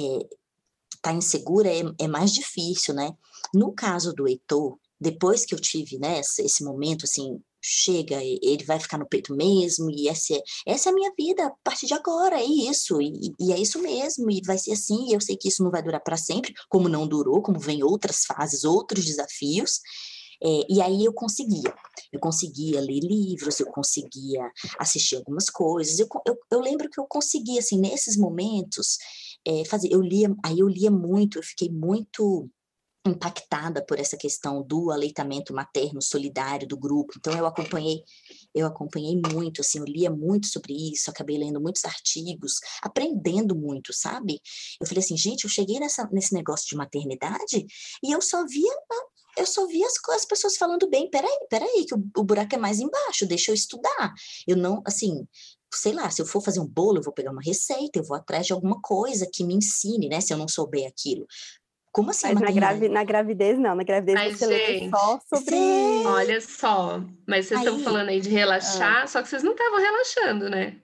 tá 0.99 1.13
insegura, 1.13 1.69
é, 1.69 1.83
é 1.99 2.07
mais 2.07 2.33
difícil, 2.33 2.95
né? 2.95 3.13
No 3.53 3.71
caso 3.71 4.13
do 4.13 4.27
Heitor, 4.27 4.79
depois 4.99 5.45
que 5.45 5.53
eu 5.53 5.59
tive, 5.59 5.99
né, 5.99 6.19
esse 6.19 6.63
momento, 6.63 7.03
assim, 7.03 7.39
chega, 7.61 8.19
ele 8.23 8.63
vai 8.65 8.79
ficar 8.79 8.97
no 8.97 9.07
peito 9.07 9.35
mesmo, 9.35 9.91
e 9.91 10.07
essa 10.07 10.33
é, 10.33 10.41
essa 10.65 10.89
é 10.89 10.91
a 10.91 10.95
minha 10.95 11.13
vida 11.15 11.45
a 11.45 11.51
partir 11.63 11.85
de 11.85 11.93
agora, 11.93 12.41
é 12.41 12.43
isso, 12.43 12.99
e, 12.99 13.31
e 13.39 13.53
é 13.53 13.59
isso 13.59 13.79
mesmo, 13.79 14.31
e 14.31 14.41
vai 14.43 14.57
ser 14.57 14.71
assim, 14.71 15.09
e 15.09 15.13
eu 15.13 15.21
sei 15.21 15.37
que 15.37 15.49
isso 15.49 15.63
não 15.63 15.69
vai 15.69 15.83
durar 15.83 16.01
para 16.01 16.17
sempre, 16.17 16.51
como 16.67 16.89
não 16.89 17.07
durou, 17.07 17.43
como 17.43 17.59
vem 17.59 17.83
outras 17.83 18.25
fases, 18.25 18.63
outros 18.63 19.05
desafios, 19.05 19.79
é, 20.43 20.65
e 20.69 20.81
aí 20.81 21.05
eu 21.05 21.13
conseguia, 21.13 21.73
eu 22.11 22.19
conseguia 22.19 22.81
ler 22.81 22.99
livros, 22.99 23.59
eu 23.59 23.67
conseguia 23.67 24.51
assistir 24.77 25.15
algumas 25.15 25.49
coisas, 25.49 25.99
eu, 25.99 26.07
eu, 26.27 26.37
eu 26.51 26.59
lembro 26.59 26.89
que 26.89 26.99
eu 26.99 27.05
conseguia, 27.05 27.59
assim, 27.59 27.79
nesses 27.79 28.17
momentos, 28.17 28.97
é, 29.47 29.63
fazer, 29.65 29.89
eu 29.91 30.01
lia, 30.01 30.35
aí 30.43 30.59
eu 30.59 30.67
lia 30.67 30.91
muito, 30.91 31.37
eu 31.37 31.43
fiquei 31.43 31.69
muito 31.69 32.49
impactada 33.05 33.85
por 33.85 33.99
essa 33.99 34.15
questão 34.15 34.63
do 34.63 34.89
aleitamento 34.89 35.53
materno 35.53 36.01
solidário 36.01 36.67
do 36.67 36.77
grupo. 36.77 37.13
Então 37.17 37.33
eu 37.37 37.45
acompanhei, 37.45 38.01
eu 38.55 38.65
acompanhei 38.65 39.19
muito, 39.31 39.61
assim, 39.61 39.79
eu 39.79 39.85
lia 39.85 40.09
muito 40.09 40.47
sobre 40.47 40.73
isso, 40.73 41.09
acabei 41.09 41.37
lendo 41.37 41.59
muitos 41.59 41.83
artigos, 41.83 42.53
aprendendo 42.81 43.55
muito, 43.55 43.91
sabe? 43.93 44.39
Eu 44.79 44.87
falei 44.87 45.03
assim, 45.03 45.17
gente, 45.17 45.43
eu 45.43 45.49
cheguei 45.49 45.79
nessa, 45.79 46.07
nesse 46.11 46.33
negócio 46.33 46.67
de 46.69 46.77
maternidade 46.77 47.65
e 48.01 48.11
eu 48.11 48.21
só 48.21 48.45
via 48.45 48.73
eu 49.37 49.45
só 49.45 49.65
vi 49.67 49.83
as, 49.83 49.93
as 50.15 50.25
pessoas 50.25 50.57
falando 50.57 50.89
bem, 50.89 51.09
peraí, 51.09 51.37
peraí, 51.49 51.85
que 51.87 51.95
o, 51.95 52.03
o 52.17 52.23
buraco 52.23 52.55
é 52.55 52.57
mais 52.57 52.79
embaixo, 52.79 53.25
deixa 53.25 53.51
eu 53.51 53.55
estudar. 53.55 54.13
Eu 54.47 54.55
não, 54.55 54.81
assim, 54.85 55.27
sei 55.73 55.93
lá, 55.93 56.09
se 56.09 56.21
eu 56.21 56.25
for 56.25 56.41
fazer 56.41 56.59
um 56.59 56.67
bolo, 56.67 56.99
eu 56.99 57.03
vou 57.03 57.13
pegar 57.13 57.31
uma 57.31 57.41
receita, 57.41 57.99
eu 57.99 58.03
vou 58.03 58.15
atrás 58.15 58.45
de 58.45 58.53
alguma 58.53 58.79
coisa 58.81 59.27
que 59.31 59.43
me 59.43 59.55
ensine, 59.55 60.07
né? 60.07 60.21
Se 60.21 60.33
eu 60.33 60.37
não 60.37 60.47
souber 60.47 60.87
aquilo. 60.87 61.25
Como 61.91 62.09
assim? 62.09 62.33
Mas 62.33 62.41
na, 62.41 62.51
gravi 62.51 62.89
na, 62.89 63.03
gravidez, 63.03 63.59
não. 63.59 63.75
Na 63.75 63.83
gravidez 63.83 64.17
mas, 64.17 64.39
você 64.39 64.65
gente, 64.65 64.89
só 64.89 65.19
sobre. 65.29 65.55
Olha 66.07 66.41
só, 66.41 67.03
mas 67.27 67.45
vocês 67.45 67.59
estão 67.59 67.79
falando 67.79 68.09
aí 68.09 68.19
de 68.19 68.29
relaxar, 68.29 69.03
ah. 69.03 69.07
só 69.07 69.21
que 69.21 69.29
vocês 69.29 69.43
não 69.43 69.51
estavam 69.51 69.79
relaxando, 69.79 70.49
né? 70.49 70.81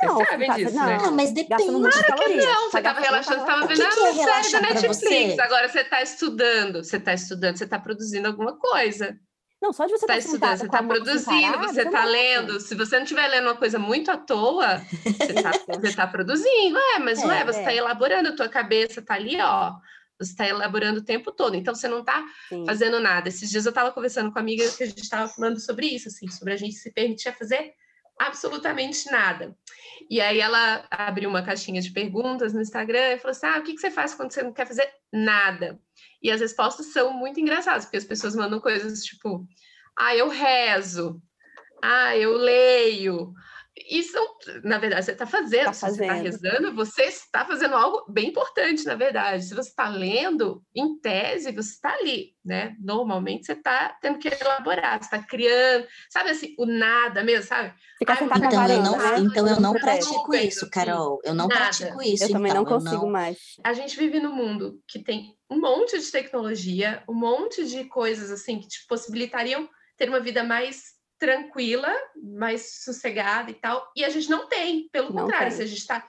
Não, 0.00 0.14
Vocês 0.14 0.28
sabem 0.28 0.52
disso, 0.52 0.74
não, 0.74 0.86
né? 0.86 0.98
Não, 0.98 1.12
mas 1.12 1.32
depende. 1.32 1.64
Claro 1.64 2.24
que 2.24 2.36
não. 2.36 2.70
Você 2.70 2.78
estava 2.78 3.00
relaxando, 3.00 3.36
você 3.36 3.42
estava 3.42 3.66
vendo 3.66 3.82
a 3.82 3.86
é 3.86 4.42
série 4.42 4.52
da 4.52 4.60
Netflix. 4.60 5.38
Agora 5.38 5.68
você 5.68 5.80
está 5.80 6.02
estudando, 6.02 6.84
você 6.84 6.96
está 6.96 7.14
estudando, 7.14 7.56
você 7.56 7.64
está 7.64 7.78
produzindo 7.78 8.28
alguma 8.28 8.56
coisa. 8.56 9.18
Não, 9.62 9.72
só 9.72 9.86
de 9.86 9.92
você 9.92 10.04
estar 10.04 10.14
tá 10.14 10.18
estudando, 10.18 10.56
você 10.56 10.66
está 10.66 10.82
produzindo, 10.82 11.58
você 11.58 11.82
está 11.82 12.04
lendo. 12.04 12.58
Se 12.58 12.74
você 12.74 12.96
não 12.96 13.04
estiver 13.04 13.28
lendo 13.28 13.44
uma 13.44 13.54
coisa 13.54 13.78
muito 13.78 14.10
à 14.10 14.16
toa, 14.16 14.78
você 14.78 15.32
está 15.88 16.06
tá 16.06 16.06
produzindo. 16.08 16.76
É, 16.96 16.98
mas 16.98 17.22
é, 17.22 17.26
ué, 17.26 17.44
você 17.44 17.60
está 17.60 17.72
é. 17.72 17.76
elaborando, 17.76 18.30
a 18.30 18.36
tua 18.36 18.48
cabeça 18.48 18.98
está 18.98 19.14
ali, 19.14 19.40
ó. 19.40 19.74
Você 20.18 20.32
está 20.32 20.48
elaborando 20.48 20.98
o 20.98 21.04
tempo 21.04 21.30
todo, 21.30 21.54
então 21.54 21.74
você 21.74 21.88
não 21.88 22.00
está 22.00 22.24
fazendo 22.66 22.98
nada. 22.98 23.28
Esses 23.28 23.50
dias 23.50 23.64
eu 23.64 23.70
estava 23.70 23.92
conversando 23.92 24.32
com 24.32 24.38
uma 24.38 24.40
amiga 24.40 24.68
que 24.70 24.82
a 24.82 24.86
gente 24.86 25.02
estava 25.02 25.28
falando 25.28 25.60
sobre 25.60 25.86
isso, 25.86 26.08
assim, 26.08 26.28
sobre 26.28 26.52
a 26.52 26.56
gente 26.56 26.74
se 26.74 26.92
permitir 26.92 27.32
fazer 27.36 27.72
absolutamente 28.26 29.10
nada. 29.10 29.56
E 30.10 30.20
aí 30.20 30.40
ela 30.40 30.84
abriu 30.90 31.28
uma 31.28 31.42
caixinha 31.42 31.80
de 31.80 31.90
perguntas 31.90 32.52
no 32.52 32.60
Instagram 32.60 33.12
e 33.12 33.18
falou 33.18 33.32
assim: 33.32 33.46
Ah, 33.46 33.58
o 33.58 33.62
que, 33.62 33.74
que 33.74 33.80
você 33.80 33.90
faz 33.90 34.14
quando 34.14 34.32
você 34.32 34.42
não 34.42 34.52
quer 34.52 34.66
fazer 34.66 34.88
nada? 35.12 35.80
E 36.22 36.30
as 36.30 36.40
respostas 36.40 36.92
são 36.92 37.12
muito 37.12 37.40
engraçadas, 37.40 37.84
porque 37.84 37.96
as 37.96 38.04
pessoas 38.04 38.34
mandam 38.34 38.60
coisas 38.60 39.04
tipo: 39.04 39.46
Ah, 39.96 40.14
eu 40.16 40.28
rezo, 40.28 41.20
ah, 41.82 42.16
eu 42.16 42.32
leio, 42.36 43.32
isso, 43.76 44.18
na 44.64 44.78
verdade, 44.78 45.06
você 45.06 45.12
está 45.12 45.26
fazendo. 45.26 45.64
Tá 45.64 45.72
fazendo. 45.72 45.96
Se 45.96 45.96
você 45.96 46.02
está 46.02 46.14
rezando, 46.14 46.74
você 46.74 47.02
está 47.04 47.44
fazendo 47.46 47.74
algo 47.74 48.04
bem 48.10 48.28
importante, 48.28 48.84
na 48.84 48.94
verdade. 48.94 49.44
Se 49.44 49.54
você 49.54 49.70
está 49.70 49.88
lendo, 49.88 50.62
em 50.74 50.98
tese, 50.98 51.52
você 51.52 51.70
está 51.70 51.94
ali, 51.94 52.34
né? 52.44 52.76
Normalmente 52.80 53.46
você 53.46 53.52
está 53.52 53.96
tendo 54.00 54.18
que 54.18 54.28
elaborar, 54.28 54.98
você 54.98 55.04
está 55.04 55.26
criando, 55.26 55.86
sabe 56.10 56.30
assim, 56.30 56.54
o 56.58 56.66
nada 56.66 57.24
mesmo, 57.24 57.46
sabe? 57.46 57.72
Ficar 57.98 58.16
sentado 58.16 58.44
então, 58.44 58.68
eu 58.68 58.82
não, 58.82 59.18
então 59.18 59.48
eu 59.48 59.60
não 59.60 59.72
pratico 59.72 60.34
isso, 60.34 60.68
Carol. 60.70 61.20
Eu 61.24 61.34
não 61.34 61.48
nada. 61.48 61.60
pratico 61.60 62.02
isso. 62.02 62.24
Eu 62.24 62.28
então, 62.28 62.40
também 62.40 62.54
não 62.54 62.64
consigo 62.66 63.04
não... 63.04 63.10
mais. 63.10 63.38
A 63.64 63.72
gente 63.72 63.96
vive 63.96 64.20
num 64.20 64.34
mundo 64.34 64.80
que 64.86 65.02
tem 65.02 65.34
um 65.50 65.58
monte 65.58 65.98
de 65.98 66.10
tecnologia, 66.10 67.02
um 67.08 67.14
monte 67.14 67.66
de 67.66 67.84
coisas 67.84 68.30
assim 68.30 68.60
que 68.60 68.68
te 68.68 68.86
possibilitariam 68.86 69.66
ter 69.96 70.08
uma 70.08 70.20
vida 70.20 70.44
mais 70.44 71.01
tranquila, 71.22 71.88
mais 72.20 72.82
sossegada 72.82 73.48
e 73.48 73.54
tal. 73.54 73.92
E 73.94 74.04
a 74.04 74.08
gente 74.08 74.28
não 74.28 74.48
tem, 74.48 74.88
pelo 74.88 75.14
não 75.14 75.22
contrário, 75.22 75.56
tem. 75.56 75.64
a 75.64 75.68
gente 75.68 75.78
está 75.78 76.04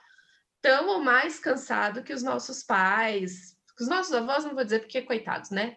tão 0.60 0.88
ou 0.88 1.00
mais 1.00 1.38
cansado 1.38 2.02
que 2.02 2.12
os 2.12 2.20
nossos 2.20 2.64
pais, 2.64 3.56
os 3.78 3.86
nossos 3.86 4.12
avós, 4.12 4.44
não 4.44 4.56
vou 4.56 4.64
dizer 4.64 4.80
porque, 4.80 5.02
coitados, 5.02 5.50
né? 5.50 5.76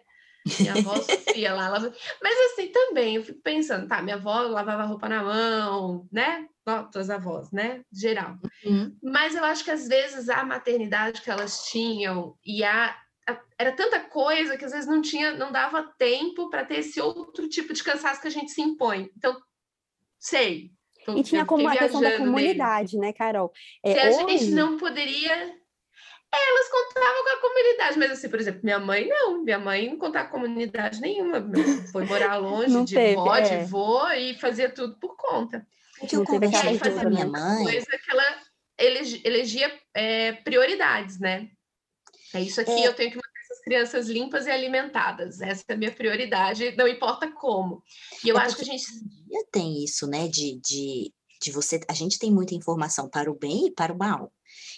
Minha 0.58 0.74
avó 0.74 0.96
Sofia 1.00 1.54
lá, 1.54 1.66
ela... 1.66 1.94
mas 2.20 2.52
assim 2.52 2.72
também, 2.72 3.14
eu 3.14 3.22
fico 3.22 3.40
pensando, 3.40 3.86
tá, 3.86 4.02
minha 4.02 4.16
avó 4.16 4.40
lavava 4.40 4.82
roupa 4.82 5.08
na 5.08 5.22
mão, 5.22 6.08
né? 6.10 6.44
Tuas 6.90 7.08
avós, 7.08 7.52
né? 7.52 7.82
Geral. 7.92 8.38
Uhum. 8.64 8.92
Mas 9.00 9.36
eu 9.36 9.44
acho 9.44 9.62
que 9.62 9.70
às 9.70 9.86
vezes 9.86 10.28
a 10.28 10.44
maternidade 10.44 11.22
que 11.22 11.30
elas 11.30 11.68
tinham 11.68 12.36
e 12.44 12.64
a 12.64 12.96
era 13.58 13.72
tanta 13.72 14.00
coisa 14.00 14.56
que 14.56 14.64
às 14.64 14.72
vezes 14.72 14.86
não 14.86 15.02
tinha, 15.02 15.32
não 15.32 15.52
dava 15.52 15.92
tempo 15.98 16.48
para 16.48 16.64
ter 16.64 16.78
esse 16.78 17.00
outro 17.00 17.48
tipo 17.48 17.72
de 17.72 17.82
cansaço 17.82 18.20
que 18.20 18.28
a 18.28 18.30
gente 18.30 18.50
se 18.50 18.60
impõe. 18.60 19.10
Então, 19.16 19.36
sei. 20.18 20.70
E 21.08 21.22
tinha 21.22 21.44
como 21.44 21.66
a 21.68 21.76
questão 21.76 22.00
da 22.00 22.16
comunidade, 22.16 22.98
né, 22.98 23.12
Carol? 23.12 23.52
É, 23.82 23.94
Se 23.94 23.98
a 24.00 24.24
hoje... 24.24 24.38
gente 24.38 24.50
não 24.52 24.76
poderia. 24.76 25.58
Elas 26.30 26.68
contavam 26.68 27.24
com 27.24 27.30
a 27.30 27.40
comunidade, 27.40 27.98
mas 27.98 28.10
assim, 28.10 28.28
por 28.28 28.38
exemplo, 28.38 28.60
minha 28.62 28.78
mãe 28.78 29.08
não, 29.08 29.42
minha 29.42 29.58
mãe 29.58 29.88
não 29.88 29.96
contava 29.96 30.28
com 30.28 30.40
comunidade 30.40 31.00
nenhuma, 31.00 31.42
foi 31.90 32.04
morar 32.04 32.36
longe 32.38 32.70
não 32.70 32.84
de 32.84 32.94
teve, 32.94 33.14
vó, 33.14 33.34
é. 33.34 33.40
de 33.40 33.70
vô 33.70 34.06
e 34.08 34.34
fazia 34.38 34.68
tudo 34.68 34.98
por 34.98 35.16
conta. 35.16 35.66
Eu 36.12 36.24
com 36.24 36.36
a 36.36 37.08
minha 37.08 37.26
mãe. 37.26 37.64
Coisa 37.64 37.86
que 37.86 38.10
ela 38.10 38.42
elegia 38.78 39.72
é, 39.94 40.32
prioridades, 40.32 41.18
né? 41.18 41.48
É 42.34 42.40
isso 42.40 42.60
aqui, 42.60 42.70
é. 42.70 42.86
eu 42.86 42.94
tenho 42.94 43.10
que 43.10 43.16
manter 43.16 43.40
essas 43.44 43.60
crianças 43.64 44.08
limpas 44.08 44.46
e 44.46 44.50
alimentadas. 44.50 45.40
Essa 45.40 45.64
é 45.68 45.74
a 45.74 45.76
minha 45.76 45.92
prioridade, 45.92 46.74
não 46.76 46.86
importa 46.86 47.30
como. 47.32 47.82
E 48.24 48.28
eu 48.28 48.38
é 48.38 48.42
acho 48.42 48.56
que 48.56 48.62
a 48.62 48.64
gente. 48.64 48.84
Tem 49.50 49.82
isso, 49.82 50.06
né? 50.06 50.28
De, 50.28 50.60
de, 50.60 51.12
de 51.42 51.50
você. 51.52 51.80
A 51.88 51.94
gente 51.94 52.18
tem 52.18 52.32
muita 52.32 52.54
informação 52.54 53.08
para 53.08 53.30
o 53.30 53.38
bem 53.38 53.66
e 53.66 53.70
para 53.70 53.92
o 53.92 53.98
mal. 53.98 54.32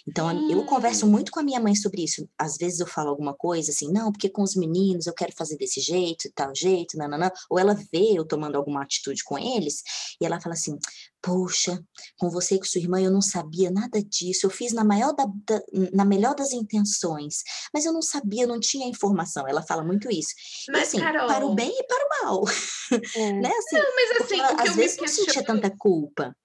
Então, 0.07 0.27
hum. 0.27 0.51
eu 0.51 0.65
converso 0.65 1.07
muito 1.07 1.31
com 1.31 1.39
a 1.39 1.43
minha 1.43 1.59
mãe 1.59 1.75
sobre 1.75 2.03
isso. 2.03 2.27
Às 2.37 2.57
vezes 2.57 2.79
eu 2.79 2.87
falo 2.87 3.09
alguma 3.09 3.33
coisa 3.33 3.71
assim, 3.71 3.91
não, 3.91 4.11
porque 4.11 4.29
com 4.29 4.41
os 4.41 4.55
meninos 4.55 5.07
eu 5.07 5.13
quero 5.13 5.33
fazer 5.35 5.57
desse 5.57 5.79
jeito, 5.79 6.31
tal 6.35 6.53
jeito, 6.55 6.97
nananã. 6.97 7.31
Ou 7.49 7.59
ela 7.59 7.73
vê 7.73 8.17
eu 8.17 8.25
tomando 8.25 8.55
alguma 8.55 8.83
atitude 8.83 9.23
com 9.23 9.37
eles 9.37 9.81
e 10.19 10.25
ela 10.25 10.39
fala 10.39 10.53
assim: 10.53 10.77
Poxa, 11.21 11.79
com 12.17 12.29
você 12.29 12.55
e 12.55 12.59
com 12.59 12.65
sua 12.65 12.81
irmã 12.81 12.99
eu 12.99 13.11
não 13.11 13.21
sabia 13.21 13.69
nada 13.69 14.01
disso. 14.01 14.45
Eu 14.45 14.49
fiz 14.49 14.73
na, 14.73 14.83
maior 14.83 15.13
da, 15.13 15.25
da, 15.25 15.61
na 15.93 16.03
melhor 16.03 16.33
das 16.33 16.51
intenções, 16.51 17.43
mas 17.73 17.85
eu 17.85 17.93
não 17.93 18.01
sabia, 18.01 18.47
não 18.47 18.59
tinha 18.59 18.87
informação. 18.87 19.47
Ela 19.47 19.61
fala 19.61 19.83
muito 19.83 20.09
isso. 20.09 20.33
Mas, 20.69 20.81
e, 20.81 20.83
assim, 20.83 20.99
Carol... 20.99 21.27
para 21.27 21.45
o 21.45 21.53
bem 21.53 21.71
e 21.71 21.83
para 21.83 22.05
o 22.05 22.25
mal. 22.25 22.43
É. 23.15 23.31
né? 23.31 23.49
assim, 23.49 23.77
não, 23.77 23.95
mas 23.95 24.21
assim, 24.21 24.39
ela, 24.39 24.63
às 24.63 24.75
vezes 24.75 24.97
não 24.97 25.07
sentia 25.07 25.43
tanta 25.43 25.69
culpa. 25.69 26.35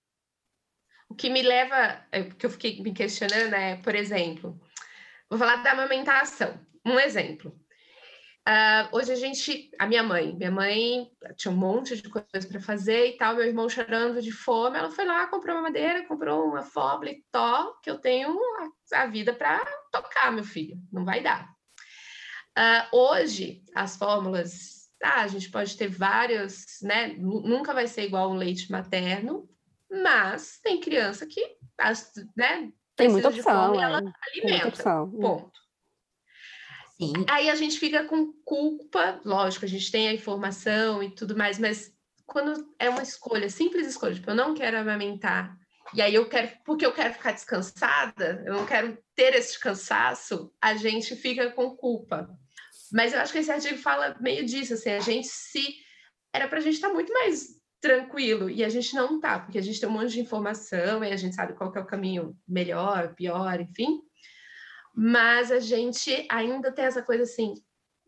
O 1.08 1.14
que 1.14 1.30
me 1.30 1.42
leva, 1.42 2.04
é, 2.10 2.24
que 2.24 2.46
eu 2.46 2.50
fiquei 2.50 2.82
me 2.82 2.92
questionando 2.92 3.54
é, 3.54 3.76
por 3.76 3.94
exemplo, 3.94 4.60
vou 5.30 5.38
falar 5.38 5.56
da 5.56 5.72
amamentação. 5.72 6.60
Um 6.84 6.98
exemplo. 6.98 7.56
Uh, 8.48 8.96
hoje 8.96 9.10
a 9.10 9.16
gente, 9.16 9.70
a 9.76 9.88
minha 9.88 10.04
mãe, 10.04 10.32
minha 10.36 10.52
mãe 10.52 11.10
tinha 11.36 11.52
um 11.52 11.56
monte 11.56 12.00
de 12.00 12.08
coisas 12.08 12.48
para 12.48 12.60
fazer 12.60 13.08
e 13.08 13.16
tal, 13.16 13.34
meu 13.34 13.44
irmão 13.44 13.68
chorando 13.68 14.22
de 14.22 14.30
fome, 14.30 14.78
ela 14.78 14.88
foi 14.88 15.04
lá, 15.04 15.26
comprou 15.26 15.56
uma 15.56 15.62
madeira, 15.62 16.06
comprou 16.06 16.44
uma 16.44 16.62
fórmula 16.62 17.10
e 17.10 17.24
tó, 17.32 17.74
que 17.82 17.90
eu 17.90 17.98
tenho 17.98 18.38
a, 18.92 19.02
a 19.02 19.06
vida 19.08 19.32
para 19.32 19.64
tocar, 19.90 20.30
meu 20.30 20.44
filho, 20.44 20.76
não 20.92 21.04
vai 21.04 21.20
dar. 21.20 21.48
Uh, 22.56 22.96
hoje, 22.96 23.64
as 23.74 23.96
fórmulas, 23.96 24.88
ah, 25.02 25.22
a 25.22 25.26
gente 25.26 25.50
pode 25.50 25.76
ter 25.76 25.88
várias, 25.88 26.64
né? 26.82 27.08
Nunca 27.18 27.74
vai 27.74 27.88
ser 27.88 28.04
igual 28.04 28.30
um 28.30 28.36
leite 28.36 28.70
materno, 28.70 29.48
mas 29.90 30.58
tem 30.62 30.80
criança 30.80 31.26
que 31.26 31.56
né, 32.36 32.70
tem 32.96 33.08
muita 33.08 33.28
opção, 33.28 33.66
fome, 33.66 33.78
é. 33.78 33.82
ela 33.82 34.02
alimenta. 34.32 34.68
Opção, 34.68 35.12
é. 35.14 35.20
ponto. 35.20 35.60
Sim. 36.98 37.12
Aí 37.28 37.50
a 37.50 37.54
gente 37.54 37.78
fica 37.78 38.04
com 38.04 38.32
culpa, 38.44 39.20
lógico, 39.24 39.66
a 39.66 39.68
gente 39.68 39.90
tem 39.90 40.08
a 40.08 40.14
informação 40.14 41.02
e 41.02 41.14
tudo 41.14 41.36
mais, 41.36 41.58
mas 41.58 41.92
quando 42.24 42.74
é 42.78 42.88
uma 42.88 43.02
escolha, 43.02 43.50
simples 43.50 43.86
escolha, 43.86 44.14
tipo, 44.14 44.30
eu 44.30 44.34
não 44.34 44.54
quero 44.54 44.78
amamentar, 44.78 45.56
e 45.94 46.00
aí 46.00 46.14
eu 46.14 46.28
quero, 46.28 46.50
porque 46.64 46.84
eu 46.84 46.92
quero 46.92 47.12
ficar 47.12 47.32
descansada, 47.32 48.42
eu 48.46 48.54
não 48.54 48.66
quero 48.66 48.98
ter 49.14 49.34
esse 49.34 49.60
cansaço, 49.60 50.52
a 50.60 50.74
gente 50.74 51.14
fica 51.14 51.50
com 51.52 51.76
culpa. 51.76 52.28
Mas 52.92 53.12
eu 53.12 53.20
acho 53.20 53.32
que 53.32 53.38
esse 53.38 53.50
artigo 53.50 53.78
fala 53.78 54.16
meio 54.20 54.44
disso, 54.44 54.74
assim, 54.74 54.90
a 54.90 55.00
gente 55.00 55.28
se. 55.28 55.76
Era 56.32 56.48
para 56.48 56.58
a 56.58 56.60
gente 56.60 56.74
estar 56.74 56.88
tá 56.88 56.94
muito 56.94 57.12
mais 57.12 57.56
tranquilo. 57.86 58.50
E 58.50 58.64
a 58.64 58.68
gente 58.68 58.94
não 58.94 59.20
tá, 59.20 59.38
porque 59.38 59.58
a 59.58 59.62
gente 59.62 59.78
tem 59.78 59.88
um 59.88 59.92
monte 59.92 60.12
de 60.12 60.20
informação 60.20 61.04
e 61.04 61.12
a 61.12 61.16
gente 61.16 61.36
sabe 61.36 61.54
qual 61.54 61.72
é 61.74 61.80
o 61.80 61.86
caminho 61.86 62.36
melhor, 62.46 63.14
pior, 63.14 63.60
enfim. 63.60 64.00
Mas 64.94 65.52
a 65.52 65.60
gente 65.60 66.26
ainda 66.28 66.72
tem 66.72 66.84
essa 66.84 67.02
coisa 67.02 67.22
assim, 67.22 67.54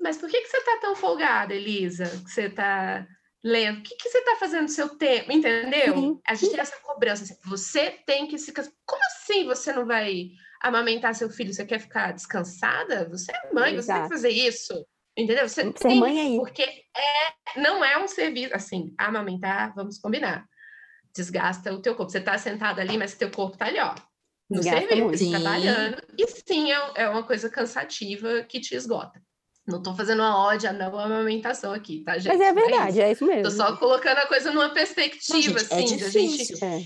mas 0.00 0.16
por 0.16 0.28
que, 0.28 0.40
que 0.40 0.48
você 0.48 0.60
tá 0.62 0.78
tão 0.80 0.96
folgada, 0.96 1.54
Elisa? 1.54 2.06
Que 2.24 2.30
você 2.30 2.48
tá 2.48 3.06
lendo? 3.44 3.78
O 3.78 3.82
que, 3.82 3.96
que 3.96 4.08
você 4.08 4.20
tá 4.22 4.36
fazendo 4.36 4.62
no 4.62 4.68
seu 4.68 4.96
tempo? 4.96 5.30
Entendeu? 5.30 6.20
A 6.26 6.34
gente 6.34 6.50
tem 6.50 6.60
essa 6.60 6.80
cobrança. 6.80 7.24
Assim, 7.24 7.36
você 7.44 7.90
tem 8.06 8.26
que 8.26 8.38
se... 8.38 8.52
Como 8.52 9.02
assim 9.04 9.44
você 9.44 9.72
não 9.72 9.86
vai 9.86 10.30
amamentar 10.60 11.14
seu 11.14 11.30
filho? 11.30 11.52
Você 11.52 11.64
quer 11.64 11.80
ficar 11.80 12.12
descansada? 12.12 13.08
Você 13.10 13.32
é 13.32 13.52
mãe, 13.52 13.74
Exato. 13.74 13.86
você 13.86 13.92
tem 13.92 14.02
que 14.02 14.14
fazer 14.14 14.30
isso. 14.30 14.86
Entendeu? 15.16 15.48
Você 15.48 15.62
Ser 15.62 15.72
tem, 15.72 15.98
mãe 15.98 16.20
aí. 16.20 16.36
Porque 16.36 16.84
é, 16.98 17.60
não 17.60 17.84
é 17.84 18.02
um 18.02 18.08
serviço, 18.08 18.54
assim, 18.54 18.94
amamentar, 18.98 19.74
vamos 19.74 19.98
combinar. 19.98 20.46
Desgasta 21.14 21.72
o 21.72 21.80
teu 21.80 21.94
corpo. 21.94 22.10
Você 22.10 22.18
está 22.18 22.36
sentado 22.36 22.80
ali, 22.80 22.98
mas 22.98 23.14
teu 23.14 23.30
corpo 23.30 23.54
está 23.54 23.66
ali, 23.66 23.78
ó. 23.78 23.94
No 24.50 24.62
Gasta 24.62 24.88
serviço, 24.88 25.30
trabalhando. 25.30 26.02
E 26.16 26.26
sim, 26.26 26.72
é, 26.72 26.92
é 26.96 27.08
uma 27.08 27.22
coisa 27.22 27.50
cansativa 27.50 28.42
que 28.42 28.60
te 28.60 28.74
esgota. 28.74 29.20
Não 29.68 29.78
estou 29.78 29.94
fazendo 29.94 30.20
uma 30.20 30.46
ódio 30.46 30.70
à 30.70 30.72
não 30.72 30.98
amamentação 30.98 31.74
aqui, 31.74 32.02
tá, 32.02 32.16
gente? 32.16 32.28
Mas 32.28 32.40
é 32.40 32.54
verdade, 32.54 33.02
é 33.02 33.12
isso, 33.12 33.24
é 33.24 33.26
isso 33.26 33.26
mesmo. 33.26 33.42
Tô 33.42 33.50
só 33.50 33.76
colocando 33.76 34.16
a 34.16 34.26
coisa 34.26 34.50
numa 34.50 34.70
perspectiva, 34.70 35.60
não, 35.60 35.78
gente, 35.78 35.94
assim, 35.94 35.94
é 35.94 35.98
da 35.98 36.08
gente 36.08 36.64
é. 36.64 36.80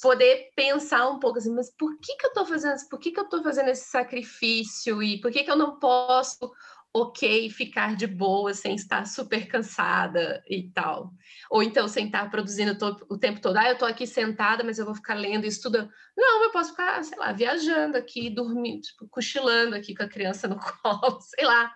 poder 0.00 0.50
pensar 0.54 1.08
um 1.08 1.18
pouco 1.18 1.38
assim, 1.38 1.52
mas 1.52 1.74
por 1.76 1.98
que 1.98 2.14
que 2.14 2.24
eu 2.24 2.32
tô 2.32 2.46
fazendo 2.46 2.76
isso? 2.76 2.88
Por 2.88 3.00
que 3.00 3.10
que 3.10 3.18
eu 3.18 3.28
tô 3.28 3.42
fazendo 3.42 3.70
esse 3.70 3.90
sacrifício? 3.90 5.02
E 5.02 5.20
por 5.20 5.32
que 5.32 5.42
que 5.42 5.50
eu 5.50 5.56
não 5.56 5.80
posso 5.80 6.48
ok 6.94 7.48
ficar 7.48 7.96
de 7.96 8.06
boa 8.06 8.52
sem 8.52 8.74
estar 8.74 9.06
super 9.06 9.48
cansada 9.48 10.42
e 10.48 10.70
tal. 10.70 11.12
Ou 11.50 11.62
então 11.62 11.88
sem 11.88 12.06
estar 12.06 12.30
produzindo 12.30 12.76
o 13.08 13.18
tempo 13.18 13.40
todo. 13.40 13.56
Ah, 13.56 13.68
eu 13.68 13.72
estou 13.72 13.88
aqui 13.88 14.06
sentada, 14.06 14.62
mas 14.62 14.78
eu 14.78 14.84
vou 14.84 14.94
ficar 14.94 15.14
lendo 15.14 15.46
estudando. 15.46 15.90
Não, 16.16 16.44
eu 16.44 16.52
posso 16.52 16.70
ficar, 16.70 17.02
sei 17.02 17.18
lá, 17.18 17.32
viajando 17.32 17.96
aqui, 17.96 18.28
dormindo, 18.28 18.82
tipo, 18.82 19.08
cochilando 19.08 19.74
aqui 19.74 19.94
com 19.94 20.02
a 20.02 20.08
criança 20.08 20.46
no 20.46 20.58
colo, 20.82 21.20
sei 21.20 21.44
lá. 21.44 21.72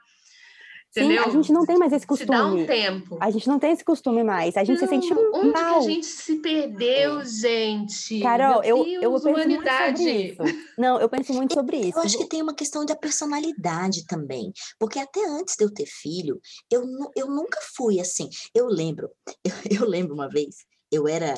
Entendeu? 0.97 1.24
Sim, 1.24 1.28
a 1.28 1.32
gente 1.32 1.53
não 1.53 1.66
tem 1.66 1.76
mais 1.76 1.92
esse 1.92 2.07
costume. 2.07 2.36
Se 2.36 2.42
dá 2.42 2.47
um 2.47 2.66
tempo. 2.66 3.18
A 3.20 3.30
gente 3.30 3.47
não 3.47 3.59
tem 3.59 3.72
esse 3.72 3.84
costume 3.84 4.24
mais. 4.24 4.57
A 4.57 4.64
gente 4.64 4.80
não, 4.80 4.88
se 4.88 4.94
sente 4.94 5.12
onde 5.12 5.51
mal. 5.51 5.76
Onde 5.76 5.86
a 5.86 5.94
gente 5.94 6.07
se 6.07 6.36
perdeu, 6.36 7.22
gente? 7.24 8.20
Carol, 8.20 8.64
eu, 8.64 8.82
Deus, 8.82 9.03
eu 9.03 9.12
penso 9.12 9.28
humanidade. 9.28 10.03
muito 10.03 10.36
sobre 10.36 10.53
isso. 10.53 10.64
Não, 10.78 11.01
eu 11.01 11.09
penso 11.09 11.32
muito 11.34 11.55
sobre 11.55 11.76
isso. 11.76 11.99
Eu 11.99 12.03
acho 12.03 12.16
que 12.16 12.26
tem 12.26 12.40
uma 12.40 12.55
questão 12.55 12.86
da 12.86 12.97
personalidade 12.97 14.07
também. 14.07 14.53
Porque 14.78 14.99
até 14.99 15.22
antes 15.26 15.55
de 15.57 15.64
eu 15.64 15.72
ter 15.72 15.86
filho, 15.86 16.40
eu, 16.70 16.82
eu 17.14 17.28
nunca 17.28 17.59
fui 17.76 18.01
assim. 18.01 18.30
Eu 18.55 18.66
lembro, 18.66 19.11
eu, 19.44 19.53
eu 19.82 19.88
lembro 19.88 20.14
uma 20.14 20.30
vez, 20.30 20.64
eu 20.90 21.07
era 21.07 21.34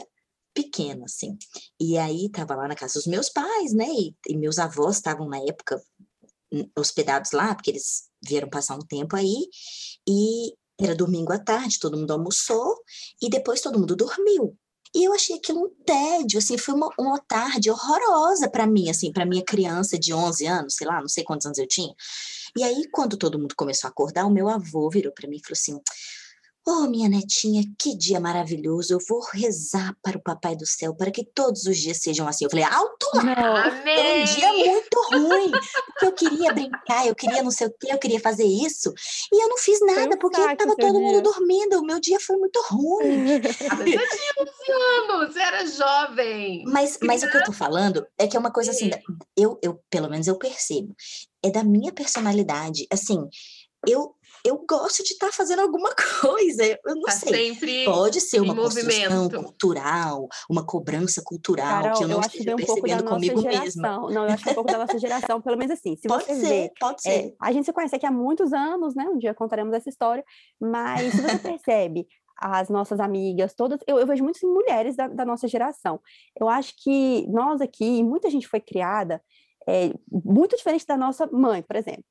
pequena, 0.54 1.04
assim. 1.04 1.36
E 1.80 1.98
aí 1.98 2.28
tava 2.30 2.54
lá 2.54 2.68
na 2.68 2.76
casa 2.76 2.94
dos 2.94 3.06
meus 3.06 3.28
pais, 3.28 3.72
né? 3.72 3.86
E, 3.88 4.14
e 4.28 4.36
meus 4.36 4.58
avós 4.58 4.96
estavam 4.96 5.28
na 5.28 5.38
época 5.38 5.80
hum, 6.52 6.68
hospedados 6.76 7.32
lá, 7.32 7.54
porque 7.54 7.70
eles 7.70 8.07
vieram 8.22 8.48
passar 8.48 8.76
um 8.76 8.86
tempo 8.86 9.16
aí, 9.16 9.48
e 10.08 10.54
era 10.80 10.94
domingo 10.94 11.32
à 11.32 11.38
tarde, 11.38 11.78
todo 11.78 11.96
mundo 11.96 12.12
almoçou, 12.12 12.76
e 13.20 13.28
depois 13.28 13.60
todo 13.60 13.78
mundo 13.78 13.96
dormiu. 13.96 14.56
E 14.94 15.04
eu 15.04 15.12
achei 15.12 15.36
aquilo 15.36 15.64
um 15.64 15.84
tédio, 15.84 16.38
assim, 16.38 16.56
foi 16.56 16.74
uma, 16.74 16.88
uma 16.98 17.18
tarde 17.18 17.70
horrorosa 17.70 18.48
para 18.48 18.66
mim, 18.66 18.88
assim, 18.88 19.12
para 19.12 19.26
minha 19.26 19.44
criança 19.44 19.98
de 19.98 20.14
11 20.14 20.46
anos, 20.46 20.74
sei 20.74 20.86
lá, 20.86 21.00
não 21.00 21.08
sei 21.08 21.24
quantos 21.24 21.46
anos 21.46 21.58
eu 21.58 21.66
tinha. 21.66 21.94
E 22.56 22.62
aí, 22.62 22.88
quando 22.90 23.16
todo 23.16 23.38
mundo 23.38 23.54
começou 23.54 23.88
a 23.88 23.90
acordar, 23.90 24.24
o 24.24 24.30
meu 24.30 24.48
avô 24.48 24.88
virou 24.88 25.12
para 25.12 25.28
mim 25.28 25.36
e 25.36 25.40
falou 25.40 25.52
assim: 25.52 25.80
Oh, 26.70 26.86
minha 26.86 27.08
netinha, 27.08 27.62
que 27.78 27.96
dia 27.96 28.20
maravilhoso. 28.20 28.92
Eu 28.92 28.98
vou 29.08 29.22
rezar 29.32 29.96
para 30.02 30.18
o 30.18 30.22
Papai 30.22 30.54
do 30.54 30.66
Céu 30.66 30.94
para 30.94 31.10
que 31.10 31.24
todos 31.24 31.64
os 31.64 31.78
dias 31.78 31.96
sejam 31.96 32.28
assim. 32.28 32.44
Eu 32.44 32.50
falei, 32.50 32.66
alto 32.66 33.06
lá! 33.14 33.70
Foi 33.82 34.20
um 34.20 34.24
dia 34.24 34.52
muito 34.52 35.00
ruim, 35.10 35.50
porque 35.50 36.04
eu 36.04 36.12
queria 36.12 36.52
brincar, 36.52 37.06
eu 37.06 37.14
queria 37.14 37.42
não 37.42 37.50
sei 37.50 37.68
o 37.68 37.70
quê, 37.70 37.88
eu 37.90 37.98
queria 37.98 38.20
fazer 38.20 38.44
isso. 38.44 38.92
E 39.32 39.42
eu 39.42 39.48
não 39.48 39.56
fiz 39.56 39.80
nada, 39.80 40.14
um 40.14 40.18
porque 40.18 40.38
estava 40.38 40.76
todo 40.76 41.00
mundo 41.00 41.22
dormindo. 41.22 41.78
O 41.78 41.86
meu 41.86 41.98
dia 41.98 42.20
foi 42.20 42.36
muito 42.36 42.60
ruim. 42.68 43.40
Você 43.48 43.64
tinha 43.64 44.32
11 44.38 44.72
anos, 44.72 45.32
você 45.32 45.40
era 45.40 45.66
jovem. 45.66 46.64
Mas, 46.66 46.98
mas 47.02 47.22
o 47.22 47.30
que 47.30 47.36
eu 47.38 47.44
tô 47.44 47.52
falando 47.52 48.06
é 48.18 48.26
que 48.26 48.36
é 48.36 48.40
uma 48.40 48.52
coisa 48.52 48.72
assim, 48.72 48.90
eu, 49.34 49.58
eu, 49.62 49.80
pelo 49.88 50.10
menos 50.10 50.26
eu 50.26 50.36
percebo, 50.36 50.94
é 51.42 51.50
da 51.50 51.64
minha 51.64 51.92
personalidade. 51.92 52.86
Assim, 52.92 53.26
eu 53.86 54.14
eu 54.44 54.64
gosto 54.68 55.02
de 55.02 55.12
estar 55.12 55.26
tá 55.26 55.32
fazendo 55.32 55.60
alguma 55.60 55.90
coisa. 56.20 56.64
Eu 56.64 56.94
não 56.94 57.02
tá 57.02 57.12
sei. 57.12 57.32
Sempre 57.32 57.84
Pode 57.84 58.20
ser 58.20 58.40
uma 58.40 58.54
construção 58.54 59.28
cultural, 59.28 60.28
uma 60.48 60.64
cobrança 60.64 61.22
cultural 61.24 61.82
Carol, 61.82 61.98
que 61.98 62.04
eu 62.04 62.08
não 62.08 62.16
eu 62.16 62.20
esteja 62.20 62.54
um 62.54 62.56
percebendo 62.56 63.04
comigo 63.04 63.40
geração. 63.40 63.62
mesma. 63.64 63.88
Não, 64.10 64.24
eu 64.24 64.32
acho 64.32 64.42
que 64.42 64.48
é 64.48 64.52
um 64.52 64.54
pouco 64.54 64.72
da 64.72 64.78
nossa 64.78 64.98
geração, 64.98 65.40
pelo 65.40 65.56
menos 65.56 65.72
assim. 65.72 65.96
Se 65.96 66.08
pode 66.08 66.24
você 66.24 66.34
ser, 66.34 66.48
vê, 66.48 66.72
pode 66.78 66.96
é, 67.06 67.10
ser. 67.10 67.36
a 67.40 67.52
gente 67.52 67.64
se 67.64 67.72
conhece 67.72 67.96
aqui 67.96 68.06
há 68.06 68.10
muitos 68.10 68.52
anos, 68.52 68.94
né? 68.94 69.04
Um 69.04 69.18
dia 69.18 69.34
contaremos 69.34 69.74
essa 69.74 69.88
história, 69.88 70.24
mas 70.60 71.12
se 71.12 71.22
você 71.22 71.38
percebe 71.38 72.06
as 72.40 72.68
nossas 72.68 73.00
amigas, 73.00 73.52
todas, 73.54 73.80
eu, 73.86 73.98
eu 73.98 74.06
vejo 74.06 74.22
muitas 74.22 74.42
mulheres 74.42 74.94
da, 74.94 75.08
da, 75.08 75.24
nossa 75.24 75.48
geração. 75.48 76.00
Eu 76.38 76.48
acho 76.48 76.72
que 76.76 77.26
nós 77.28 77.60
aqui, 77.60 78.02
muita 78.04 78.30
gente 78.30 78.46
foi 78.46 78.60
criada 78.60 79.20
é, 79.68 79.92
muito 80.10 80.56
diferente 80.56 80.86
da 80.86 80.96
nossa 80.96 81.26
mãe, 81.26 81.62
por 81.62 81.74
exemplo 81.74 82.04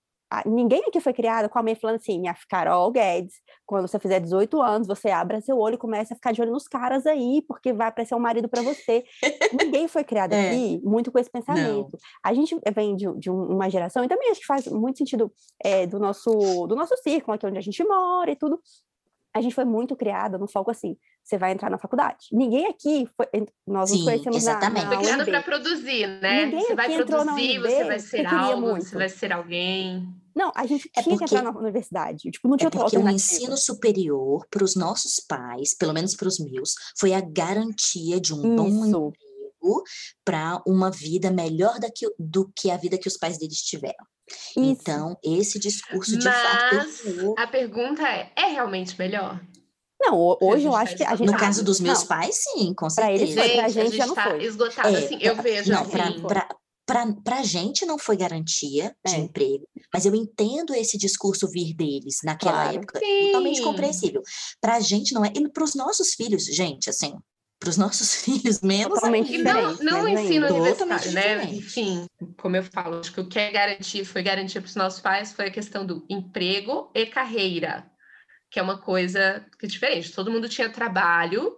ninguém 0.46 0.82
aqui 0.88 1.00
foi 1.00 1.14
criado 1.14 1.50
com 1.50 1.58
a 1.58 1.64
mãe 1.64 1.76
falando 1.76 1.98
assim, 1.98 2.20
minha 2.20 2.36
Carol 2.50 2.92
Guedes, 2.92 3.36
quando 3.66 3.88
você 3.88 4.00
fizer 4.00 4.20
18 4.20 4.62
anos, 4.62 4.88
você 4.88 5.10
abra 5.10 5.42
seu 5.42 5.58
olho 5.58 5.76
e 5.76 5.78
começa 5.78 6.14
a 6.14 6.16
ficar 6.16 6.32
de 6.32 6.42
olho 6.42 6.52
nos 6.52 6.68
caras 6.68 7.06
aí, 7.06 7.42
porque 7.48 7.72
vai 7.74 7.88
aparecer 7.88 8.16
um 8.16 8.20
marido 8.20 8.50
para 8.50 8.62
você. 8.62 9.04
ninguém 9.60 9.88
foi 9.88 10.04
criado 10.04 10.34
é. 10.34 10.48
aqui 10.48 10.82
muito 10.84 11.12
com 11.12 11.20
esse 11.20 11.30
pensamento. 11.30 11.94
Não. 11.94 12.00
A 12.24 12.34
gente 12.34 12.60
vem 12.74 12.96
de, 12.96 13.12
de, 13.18 13.30
uma 13.30 13.70
geração, 13.70 14.04
e 14.04 14.08
também 14.08 14.30
acho 14.32 14.42
que 14.42 14.46
faz 14.46 14.68
muito 14.68 14.98
sentido 14.98 15.32
é, 15.64 15.88
do, 15.88 16.00
nosso, 16.00 16.30
do 16.68 16.76
nosso 16.76 16.96
círculo, 16.98 17.36
aqui 17.36 17.46
onde 17.46 17.58
a 17.58 17.62
gente 17.62 17.84
mora 17.84 18.32
e 18.32 18.36
tudo, 18.36 18.60
a 19.34 19.42
gente 19.42 19.56
foi 19.56 19.66
muito 19.66 19.96
criada 19.96 20.38
no 20.38 20.48
foco 20.48 20.72
assim, 20.72 20.98
você 21.28 21.38
vai 21.38 21.52
entrar 21.52 21.70
na 21.70 21.78
faculdade. 21.78 22.28
Ninguém 22.32 22.68
aqui 22.68 23.06
foi, 23.18 23.28
nós 23.68 23.90
Sim, 23.90 23.98
nos 23.98 24.06
conhecemos 24.06 24.38
exatamente. 24.38 24.86
na, 24.86 24.90
na 24.92 24.96
Foi 24.96 25.04
criado 25.04 25.26
para 25.26 25.44
produzir, 25.44 26.08
né? 26.22 26.46
Ninguém 26.46 26.68
você 26.68 26.76
vai 26.76 26.96
produzir, 26.96 27.60
você 27.60 27.84
vai 27.84 28.00
ser 28.00 28.26
algo, 28.26 28.62
muito. 28.62 28.86
você 28.86 28.96
vai 28.96 29.10
ser 29.10 29.34
alguém. 29.34 30.08
Não, 30.34 30.54
a 30.56 30.66
gente 30.66 30.90
é 30.96 31.02
tinha 31.02 31.18
porque, 31.18 31.26
que 31.26 31.36
entrar 31.36 31.52
na 31.52 31.60
universidade. 31.60 32.32
Tipo, 32.32 32.48
não 32.48 32.56
tinha 32.56 32.70
é 32.70 32.72
porque 32.72 32.98
o 32.98 33.10
ensino 33.10 33.58
superior 33.58 34.48
para 34.50 34.64
os 34.64 34.76
nossos 34.76 35.20
pais, 35.20 35.76
pelo 35.76 35.94
menos 35.94 36.16
para 36.16 36.30
os 36.30 36.40
meus, 36.40 36.76
foi 36.98 37.14
a 37.14 37.20
garantia 37.20 38.22
de 38.22 38.34
um 38.34 38.38
Isso. 38.38 38.56
bom 38.56 39.12
emprego 39.12 39.84
para 40.24 40.62
uma 40.66 40.90
vida 40.90 41.30
melhor 41.30 41.78
do 41.78 41.92
que, 41.94 42.10
do 42.18 42.52
que 42.56 42.72
a 42.72 42.78
vida 42.78 42.98
que 42.98 43.08
os 43.08 43.18
pais 43.18 43.38
deles 43.38 43.58
tiveram. 43.58 44.06
Isso. 44.30 44.60
Então, 44.60 45.18
esse 45.22 45.60
discurso 45.60 46.18
de 46.18 46.26
Mas 46.26 47.02
fato. 47.02 47.36
A 47.38 47.48
pergunta 47.48 48.08
é: 48.08 48.32
é 48.36 48.46
realmente 48.46 48.98
melhor? 48.98 49.42
Não, 50.00 50.38
hoje 50.42 50.66
eu 50.66 50.76
acho 50.76 50.96
que 50.96 51.04
a 51.04 51.16
gente. 51.16 51.28
No 51.28 51.38
caso 51.38 51.64
dos 51.64 51.80
meus 51.80 52.02
não. 52.02 52.08
pais, 52.08 52.44
sim, 52.44 52.74
com 52.74 52.90
certeza. 52.90 53.18
Pra 53.18 53.24
eles 53.24 53.36
foi, 53.36 53.58
pra 53.58 53.68
gente, 53.68 53.80
a 53.80 53.86
gente 53.86 53.98
já 53.98 54.08
não 54.08 54.16
tá 54.16 54.30
foi. 54.30 54.44
esgotado, 54.44 54.96
é, 54.96 55.00
assim, 55.00 55.18
eu 55.22 55.36
vejo 55.36 55.72
não, 55.72 55.82
assim. 55.82 55.92
Pra, 55.92 56.12
pra, 56.28 56.48
pra, 56.86 57.14
pra 57.24 57.44
gente 57.44 57.86
não 57.86 57.98
foi 57.98 58.16
garantia 58.16 58.96
de 59.06 59.16
é. 59.16 59.18
emprego, 59.18 59.68
mas 59.94 60.06
eu 60.06 60.14
entendo 60.14 60.74
esse 60.74 60.98
discurso 60.98 61.50
vir 61.50 61.74
deles 61.74 62.20
naquela 62.24 62.64
claro. 62.64 62.78
época, 62.78 63.00
sim. 63.00 63.26
totalmente 63.26 63.62
compreensível. 63.62 64.22
Pra 64.62 64.80
gente 64.80 65.14
não 65.14 65.26
é, 65.26 65.32
e 65.36 65.50
pros 65.50 65.74
nossos 65.74 66.14
filhos, 66.14 66.46
gente, 66.46 66.90
assim, 66.90 67.14
para 67.60 67.70
os 67.70 67.78
nossos 67.78 68.14
filhos 68.24 68.62
menos 68.62 68.94
Totalmente 68.94 69.32
diferente, 69.32 69.84
não, 69.84 70.02
não 70.02 70.04
né, 70.04 70.24
ensino 70.24 70.48
universitário, 70.48 71.12
né? 71.12 71.44
Enfim, 71.46 72.06
como 72.38 72.56
eu 72.56 72.64
falo, 72.64 73.00
acho 73.00 73.12
que 73.12 73.20
o 73.20 73.28
que 73.28 73.40
é 73.40 73.52
garantir, 73.52 74.06
foi 74.06 74.22
garantir 74.22 74.62
para 74.62 74.68
os 74.68 74.76
nossos 74.76 75.00
pais 75.00 75.34
foi 75.34 75.48
a 75.48 75.52
questão 75.52 75.86
do 75.86 76.06
emprego 76.10 76.90
e 76.94 77.06
carreira, 77.06 77.90
que 78.50 78.60
é 78.60 78.64
uma 78.64 78.78
coisa 78.78 79.46
que 79.60 79.66
é 79.66 79.70
diferente. 79.70 80.14
Todo 80.14 80.32
mundo 80.32 80.50
tinha 80.50 80.70
trabalho, 80.70 81.58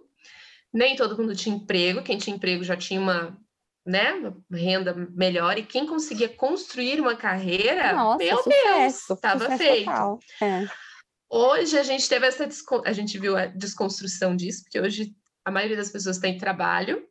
nem 0.72 0.96
todo 0.96 1.16
mundo 1.16 1.34
tinha 1.34 1.54
emprego, 1.54 2.02
quem 2.02 2.18
tinha 2.18 2.34
emprego 2.34 2.64
já 2.64 2.76
tinha 2.76 3.00
uma, 3.00 3.38
né, 3.86 4.12
uma 4.12 4.42
renda 4.52 4.94
melhor, 5.10 5.58
e 5.58 5.64
quem 5.64 5.86
conseguia 5.86 6.28
construir 6.28 7.00
uma 7.00 7.16
carreira, 7.16 7.92
Nossa, 7.92 8.18
meu 8.18 8.36
sucesso, 8.38 9.08
Deus, 9.08 9.10
estava 9.10 9.56
feito. 9.56 9.90
É. 10.42 10.66
Hoje 11.28 11.78
a 11.78 11.82
gente 11.84 12.08
teve 12.08 12.26
essa 12.26 12.48
a 12.84 12.92
gente 12.92 13.18
viu 13.18 13.36
a 13.36 13.46
desconstrução 13.46 14.34
disso, 14.34 14.64
porque 14.64 14.80
hoje 14.80 15.14
a 15.44 15.50
maioria 15.50 15.76
das 15.76 15.90
pessoas 15.90 16.18
tem 16.18 16.36
trabalho, 16.36 17.06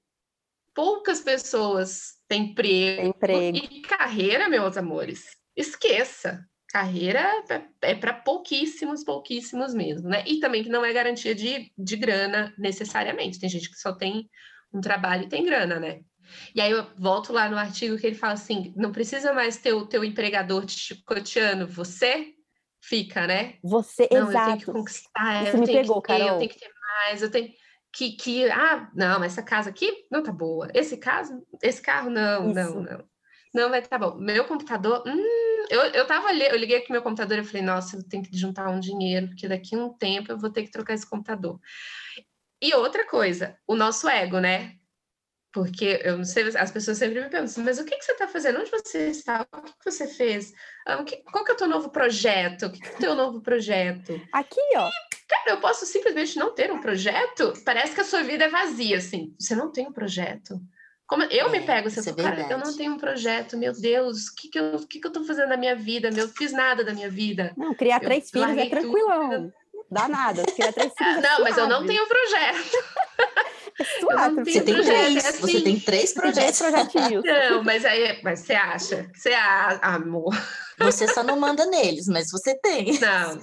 poucas 0.74 1.22
pessoas 1.22 2.18
têm 2.28 2.52
emprego, 2.52 3.08
emprego. 3.08 3.58
e 3.58 3.82
carreira, 3.82 4.50
meus 4.50 4.78
amores. 4.78 5.26
Esqueça. 5.56 6.46
Carreira 6.72 7.44
é 7.82 7.96
para 7.96 8.14
pouquíssimos, 8.14 9.04
pouquíssimos 9.04 9.74
mesmo, 9.74 10.08
né? 10.08 10.24
E 10.28 10.40
também 10.40 10.64
que 10.64 10.70
não 10.70 10.86
é 10.86 10.94
garantia 10.94 11.34
de, 11.34 11.72
de 11.78 11.96
grana 11.96 12.54
necessariamente. 12.58 13.40
Tem 13.40 13.50
gente 13.50 13.70
que 13.70 13.78
só 13.78 13.94
tem 13.94 14.30
um 14.74 14.80
trabalho 14.80 15.24
e 15.24 15.30
tem 15.30 15.44
grana, 15.44 15.80
né? 15.80 16.02
E 16.54 16.62
aí 16.62 16.72
eu 16.72 16.86
volto 16.98 17.34
lá 17.34 17.50
no 17.50 17.58
artigo 17.58 17.98
que 17.98 18.06
ele 18.06 18.16
fala 18.16 18.34
assim: 18.34 18.72
não 18.76 18.92
precisa 18.92 19.34
mais 19.34 19.58
ter 19.58 19.74
o 19.74 19.88
teu 19.88 20.04
empregador 20.04 20.66
te 20.66 20.78
chicoteando, 20.78 21.68
você 21.68 22.34
fica, 22.82 23.26
né? 23.26 23.56
Você, 23.64 24.08
Não, 24.12 24.30
exato. 24.30 24.38
eu 24.38 24.46
tenho 24.46 24.58
que 24.60 24.66
conquistar, 24.66 25.44
Isso 25.44 25.56
eu 25.56 25.60
me 25.60 25.66
tenho 25.66 25.82
pegou, 25.82 26.02
que 26.02 26.08
ter, 26.08 26.14
eu 26.14 26.20
Carol. 26.20 26.40
tenho 26.40 26.52
que 26.52 26.60
ter 26.60 26.72
mais, 27.00 27.22
eu 27.22 27.32
tenho 27.32 27.50
que, 27.92 28.12
que, 28.12 28.50
ah, 28.52 28.90
não, 28.94 29.24
essa 29.24 29.42
casa 29.42 29.70
aqui 29.70 30.06
não 30.12 30.22
tá 30.22 30.32
boa. 30.32 30.70
Esse 30.74 30.98
caso, 30.98 31.44
esse 31.64 31.82
carro, 31.82 32.10
não, 32.10 32.50
Isso. 32.50 32.76
não, 32.76 32.82
não. 32.82 33.10
Não 33.54 33.70
vai 33.72 33.82
tá 33.82 33.98
bom. 33.98 34.16
Meu 34.20 34.46
computador, 34.46 35.04
hum, 35.08 35.49
eu, 35.70 35.82
eu 35.82 36.08
tava 36.08 36.28
ali, 36.28 36.46
eu 36.46 36.58
liguei 36.58 36.78
aqui 36.78 36.92
meu 36.92 37.02
computador 37.02 37.38
e 37.38 37.44
falei, 37.44 37.62
nossa, 37.62 37.98
eu 37.98 38.04
tenho 38.08 38.24
que 38.24 38.36
juntar 38.36 38.70
um 38.70 38.80
dinheiro, 38.80 39.28
porque 39.28 39.48
daqui 39.48 39.76
a 39.76 39.80
um 39.80 39.94
tempo 39.94 40.32
eu 40.32 40.38
vou 40.38 40.50
ter 40.50 40.64
que 40.64 40.72
trocar 40.72 40.94
esse 40.94 41.10
computador. 41.10 41.60
E 42.62 42.74
outra 42.76 43.08
coisa, 43.08 43.58
o 43.68 43.76
nosso 43.76 44.08
ego, 44.10 44.40
né? 44.40 44.76
Porque 45.52 46.02
eu 46.04 46.18
não 46.18 46.26
sei, 46.26 46.44
as 46.58 46.72
pessoas 46.72 46.98
sempre 46.98 47.22
me 47.22 47.30
perguntam, 47.30 47.64
mas 47.64 47.80
o 47.80 47.86
que, 47.86 47.96
que 47.96 48.04
você 48.04 48.12
está 48.12 48.28
fazendo? 48.28 48.60
Onde 48.60 48.70
você 48.70 49.08
está? 49.08 49.48
O 49.52 49.62
que, 49.62 49.74
que 49.74 49.92
você 49.92 50.08
fez? 50.08 50.54
Ah, 50.86 51.04
qual 51.32 51.44
que 51.44 51.52
é 51.52 51.54
o 51.54 51.58
teu 51.58 51.68
novo 51.68 51.90
projeto? 51.90 52.68
O 52.68 52.72
que, 52.72 52.80
que 52.80 52.88
é 52.88 52.92
o 52.92 52.98
teu 52.98 53.16
novo 53.16 53.42
projeto? 53.42 54.22
Aqui, 54.32 54.62
ó. 54.76 54.90
Cara, 55.28 55.52
eu 55.52 55.60
posso 55.60 55.86
simplesmente 55.86 56.38
não 56.38 56.54
ter 56.54 56.72
um 56.72 56.80
projeto? 56.80 57.54
Parece 57.66 57.96
que 57.96 58.02
a 58.02 58.06
sua 58.06 58.22
vida 58.22 58.46
é 58.46 58.50
vazia, 58.50 58.98
assim. 58.98 59.36
Você 59.40 59.56
não 59.56 59.72
tem 59.72 59.88
um 59.88 59.94
projeto. 59.94 60.60
Como 61.10 61.24
eu 61.24 61.50
me 61.50 61.58
É, 61.58 61.62
pego, 61.62 61.88
assim, 61.88 62.08
é 62.08 62.14
cara, 62.14 62.48
eu 62.52 62.60
não 62.60 62.78
tenho 62.78 62.94
um 62.94 62.98
projeto, 63.00 63.58
meu 63.58 63.74
Deus, 63.74 64.28
o 64.28 64.36
que, 64.36 64.48
que, 64.48 64.60
eu, 64.60 64.76
o 64.76 64.88
que, 64.88 65.00
que 65.00 65.08
eu 65.08 65.12
tô 65.12 65.24
fazendo 65.24 65.50
na 65.50 65.58
minha 65.58 65.76
vida? 65.76 66.12
Meu, 66.12 66.26
eu 66.26 66.30
fiz 66.30 66.52
nada 66.52 66.84
da 66.84 66.94
minha 66.94 67.10
vida. 67.10 67.52
Não, 67.58 67.74
criar 67.74 67.96
Eu 67.98 68.02
três 68.02 68.30
filhos 68.30 68.48
é 68.48 68.54
larguei 68.54 68.70
tudo. 68.70 68.82
tranquilão. 68.82 69.54
Dá 69.90 70.08
nada. 70.08 70.44
Criar 70.44 70.72
três 70.72 70.94
filhos 70.96 71.18
é 71.18 71.22
Não, 71.28 71.42
mas 71.42 71.58
eu 71.58 71.68
não 71.68 71.84
tenho 71.84 72.06
projeto. 72.08 72.78
É 73.40 73.50
Eu. 74.02 74.46
Você 74.46 74.62
tem 74.62 74.84
três, 74.84 75.26
assim. 75.26 75.40
você 75.40 75.62
tem 75.62 75.80
três 75.80 76.14
projetos. 76.14 76.60
Três. 76.60 77.24
Não, 77.24 77.64
mas 77.64 77.86
aí, 77.86 78.22
mas 78.22 78.42
você 78.42 78.54
acha? 78.54 79.10
Você 79.16 79.30
acha, 79.30 79.80
amor? 79.82 80.36
Você 80.78 81.08
só 81.08 81.24
não 81.24 81.40
manda 81.40 81.66
neles, 81.66 82.08
mas 82.08 82.30
você 82.30 82.54
tem. 82.60 83.00
Não. 83.00 83.40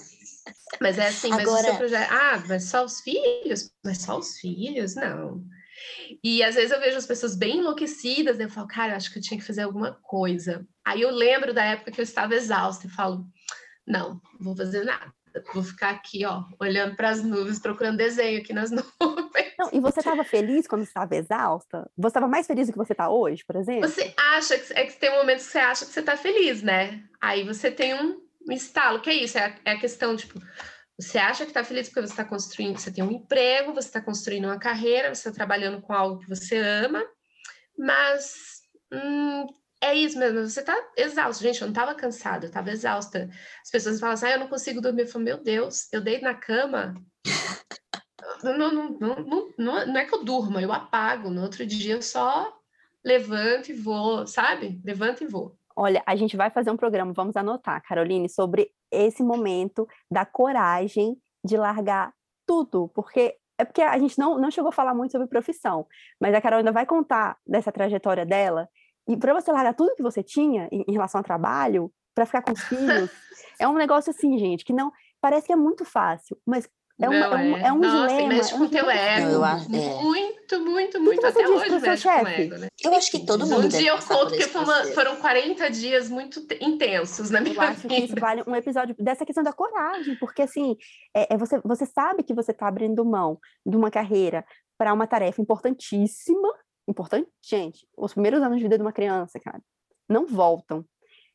Mas 0.80 0.98
é 0.98 1.08
assim, 1.08 1.32
Agora... 1.32 1.48
mas 1.48 1.60
o 1.60 1.64
seu 1.64 1.76
projeto. 1.76 2.12
Ah, 2.12 2.42
mas 2.46 2.64
só 2.64 2.84
os 2.84 3.00
filhos? 3.00 3.70
Mas 3.82 4.02
só 4.02 4.18
os 4.18 4.38
filhos? 4.38 4.94
Não. 4.94 5.42
E 6.22 6.42
às 6.42 6.54
vezes 6.54 6.70
eu 6.70 6.80
vejo 6.80 6.96
as 6.96 7.06
pessoas 7.06 7.36
bem 7.36 7.58
enlouquecidas, 7.58 8.38
né? 8.38 8.44
eu 8.44 8.50
falo, 8.50 8.66
cara, 8.66 8.92
eu 8.92 8.96
acho 8.96 9.12
que 9.12 9.18
eu 9.18 9.22
tinha 9.22 9.38
que 9.38 9.46
fazer 9.46 9.62
alguma 9.62 9.92
coisa. 10.02 10.66
Aí 10.84 11.02
eu 11.02 11.10
lembro 11.10 11.52
da 11.52 11.64
época 11.64 11.90
que 11.90 12.00
eu 12.00 12.04
estava 12.04 12.34
exausta 12.34 12.86
e 12.86 12.90
falo, 12.90 13.26
não, 13.86 14.20
não 14.38 14.40
vou 14.40 14.56
fazer 14.56 14.84
nada. 14.84 15.12
Vou 15.52 15.62
ficar 15.62 15.90
aqui, 15.90 16.24
ó, 16.24 16.44
olhando 16.58 16.96
para 16.96 17.10
as 17.10 17.22
nuvens, 17.22 17.58
procurando 17.58 17.98
desenho 17.98 18.40
aqui 18.40 18.52
nas 18.52 18.70
nuvens. 18.72 19.54
Não, 19.58 19.68
e 19.72 19.80
você 19.80 20.00
estava 20.00 20.24
feliz 20.24 20.66
quando 20.66 20.82
estava 20.82 21.14
exausta? 21.14 21.90
Você 21.96 22.08
estava 22.08 22.28
mais 22.28 22.46
feliz 22.46 22.66
do 22.66 22.72
que 22.72 22.78
você 22.78 22.92
está 22.92 23.10
hoje, 23.10 23.44
por 23.44 23.56
exemplo? 23.56 23.88
Você 23.88 24.14
acha 24.16 24.58
que 24.58 24.72
é 24.72 24.86
que 24.86 24.98
tem 24.98 25.10
momentos 25.10 25.46
que 25.46 25.52
você 25.52 25.58
acha 25.58 25.84
que 25.84 25.92
você 25.92 26.00
está 26.00 26.16
feliz, 26.16 26.62
né? 26.62 27.02
Aí 27.20 27.44
você 27.44 27.70
tem 27.70 27.94
um, 27.94 28.20
um 28.48 28.52
estalo, 28.52 29.00
que 29.00 29.10
é 29.10 29.14
isso, 29.14 29.36
é 29.38 29.44
a, 29.44 29.54
é 29.64 29.72
a 29.72 29.78
questão, 29.78 30.16
tipo, 30.16 30.40
você 30.98 31.18
acha 31.18 31.44
que 31.44 31.50
está 31.50 31.62
feliz 31.62 31.88
porque 31.88 32.00
você 32.00 32.12
está 32.12 32.24
construindo, 32.24 32.78
você 32.78 32.90
tem 32.90 33.04
um 33.04 33.12
emprego, 33.12 33.74
você 33.74 33.88
está 33.88 34.00
construindo 34.00 34.46
uma 34.46 34.58
carreira, 34.58 35.14
você 35.14 35.28
está 35.28 35.30
trabalhando 35.30 35.80
com 35.82 35.92
algo 35.92 36.18
que 36.18 36.28
você 36.28 36.56
ama, 36.56 37.04
mas 37.78 38.34
hum, 38.92 39.46
é 39.80 39.94
isso 39.94 40.18
mesmo, 40.18 40.40
você 40.40 40.60
está 40.60 40.74
exausto. 40.96 41.42
Gente, 41.42 41.60
eu 41.60 41.66
não 41.66 41.72
estava 41.72 41.94
cansada, 41.94 42.46
eu 42.46 42.48
estava 42.48 42.70
exausta. 42.70 43.28
As 43.62 43.70
pessoas 43.70 44.00
falam 44.00 44.14
assim, 44.14 44.26
ah, 44.26 44.32
eu 44.32 44.40
não 44.40 44.48
consigo 44.48 44.80
dormir. 44.80 45.02
Eu 45.02 45.08
falo, 45.08 45.24
meu 45.24 45.42
Deus, 45.42 45.92
eu 45.92 46.00
deito 46.00 46.24
na 46.24 46.34
cama. 46.34 46.94
não, 48.42 48.56
não, 48.56 48.72
não, 48.72 48.98
não, 48.98 49.54
não, 49.58 49.86
não 49.86 49.96
é 49.98 50.04
que 50.04 50.14
eu 50.14 50.24
durma, 50.24 50.62
eu 50.62 50.72
apago. 50.72 51.30
No 51.30 51.42
outro 51.42 51.66
dia 51.66 51.94
eu 51.94 52.02
só 52.02 52.52
levanto 53.04 53.70
e 53.70 53.74
vou, 53.74 54.26
sabe? 54.26 54.80
Levanto 54.84 55.22
e 55.22 55.26
vou. 55.26 55.56
Olha, 55.76 56.02
a 56.06 56.16
gente 56.16 56.38
vai 56.38 56.50
fazer 56.50 56.70
um 56.70 56.76
programa, 56.76 57.12
vamos 57.12 57.36
anotar, 57.36 57.82
Caroline, 57.86 58.30
sobre 58.30 58.70
esse 58.90 59.22
momento 59.22 59.86
da 60.10 60.24
coragem 60.24 61.16
de 61.44 61.56
largar 61.56 62.12
tudo, 62.46 62.88
porque 62.94 63.36
é 63.58 63.64
porque 63.64 63.80
a 63.80 63.98
gente 63.98 64.18
não, 64.18 64.38
não 64.38 64.50
chegou 64.50 64.68
a 64.68 64.72
falar 64.72 64.94
muito 64.94 65.12
sobre 65.12 65.26
profissão, 65.26 65.86
mas 66.20 66.34
a 66.34 66.40
Carol 66.40 66.58
ainda 66.58 66.72
vai 66.72 66.84
contar 66.84 67.38
dessa 67.46 67.72
trajetória 67.72 68.26
dela, 68.26 68.68
e 69.08 69.16
para 69.16 69.32
você 69.32 69.50
largar 69.50 69.74
tudo 69.74 69.94
que 69.94 70.02
você 70.02 70.22
tinha 70.22 70.68
em, 70.70 70.84
em 70.86 70.92
relação 70.92 71.20
ao 71.20 71.24
trabalho, 71.24 71.90
para 72.14 72.26
ficar 72.26 72.42
com 72.42 72.52
os 72.52 72.60
filhos, 72.64 73.10
é 73.60 73.68
um 73.68 73.74
negócio 73.74 74.10
assim, 74.10 74.36
gente, 74.38 74.64
que 74.64 74.72
não 74.72 74.92
parece 75.20 75.46
que 75.46 75.52
é 75.52 75.56
muito 75.56 75.84
fácil, 75.84 76.36
mas 76.46 76.68
é, 76.98 77.08
uma, 77.08 77.18
não, 77.18 77.36
é, 77.36 77.42
um, 77.42 77.56
é 77.56 77.72
um 77.72 77.78
Nossa, 77.78 78.08
dilema. 78.08 78.28
mexe 78.28 78.54
é 78.54 78.58
com 78.58 78.68
teu 78.68 78.90
ego. 78.90 79.28
Eu 79.28 79.44
acho, 79.44 79.66
é. 79.66 80.02
Muito, 80.02 80.60
muito, 80.60 81.00
muito. 81.00 81.26
Até 81.26 81.46
hoje 81.46 81.78
mexe 81.78 82.08
com 82.08 82.24
o 82.24 82.26
ego, 82.26 82.56
né? 82.56 82.68
Eu 82.82 82.94
acho 82.94 83.10
que 83.10 83.26
todo 83.26 83.46
mundo. 83.46 83.66
Um 83.66 83.68
dia 83.68 83.90
eu 83.90 83.98
conto 83.98 84.32
que 84.32 84.44
foram, 84.44 84.84
foram 84.94 85.16
40 85.16 85.70
dias 85.70 86.08
muito 86.08 86.40
intensos 86.58 87.30
na 87.30 87.40
minha 87.40 87.54
eu 87.54 87.60
acho 87.60 87.80
vida. 87.82 87.94
que 87.94 88.00
isso 88.04 88.14
vale 88.18 88.42
um 88.46 88.56
episódio 88.56 88.96
dessa 88.98 89.26
questão 89.26 89.44
da 89.44 89.52
coragem, 89.52 90.16
porque 90.16 90.42
assim, 90.42 90.74
é, 91.14 91.34
é 91.34 91.36
você, 91.36 91.60
você 91.62 91.84
sabe 91.84 92.22
que 92.22 92.32
você 92.32 92.52
está 92.52 92.66
abrindo 92.66 93.04
mão 93.04 93.38
de 93.64 93.76
uma 93.76 93.90
carreira 93.90 94.42
para 94.78 94.94
uma 94.94 95.06
tarefa 95.06 95.42
importantíssima. 95.42 96.48
Importante, 96.88 97.28
gente, 97.42 97.86
os 97.96 98.14
primeiros 98.14 98.40
anos 98.40 98.56
de 98.56 98.62
vida 98.62 98.78
de 98.78 98.82
uma 98.82 98.92
criança, 98.92 99.38
cara, 99.38 99.60
não 100.08 100.26
voltam. 100.26 100.82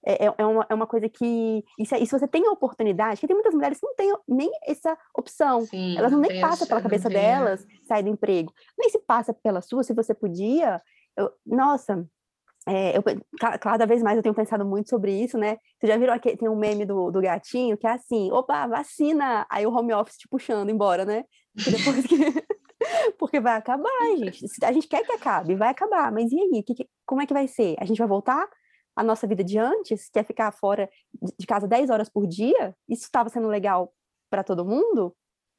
É, 0.05 0.25
é, 0.25 0.33
é, 0.37 0.45
uma, 0.45 0.65
é 0.69 0.73
uma 0.73 0.87
coisa 0.87 1.07
que. 1.07 1.63
E 1.77 1.85
se, 1.85 1.95
e 1.97 2.05
se 2.05 2.11
você 2.11 2.27
tem 2.27 2.47
a 2.47 2.51
oportunidade, 2.51 3.19
que 3.19 3.27
tem 3.27 3.35
muitas 3.35 3.53
mulheres 3.53 3.79
que 3.79 3.85
não 3.85 3.95
têm 3.95 4.13
nem 4.27 4.51
essa 4.65 4.97
opção. 5.15 5.61
Sim, 5.65 5.97
elas 5.97 6.11
não 6.11 6.19
nem 6.19 6.41
passam 6.41 6.67
pela 6.67 6.81
cabeça 6.81 7.09
delas 7.09 7.65
sair 7.87 8.03
do 8.03 8.09
emprego. 8.09 8.53
Nem 8.77 8.89
se 8.89 8.99
passa 8.99 9.33
pela 9.33 9.61
sua, 9.61 9.83
se 9.83 9.93
você 9.93 10.13
podia. 10.13 10.81
Eu, 11.15 11.31
nossa, 11.45 12.07
é, 12.67 12.97
eu, 12.97 13.03
cada 13.59 13.85
vez 13.85 14.01
mais 14.01 14.17
eu 14.17 14.23
tenho 14.23 14.35
pensado 14.35 14.65
muito 14.65 14.89
sobre 14.89 15.11
isso, 15.11 15.37
né? 15.37 15.57
Você 15.79 15.87
já 15.87 15.97
viram 15.97 16.13
aqui, 16.13 16.35
tem 16.35 16.49
um 16.49 16.55
meme 16.55 16.85
do, 16.85 17.11
do 17.11 17.21
gatinho 17.21 17.77
que 17.77 17.85
é 17.85 17.91
assim, 17.91 18.31
opa, 18.31 18.67
vacina! 18.67 19.45
Aí 19.49 19.65
o 19.65 19.73
home 19.73 19.93
office 19.93 20.17
te 20.17 20.27
puxando 20.27 20.69
embora, 20.69 21.05
né? 21.05 21.25
depois 21.53 22.05
que... 22.05 22.15
Porque 23.17 23.39
vai 23.39 23.55
acabar, 23.57 23.89
gente. 24.17 24.45
A 24.63 24.71
gente 24.71 24.87
quer 24.87 25.05
que 25.05 25.11
acabe, 25.11 25.55
vai 25.55 25.69
acabar. 25.69 26.11
Mas 26.11 26.31
e 26.31 26.39
aí? 26.39 26.63
Que, 26.63 26.73
que, 26.73 26.89
como 27.05 27.21
é 27.21 27.25
que 27.25 27.33
vai 27.33 27.47
ser? 27.47 27.75
A 27.79 27.85
gente 27.85 27.97
vai 27.97 28.07
voltar 28.07 28.47
a 28.95 29.03
nossa 29.03 29.25
vida 29.25 29.43
de 29.43 29.57
antes, 29.57 30.09
que 30.09 30.19
é 30.19 30.23
ficar 30.23 30.51
fora 30.51 30.89
de 31.37 31.45
casa 31.45 31.67
10 31.67 31.89
horas 31.89 32.09
por 32.09 32.27
dia, 32.27 32.75
isso 32.87 33.03
estava 33.03 33.29
sendo 33.29 33.47
legal 33.47 33.93
para 34.29 34.43
todo 34.43 34.65
mundo, 34.65 35.15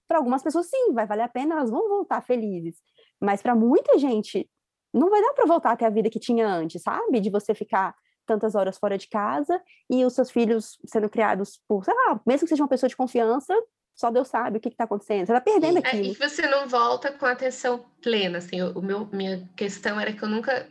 para 0.08 0.18
algumas 0.18 0.42
pessoas 0.42 0.66
sim, 0.66 0.92
vai 0.92 1.06
valer 1.06 1.22
a 1.22 1.28
pena, 1.28 1.54
elas 1.54 1.70
vão 1.70 1.88
voltar 1.88 2.20
felizes. 2.22 2.76
Mas 3.20 3.40
para 3.40 3.54
muita 3.54 3.98
gente, 3.98 4.48
não 4.92 5.08
vai 5.08 5.22
dar 5.22 5.32
para 5.32 5.46
voltar 5.46 5.72
até 5.72 5.86
a 5.86 5.90
vida 5.90 6.10
que 6.10 6.18
tinha 6.18 6.46
antes, 6.46 6.82
sabe? 6.82 7.20
De 7.20 7.30
você 7.30 7.54
ficar 7.54 7.94
tantas 8.26 8.54
horas 8.54 8.78
fora 8.78 8.98
de 8.98 9.08
casa 9.08 9.60
e 9.90 10.04
os 10.04 10.14
seus 10.14 10.30
filhos 10.30 10.78
sendo 10.86 11.08
criados 11.08 11.60
por, 11.66 11.84
sei 11.84 11.94
lá, 11.94 12.20
mesmo 12.26 12.46
que 12.46 12.50
seja 12.50 12.62
uma 12.62 12.68
pessoa 12.68 12.88
de 12.88 12.96
confiança, 12.96 13.54
só 13.94 14.10
Deus 14.10 14.28
sabe 14.28 14.58
o 14.58 14.60
que 14.60 14.68
está 14.68 14.84
acontecendo. 14.84 15.26
Você 15.26 15.32
está 15.32 15.40
perdendo 15.40 15.78
aqui. 15.78 15.96
É, 15.96 16.02
e 16.02 16.14
você 16.14 16.46
não 16.46 16.68
volta 16.68 17.12
com 17.12 17.26
atenção 17.26 17.84
plena. 18.02 18.38
Assim, 18.38 18.62
o 18.62 18.80
meu, 18.80 19.06
minha 19.12 19.48
questão 19.56 20.00
era 20.00 20.12
que 20.12 20.22
eu 20.22 20.28
nunca 20.28 20.66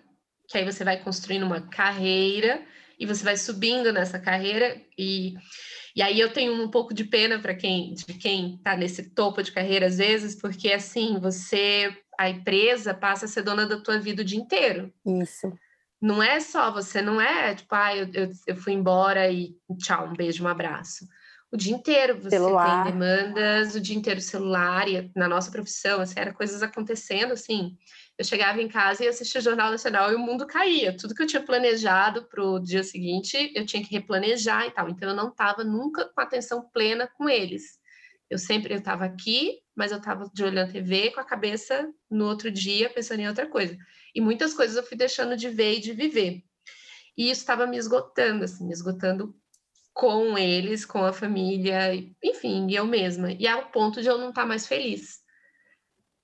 que 0.51 0.57
aí 0.57 0.65
você 0.65 0.83
vai 0.83 0.97
construindo 0.97 1.43
uma 1.43 1.61
carreira 1.61 2.61
e 2.99 3.05
você 3.05 3.23
vai 3.23 3.37
subindo 3.37 3.91
nessa 3.91 4.19
carreira 4.19 4.79
e 4.97 5.33
e 5.93 6.01
aí 6.01 6.17
eu 6.17 6.31
tenho 6.31 6.53
um 6.53 6.69
pouco 6.69 6.93
de 6.93 7.03
pena 7.03 7.39
para 7.39 7.53
quem 7.53 7.93
de 7.93 8.05
quem 8.05 8.55
está 8.55 8.77
nesse 8.77 9.09
topo 9.09 9.41
de 9.43 9.51
carreira 9.51 9.87
às 9.87 9.97
vezes, 9.97 10.35
porque 10.35 10.71
assim, 10.71 11.19
você 11.19 11.93
a 12.17 12.29
empresa 12.29 12.93
passa 12.93 13.25
a 13.25 13.27
ser 13.27 13.41
dona 13.41 13.65
da 13.65 13.79
tua 13.81 13.99
vida 13.99 14.21
o 14.21 14.25
dia 14.25 14.39
inteiro. 14.39 14.93
Isso. 15.05 15.51
Não 16.01 16.21
é 16.21 16.39
só 16.39 16.71
você, 16.71 17.01
não 17.01 17.19
é 17.19 17.55
tipo, 17.55 17.73
ah, 17.75 17.95
eu, 17.95 18.09
eu, 18.13 18.29
eu 18.47 18.55
fui 18.55 18.73
embora 18.73 19.29
e 19.31 19.55
tchau, 19.79 20.07
um 20.07 20.13
beijo, 20.13 20.43
um 20.43 20.47
abraço. 20.47 21.05
O 21.51 21.57
dia 21.57 21.73
inteiro 21.73 22.17
você 22.17 22.29
celular. 22.29 22.85
tem 22.85 22.93
demandas, 22.93 23.75
o 23.75 23.81
dia 23.81 23.95
inteiro 23.95 24.21
celular, 24.21 24.87
e 24.87 25.11
na 25.15 25.27
nossa 25.27 25.51
profissão, 25.51 25.99
assim, 25.99 26.13
era 26.17 26.33
coisas 26.33 26.63
acontecendo, 26.63 27.33
assim, 27.33 27.77
eu 28.21 28.25
chegava 28.25 28.61
em 28.61 28.67
casa 28.67 29.03
e 29.03 29.07
assistia 29.07 29.41
o 29.41 29.43
Jornal 29.43 29.71
Nacional 29.71 30.11
e 30.11 30.15
o 30.15 30.19
mundo 30.19 30.45
caía. 30.45 30.95
Tudo 30.95 31.15
que 31.15 31.23
eu 31.23 31.27
tinha 31.27 31.41
planejado 31.41 32.23
para 32.25 32.43
o 32.43 32.59
dia 32.59 32.83
seguinte, 32.83 33.51
eu 33.55 33.65
tinha 33.65 33.83
que 33.83 33.91
replanejar 33.91 34.67
e 34.67 34.71
tal. 34.71 34.87
Então, 34.89 35.09
eu 35.09 35.15
não 35.15 35.29
estava 35.29 35.63
nunca 35.63 36.05
com 36.05 36.21
atenção 36.21 36.69
plena 36.71 37.07
com 37.17 37.27
eles. 37.27 37.79
Eu 38.29 38.37
sempre 38.37 38.75
estava 38.75 39.05
aqui, 39.05 39.57
mas 39.75 39.91
eu 39.91 39.97
estava 39.97 40.29
de 40.31 40.43
olho 40.43 40.53
na 40.53 40.67
TV 40.67 41.09
com 41.09 41.19
a 41.19 41.23
cabeça 41.23 41.91
no 42.09 42.27
outro 42.27 42.51
dia 42.51 42.91
pensando 42.91 43.21
em 43.21 43.27
outra 43.27 43.47
coisa. 43.47 43.75
E 44.13 44.21
muitas 44.21 44.53
coisas 44.53 44.77
eu 44.77 44.83
fui 44.83 44.95
deixando 44.95 45.35
de 45.35 45.49
ver 45.49 45.77
e 45.77 45.81
de 45.81 45.91
viver. 45.91 46.43
E 47.17 47.31
isso 47.31 47.41
estava 47.41 47.65
me 47.65 47.77
esgotando, 47.77 48.45
assim, 48.45 48.67
me 48.67 48.71
esgotando 48.71 49.35
com 49.93 50.37
eles, 50.37 50.85
com 50.85 51.03
a 51.03 51.11
família, 51.11 51.95
enfim, 52.23 52.71
eu 52.71 52.85
mesma. 52.85 53.31
E 53.31 53.47
ao 53.47 53.71
ponto 53.71 53.99
de 53.99 54.07
eu 54.07 54.19
não 54.19 54.29
estar 54.29 54.43
tá 54.43 54.47
mais 54.47 54.67
feliz. 54.67 55.20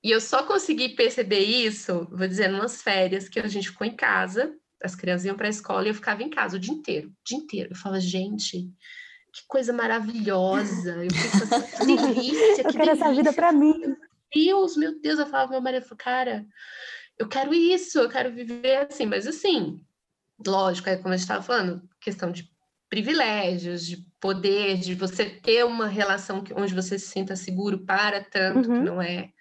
E 0.07 0.11
eu 0.11 0.21
só 0.21 0.41
consegui 0.43 0.87
perceber 0.87 1.41
isso, 1.41 2.07
vou 2.09 2.25
dizer, 2.25 2.47
nas 2.47 2.81
férias, 2.81 3.27
que 3.27 3.41
a 3.41 3.47
gente 3.47 3.71
ficou 3.71 3.85
em 3.85 3.93
casa, 3.93 4.55
as 4.81 4.95
crianças 4.95 5.25
iam 5.25 5.35
para 5.35 5.47
a 5.47 5.49
escola 5.49 5.85
e 5.85 5.89
eu 5.89 5.93
ficava 5.93 6.23
em 6.23 6.29
casa 6.29 6.55
o 6.55 6.59
dia 6.61 6.73
inteiro, 6.73 7.09
o 7.09 7.13
dia 7.25 7.37
inteiro. 7.37 7.71
Eu 7.73 7.75
falava, 7.75 7.99
gente, 7.99 8.71
que 9.33 9.41
coisa 9.49 9.73
maravilhosa. 9.73 11.03
Eu 11.03 11.11
fico 11.11 11.55
assim, 11.55 11.77
que 11.77 11.85
delícia. 11.97 12.61
eu 12.63 12.71
quero 12.71 12.91
essa 12.91 13.13
vida 13.13 13.33
para 13.33 13.51
mim. 13.51 13.97
Deus, 14.33 14.77
meu 14.77 14.97
Deus, 14.97 15.19
eu 15.19 15.27
falava 15.27 15.51
meu 15.51 15.59
marido, 15.59 15.85
cara, 15.97 16.45
eu 17.19 17.27
quero 17.27 17.53
isso, 17.53 17.99
eu 17.99 18.07
quero 18.07 18.33
viver 18.33 18.87
assim, 18.89 19.05
mas 19.05 19.27
assim, 19.27 19.81
lógico, 20.47 20.87
é 20.87 20.95
como 20.95 21.09
a 21.09 21.17
gente 21.17 21.23
estava 21.23 21.43
falando, 21.43 21.81
questão 21.99 22.31
de 22.31 22.49
privilégios, 22.89 23.85
de 23.85 23.97
poder, 24.21 24.77
de 24.77 24.95
você 24.95 25.25
ter 25.25 25.65
uma 25.65 25.87
relação 25.87 26.41
que, 26.41 26.53
onde 26.53 26.73
você 26.73 26.97
se 26.97 27.07
sinta 27.07 27.35
seguro 27.35 27.79
para 27.79 28.23
tanto, 28.23 28.69
uhum. 28.69 28.79
que 28.79 28.85
não 28.85 29.01
é 29.01 29.33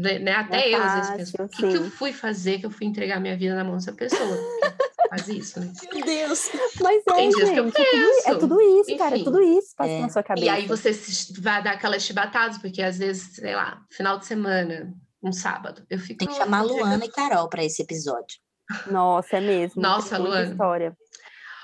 né, 0.00 0.18
né? 0.18 0.32
Até 0.32 0.70
é 0.70 0.74
eu, 0.74 0.82
às 0.82 1.10
vezes, 1.10 1.32
penso, 1.32 1.42
o 1.42 1.48
que, 1.48 1.68
que, 1.68 1.76
eu 1.76 1.90
fui 1.90 2.12
fazer 2.12 2.58
que 2.58 2.66
eu 2.66 2.70
fui 2.70 2.86
entregar 2.86 3.20
minha 3.20 3.36
vida 3.36 3.54
na 3.54 3.64
mão 3.64 3.74
dessa 3.74 3.92
pessoa? 3.92 4.20
Faz 5.10 5.28
isso, 5.28 5.60
né? 5.60 5.72
Meu 5.92 6.04
Deus! 6.04 6.50
Mas 6.80 7.02
é, 7.06 7.12
Tem 7.12 7.32
gente, 7.32 7.52
que 7.52 7.60
eu 7.60 7.68
é 7.68 7.70
penso. 7.70 8.28
É 8.28 8.34
tudo 8.36 8.60
isso, 8.60 8.90
Enfim, 8.90 8.96
cara, 8.96 9.18
é 9.18 9.24
tudo 9.24 9.42
isso 9.42 9.74
passa 9.76 9.90
é. 9.90 10.00
na 10.00 10.08
sua 10.08 10.22
cabeça. 10.22 10.46
E 10.46 10.48
aí 10.48 10.66
você 10.66 10.92
vai 11.40 11.62
dar 11.62 11.72
aquelas 11.72 12.02
chibatadas, 12.02 12.58
porque 12.58 12.80
às 12.80 12.98
vezes, 12.98 13.34
sei 13.34 13.54
lá, 13.54 13.82
final 13.90 14.18
de 14.18 14.26
semana, 14.26 14.94
um 15.22 15.32
sábado, 15.32 15.84
eu 15.90 15.98
fico... 15.98 16.20
Tem 16.20 16.28
que 16.28 16.34
chamar 16.34 16.62
Luana 16.62 17.04
e 17.04 17.10
Carol 17.10 17.48
para 17.48 17.64
esse 17.64 17.82
episódio. 17.82 18.38
Nossa, 18.88 19.38
é 19.38 19.40
mesmo. 19.40 19.82
Nossa, 19.82 20.16
Luana. 20.16 20.52
história. 20.52 20.96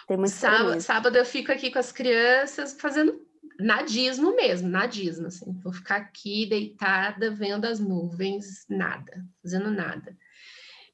Tem 0.08 0.16
muita 0.16 0.34
sábado, 0.34 0.80
sábado 0.80 1.16
eu 1.16 1.24
fico 1.24 1.50
aqui 1.50 1.70
com 1.70 1.78
as 1.78 1.90
crianças 1.90 2.76
fazendo 2.80 3.25
nadismo 3.58 4.34
mesmo, 4.34 4.68
nadismo, 4.68 5.26
assim. 5.26 5.52
Vou 5.62 5.72
ficar 5.72 5.96
aqui 5.96 6.46
deitada, 6.46 7.30
vendo 7.30 7.64
as 7.64 7.78
nuvens, 7.78 8.64
nada, 8.68 9.24
fazendo 9.42 9.70
nada. 9.70 10.16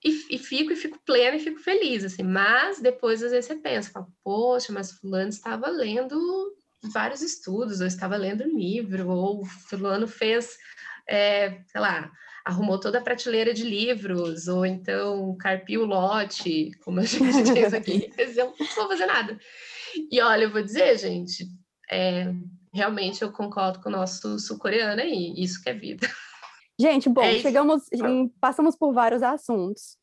E, 0.05 0.35
e, 0.35 0.39
fico, 0.39 0.73
e 0.73 0.77
fico 0.77 0.99
plena 1.05 1.37
e 1.37 1.41
fico 1.41 1.61
feliz, 1.61 2.05
assim. 2.05 2.23
Mas 2.23 2.81
depois, 2.81 3.23
às 3.23 3.31
vezes, 3.31 3.47
você 3.47 3.57
pensa, 3.57 3.91
fala, 3.91 4.09
poxa, 4.25 4.73
mas 4.73 4.93
fulano 4.93 5.29
estava 5.29 5.69
lendo 5.69 6.57
vários 6.93 7.23
estudos, 7.23 7.81
ou 7.81 7.87
estava 7.87 8.17
lendo 8.17 8.45
um 8.45 8.59
livro, 8.59 9.09
ou 9.09 9.45
fulano 9.45 10.09
fez, 10.09 10.57
é, 11.09 11.61
sei 11.69 11.81
lá, 11.81 12.11
arrumou 12.45 12.81
toda 12.81 12.99
a 12.99 13.03
prateleira 13.03 13.55
de 13.55 13.63
livros, 13.63 14.49
ou 14.49 14.67
então 14.67 15.37
carpiu 15.39 15.83
o 15.83 15.87
lote, 15.87 16.73
como 16.85 16.99
a 17.01 17.05
gente 17.05 17.23
diz 17.55 17.73
aqui. 17.73 18.13
Eu 18.19 18.55
não 18.59 18.67
vou 18.75 18.89
fazer 18.89 19.07
nada. 19.07 19.39
E 20.11 20.21
olha, 20.21 20.45
eu 20.45 20.51
vou 20.51 20.63
dizer, 20.63 20.99
gente, 20.99 21.47
é, 21.93 22.35
realmente 22.73 23.23
eu 23.23 23.31
concordo 23.31 23.81
com 23.81 23.89
o 23.89 23.93
nosso 23.93 24.39
sul-coreano 24.39 25.03
aí, 25.03 25.35
isso 25.37 25.63
que 25.63 25.69
é 25.69 25.75
vida. 25.75 26.09
Gente, 26.81 27.09
bom, 27.09 27.23
é 27.23 27.39
chegamos, 27.39 27.85
em, 27.93 28.29
passamos 28.41 28.75
por 28.75 28.93
vários 28.93 29.23
assuntos. 29.23 29.99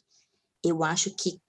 eu 0.65 0.85
acho 0.85 1.11
que, 1.11 1.41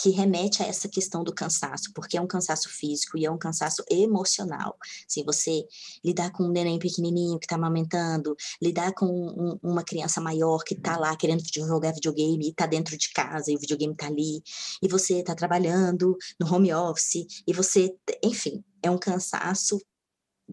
que 0.00 0.10
remete 0.10 0.62
a 0.62 0.66
essa 0.66 0.88
questão 0.88 1.22
do 1.22 1.34
cansaço, 1.34 1.92
porque 1.94 2.16
é 2.16 2.20
um 2.20 2.26
cansaço 2.26 2.70
físico 2.70 3.18
e 3.18 3.26
é 3.26 3.30
um 3.30 3.36
cansaço 3.36 3.84
emocional. 3.90 4.76
Se 5.06 5.22
você 5.22 5.66
lidar 6.02 6.32
com 6.32 6.44
um 6.44 6.50
neném 6.50 6.78
pequenininho 6.78 7.38
que 7.38 7.44
está 7.44 7.56
amamentando, 7.56 8.34
lidar 8.62 8.92
com 8.94 9.06
um, 9.06 9.58
uma 9.62 9.84
criança 9.84 10.20
maior 10.20 10.64
que 10.64 10.74
está 10.74 10.96
lá 10.96 11.14
querendo 11.16 11.42
jogar 11.54 11.92
videogame 11.92 12.46
e 12.46 12.50
está 12.50 12.66
dentro 12.66 12.96
de 12.96 13.12
casa 13.12 13.50
e 13.52 13.56
o 13.56 13.60
videogame 13.60 13.92
está 13.92 14.06
ali, 14.06 14.42
e 14.82 14.88
você 14.88 15.20
está 15.20 15.34
trabalhando 15.34 16.16
no 16.38 16.52
home 16.52 16.72
office, 16.72 17.26
e 17.46 17.52
você, 17.52 17.94
enfim, 18.24 18.64
é 18.82 18.90
um 18.90 18.98
cansaço 18.98 19.78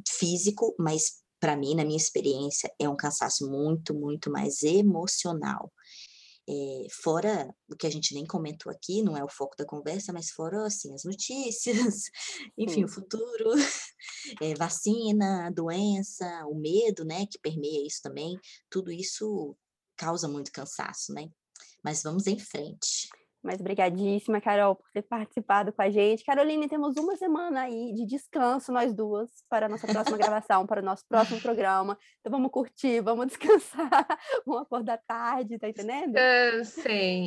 físico, 0.07 0.75
mas 0.77 1.21
para 1.39 1.55
mim, 1.55 1.75
na 1.75 1.85
minha 1.85 1.97
experiência, 1.97 2.69
é 2.79 2.89
um 2.89 2.95
cansaço 2.95 3.49
muito, 3.49 3.93
muito 3.93 4.29
mais 4.29 4.63
emocional. 4.63 5.71
É, 6.49 6.87
fora 6.89 7.53
o 7.69 7.75
que 7.75 7.85
a 7.85 7.89
gente 7.89 8.13
nem 8.13 8.25
comentou 8.25 8.71
aqui, 8.71 9.03
não 9.03 9.17
é 9.17 9.23
o 9.23 9.29
foco 9.29 9.55
da 9.57 9.65
conversa, 9.65 10.13
mas 10.13 10.29
fora 10.31 10.65
assim, 10.65 10.93
as 10.93 11.03
notícias, 11.03 12.03
enfim, 12.57 12.75
Sim. 12.75 12.85
o 12.85 12.87
futuro, 12.87 13.51
é, 14.41 14.53
vacina, 14.55 15.51
doença, 15.51 16.45
o 16.47 16.55
medo, 16.55 17.03
né, 17.03 17.25
que 17.25 17.37
permeia 17.39 17.85
isso 17.85 18.01
também, 18.01 18.39
tudo 18.69 18.91
isso 18.91 19.57
causa 19.97 20.27
muito 20.27 20.51
cansaço, 20.51 21.13
né? 21.13 21.29
Mas 21.83 22.03
vamos 22.03 22.27
em 22.27 22.39
frente. 22.39 23.09
Mas 23.47 23.61
obrigadíssima, 23.61 24.41
Carol, 24.41 24.75
por 24.75 24.91
ter 24.93 25.03
participado 25.03 25.71
com 25.71 25.81
a 25.81 25.89
gente. 25.89 26.21
Caroline, 26.25 26.67
temos 26.67 26.97
uma 26.97 27.15
semana 27.15 27.61
aí 27.61 27.93
de 27.93 28.05
descanso, 28.05 28.73
nós 28.73 28.93
duas, 28.93 29.29
para 29.49 29.67
a 29.67 29.69
nossa 29.69 29.87
próxima 29.87 30.17
gravação, 30.19 30.67
para 30.67 30.81
o 30.81 30.83
nosso 30.83 31.05
próximo 31.07 31.39
programa. 31.39 31.97
Então 32.19 32.29
vamos 32.29 32.51
curtir, 32.51 32.99
vamos 32.99 33.27
descansar, 33.27 34.05
vamos 34.45 34.63
acordar 34.63 34.99
tarde, 35.07 35.57
tá 35.57 35.69
entendendo? 35.69 36.11
Descansem. 36.11 37.23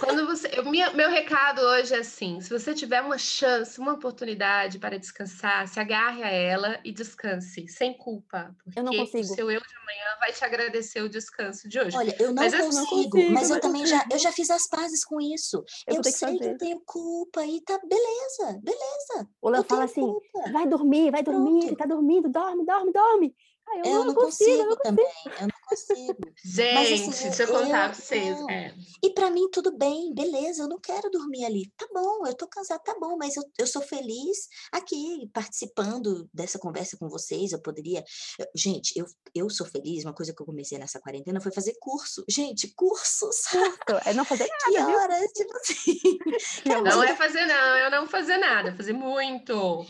Quando 0.00 0.26
você, 0.26 0.48
eu, 0.54 0.64
meu, 0.64 0.94
meu 0.94 1.10
recado 1.10 1.60
hoje 1.60 1.92
é 1.92 1.98
assim: 1.98 2.40
se 2.40 2.48
você 2.48 2.72
tiver 2.72 3.02
uma 3.02 3.18
chance, 3.18 3.78
uma 3.78 3.92
oportunidade 3.92 4.78
para 4.78 4.98
descansar, 4.98 5.68
se 5.68 5.78
agarre 5.78 6.22
a 6.22 6.30
ela 6.30 6.80
e 6.82 6.90
descanse, 6.90 7.68
sem 7.68 7.92
culpa. 7.92 8.56
Porque 8.64 8.80
eu 8.80 8.82
não 8.82 8.96
consigo. 8.96 9.20
o 9.20 9.34
seu 9.34 9.50
eu 9.50 9.60
de 9.60 9.76
amanhã 9.76 10.16
vai 10.18 10.32
te 10.32 10.42
agradecer 10.42 11.02
o 11.02 11.08
descanso 11.10 11.68
de 11.68 11.78
hoje. 11.78 11.94
Olha, 11.94 12.16
eu 12.18 12.28
não, 12.28 12.42
mas, 12.42 12.54
consigo, 12.54 12.64
eu 12.64 12.80
não 12.80 12.86
consigo, 12.86 13.30
mas 13.30 13.50
eu 13.50 13.60
também 13.60 13.86
já, 13.86 14.06
eu 14.10 14.18
já 14.18 14.32
fiz 14.32 14.48
as 14.48 14.66
pazes 14.66 15.04
com 15.04 15.20
isso 15.20 15.33
isso. 15.34 15.64
Eu, 15.86 15.96
eu 15.96 16.04
sei 16.04 16.32
que, 16.32 16.38
que 16.38 16.44
eu 16.44 16.58
tenho 16.58 16.80
culpa 16.86 17.44
e 17.44 17.60
tá 17.60 17.78
beleza, 17.84 18.60
beleza. 18.62 19.28
O 19.40 19.48
Léo 19.48 19.64
fala 19.64 19.84
assim: 19.84 20.00
culpa. 20.00 20.52
vai 20.52 20.66
dormir, 20.66 21.10
vai 21.10 21.22
dormir, 21.22 21.66
Pronto. 21.66 21.76
tá 21.76 21.86
dormindo, 21.86 22.28
dorme, 22.28 22.64
dorme, 22.64 22.92
dorme. 22.92 23.36
Ai, 23.66 23.80
eu, 23.80 23.84
eu, 23.84 23.92
não, 23.92 24.04
não 24.06 24.14
consigo, 24.14 24.50
consigo, 24.50 24.62
eu 24.62 24.68
não 24.68 24.76
consigo, 24.76 24.82
também, 24.82 25.53
eu 25.90 25.96
não 25.96 26.06
consigo. 26.06 26.34
Gente, 26.44 26.74
Mas, 26.74 27.08
assim, 27.08 27.28
deixa 27.28 27.42
eu 27.42 27.48
contar 27.48 27.90
pra 27.90 27.94
vocês. 27.94 28.38
É. 28.50 28.74
E 29.02 29.10
para 29.10 29.30
mim 29.30 29.48
tudo 29.50 29.76
bem, 29.76 30.14
beleza, 30.14 30.62
eu 30.62 30.68
não 30.68 30.78
quero 30.78 31.10
dormir 31.10 31.44
ali. 31.44 31.72
Tá 31.76 31.86
bom, 31.92 32.26
eu 32.26 32.34
tô 32.34 32.46
cansada, 32.48 32.82
tá 32.82 32.94
bom, 32.98 33.16
mas 33.16 33.36
eu, 33.36 33.42
eu 33.58 33.66
sou 33.66 33.82
feliz 33.82 34.48
aqui 34.72 35.28
participando 35.32 36.28
dessa 36.32 36.58
conversa 36.58 36.96
com 36.96 37.08
vocês. 37.08 37.52
Eu 37.52 37.60
poderia. 37.60 38.04
Gente, 38.54 38.98
eu, 38.98 39.06
eu 39.34 39.50
sou 39.50 39.66
feliz, 39.66 40.04
uma 40.04 40.14
coisa 40.14 40.34
que 40.34 40.40
eu 40.40 40.46
comecei 40.46 40.78
nessa 40.78 41.00
quarentena 41.00 41.40
foi 41.40 41.52
fazer 41.52 41.74
curso. 41.80 42.24
Gente, 42.28 42.72
cursos. 42.74 43.44
Curso, 43.86 44.08
é 44.08 44.14
não 44.14 44.24
fazer 44.24 44.46
nada. 44.46 44.86
Que 44.86 44.96
horas, 44.96 45.32
tipo 45.32 45.56
assim. 45.56 45.98
Não 46.84 47.02
é 47.02 47.14
fazer, 47.14 47.44
não, 47.46 47.76
eu 47.76 47.90
não 47.90 48.06
fazer 48.06 48.36
nada, 48.38 48.74
fazer 48.76 48.92
muito. 48.92 49.86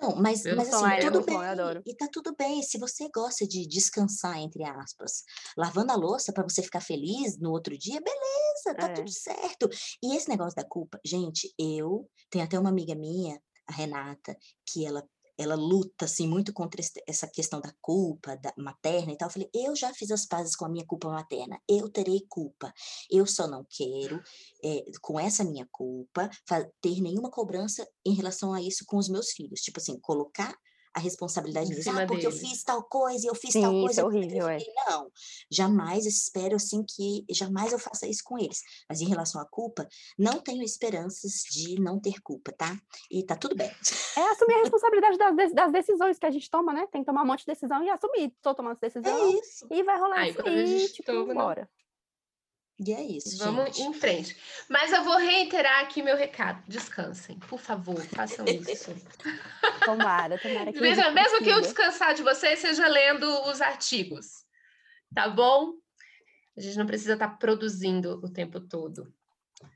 Não, 0.00 0.14
mas, 0.14 0.44
mas 0.44 0.72
assim, 0.72 1.00
tudo 1.00 1.24
bem. 1.24 1.36
E 1.84 1.94
tá 1.94 2.08
tudo 2.12 2.34
bem. 2.36 2.62
Se 2.62 2.78
você 2.78 3.08
gosta 3.12 3.46
de 3.46 3.66
descansar, 3.66 4.38
entre 4.38 4.64
aspas, 4.64 5.24
lavando 5.56 5.92
a 5.92 5.96
louça 5.96 6.32
para 6.32 6.44
você 6.44 6.62
ficar 6.62 6.80
feliz 6.80 7.38
no 7.38 7.50
outro 7.50 7.76
dia, 7.76 8.00
beleza, 8.00 8.78
tá 8.78 8.88
é. 8.88 8.92
tudo 8.92 9.10
certo. 9.10 9.68
E 10.02 10.16
esse 10.16 10.28
negócio 10.28 10.54
da 10.54 10.64
culpa, 10.64 11.00
gente, 11.04 11.52
eu 11.58 12.08
tenho 12.30 12.44
até 12.44 12.58
uma 12.58 12.70
amiga 12.70 12.94
minha, 12.94 13.40
a 13.66 13.72
Renata, 13.72 14.36
que 14.66 14.86
ela 14.86 15.04
ela 15.38 15.54
luta 15.54 16.04
assim 16.04 16.26
muito 16.26 16.52
contra 16.52 16.82
essa 17.06 17.28
questão 17.28 17.60
da 17.60 17.72
culpa 17.80 18.36
da 18.36 18.52
materna 18.58 19.12
e 19.12 19.16
tal. 19.16 19.28
Eu 19.28 19.32
falei, 19.32 19.50
eu 19.54 19.76
já 19.76 19.94
fiz 19.94 20.10
as 20.10 20.26
pazes 20.26 20.56
com 20.56 20.64
a 20.64 20.68
minha 20.68 20.84
culpa 20.84 21.08
materna. 21.08 21.60
Eu 21.68 21.88
terei 21.88 22.24
culpa. 22.28 22.72
Eu 23.10 23.26
só 23.26 23.46
não 23.46 23.64
quero 23.70 24.20
é, 24.64 24.84
com 25.00 25.18
essa 25.18 25.44
minha 25.44 25.66
culpa 25.70 26.28
ter 26.80 27.00
nenhuma 27.00 27.30
cobrança 27.30 27.86
em 28.04 28.14
relação 28.14 28.52
a 28.52 28.60
isso 28.60 28.84
com 28.86 28.96
os 28.96 29.08
meus 29.08 29.30
filhos. 29.30 29.60
Tipo 29.60 29.78
assim, 29.78 29.98
colocar 30.00 30.56
a 30.98 31.00
responsabilidade 31.00 31.70
disso. 31.70 31.90
Ah, 31.90 32.06
porque 32.06 32.22
deles. 32.22 32.24
eu 32.24 32.32
fiz 32.32 32.62
tal 32.62 32.82
coisa, 32.82 33.26
eu 33.26 33.34
fiz 33.34 33.52
Sim, 33.52 33.62
tal 33.62 33.72
coisa. 33.72 33.90
Isso 33.90 34.00
é 34.00 34.04
horrível, 34.04 34.48
é. 34.48 34.58
Não, 34.88 35.10
jamais 35.50 36.04
espero 36.04 36.56
assim 36.56 36.84
que 36.84 37.24
jamais 37.30 37.72
eu 37.72 37.78
faça 37.78 38.06
isso 38.06 38.22
com 38.24 38.38
eles. 38.38 38.60
Mas 38.88 39.00
em 39.00 39.08
relação 39.08 39.40
à 39.40 39.46
culpa, 39.46 39.88
não 40.18 40.40
tenho 40.40 40.62
esperanças 40.62 41.44
de 41.50 41.80
não 41.80 42.00
ter 42.00 42.20
culpa, 42.20 42.52
tá? 42.52 42.76
E 43.10 43.24
tá 43.24 43.36
tudo 43.36 43.56
bem. 43.56 43.70
É 44.16 44.30
assumir 44.30 44.54
a 44.54 44.60
responsabilidade 44.62 45.16
das, 45.16 45.52
das 45.54 45.72
decisões 45.72 46.18
que 46.18 46.26
a 46.26 46.30
gente 46.30 46.50
toma, 46.50 46.72
né? 46.72 46.86
Tem 46.90 47.02
que 47.02 47.06
tomar 47.06 47.22
um 47.22 47.26
monte 47.26 47.40
de 47.40 47.46
decisão 47.46 47.82
e 47.82 47.88
assumir. 47.88 48.32
Estou 48.36 48.54
tomando 48.54 48.72
essa 48.72 49.00
decisão. 49.00 49.16
É 49.16 49.30
isso. 49.40 49.66
E 49.70 49.82
vai 49.82 49.98
rolar 49.98 50.18
Ai, 50.18 50.30
isso 50.30 50.42
aí, 50.42 50.88
tipo, 50.88 51.12
toma, 51.12 51.34
bora. 51.34 51.68
E 52.78 52.92
é 52.92 53.02
isso. 53.02 53.38
Vamos 53.38 53.76
gente. 53.76 53.82
em 53.82 53.92
frente. 53.92 54.36
Mas 54.68 54.92
eu 54.92 55.02
vou 55.02 55.16
reiterar 55.16 55.80
aqui 55.80 56.00
meu 56.00 56.16
recado. 56.16 56.62
Descansem, 56.68 57.38
por 57.40 57.58
favor, 57.58 58.00
façam 58.00 58.44
isso. 58.46 58.94
Tomara, 59.84 60.38
tomara 60.38 60.72
que. 60.72 60.80
Mesmo, 60.80 61.10
mesmo 61.12 61.38
que 61.38 61.48
eu 61.48 61.60
descansar 61.60 62.14
de 62.14 62.22
vocês, 62.22 62.58
seja 62.58 62.86
lendo 62.86 63.24
os 63.46 63.60
artigos. 63.60 64.44
Tá 65.14 65.28
bom? 65.28 65.72
A 66.56 66.60
gente 66.60 66.76
não 66.76 66.86
precisa 66.86 67.14
estar 67.14 67.28
tá 67.28 67.36
produzindo 67.36 68.20
o 68.22 68.30
tempo 68.30 68.60
todo. 68.60 69.12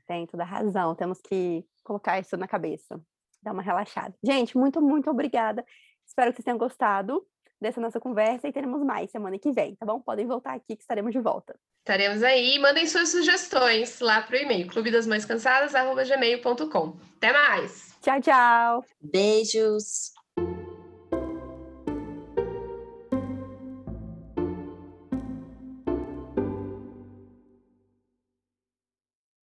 Tem 0.07 0.25
toda 0.25 0.43
razão. 0.43 0.95
Temos 0.95 1.19
que 1.19 1.65
colocar 1.83 2.19
isso 2.19 2.37
na 2.37 2.47
cabeça. 2.47 3.01
Dar 3.41 3.51
uma 3.51 3.63
relaxada. 3.63 4.15
Gente, 4.23 4.57
muito, 4.57 4.81
muito 4.81 5.09
obrigada. 5.09 5.65
Espero 6.05 6.31
que 6.31 6.37
vocês 6.37 6.45
tenham 6.45 6.57
gostado 6.57 7.25
dessa 7.63 7.81
nossa 7.81 7.99
conversa 7.99 8.47
e 8.47 8.53
teremos 8.53 8.85
mais 8.85 9.09
semana 9.09 9.39
que 9.39 9.51
vem, 9.51 9.73
tá 9.75 9.83
bom? 9.85 9.99
Podem 9.99 10.27
voltar 10.27 10.53
aqui 10.53 10.75
que 10.75 10.83
estaremos 10.83 11.11
de 11.11 11.19
volta. 11.19 11.55
Estaremos 11.79 12.21
aí. 12.21 12.59
Mandem 12.59 12.85
suas 12.85 13.09
sugestões 13.09 13.99
lá 13.99 14.21
para 14.21 14.37
o 14.37 14.39
e-mail 14.39 14.67
clubedasmãescansadas.gmail.com. 14.67 16.97
Até 17.17 17.33
mais! 17.33 17.95
Tchau, 18.01 18.21
tchau! 18.21 18.85
Beijos! 19.01 20.13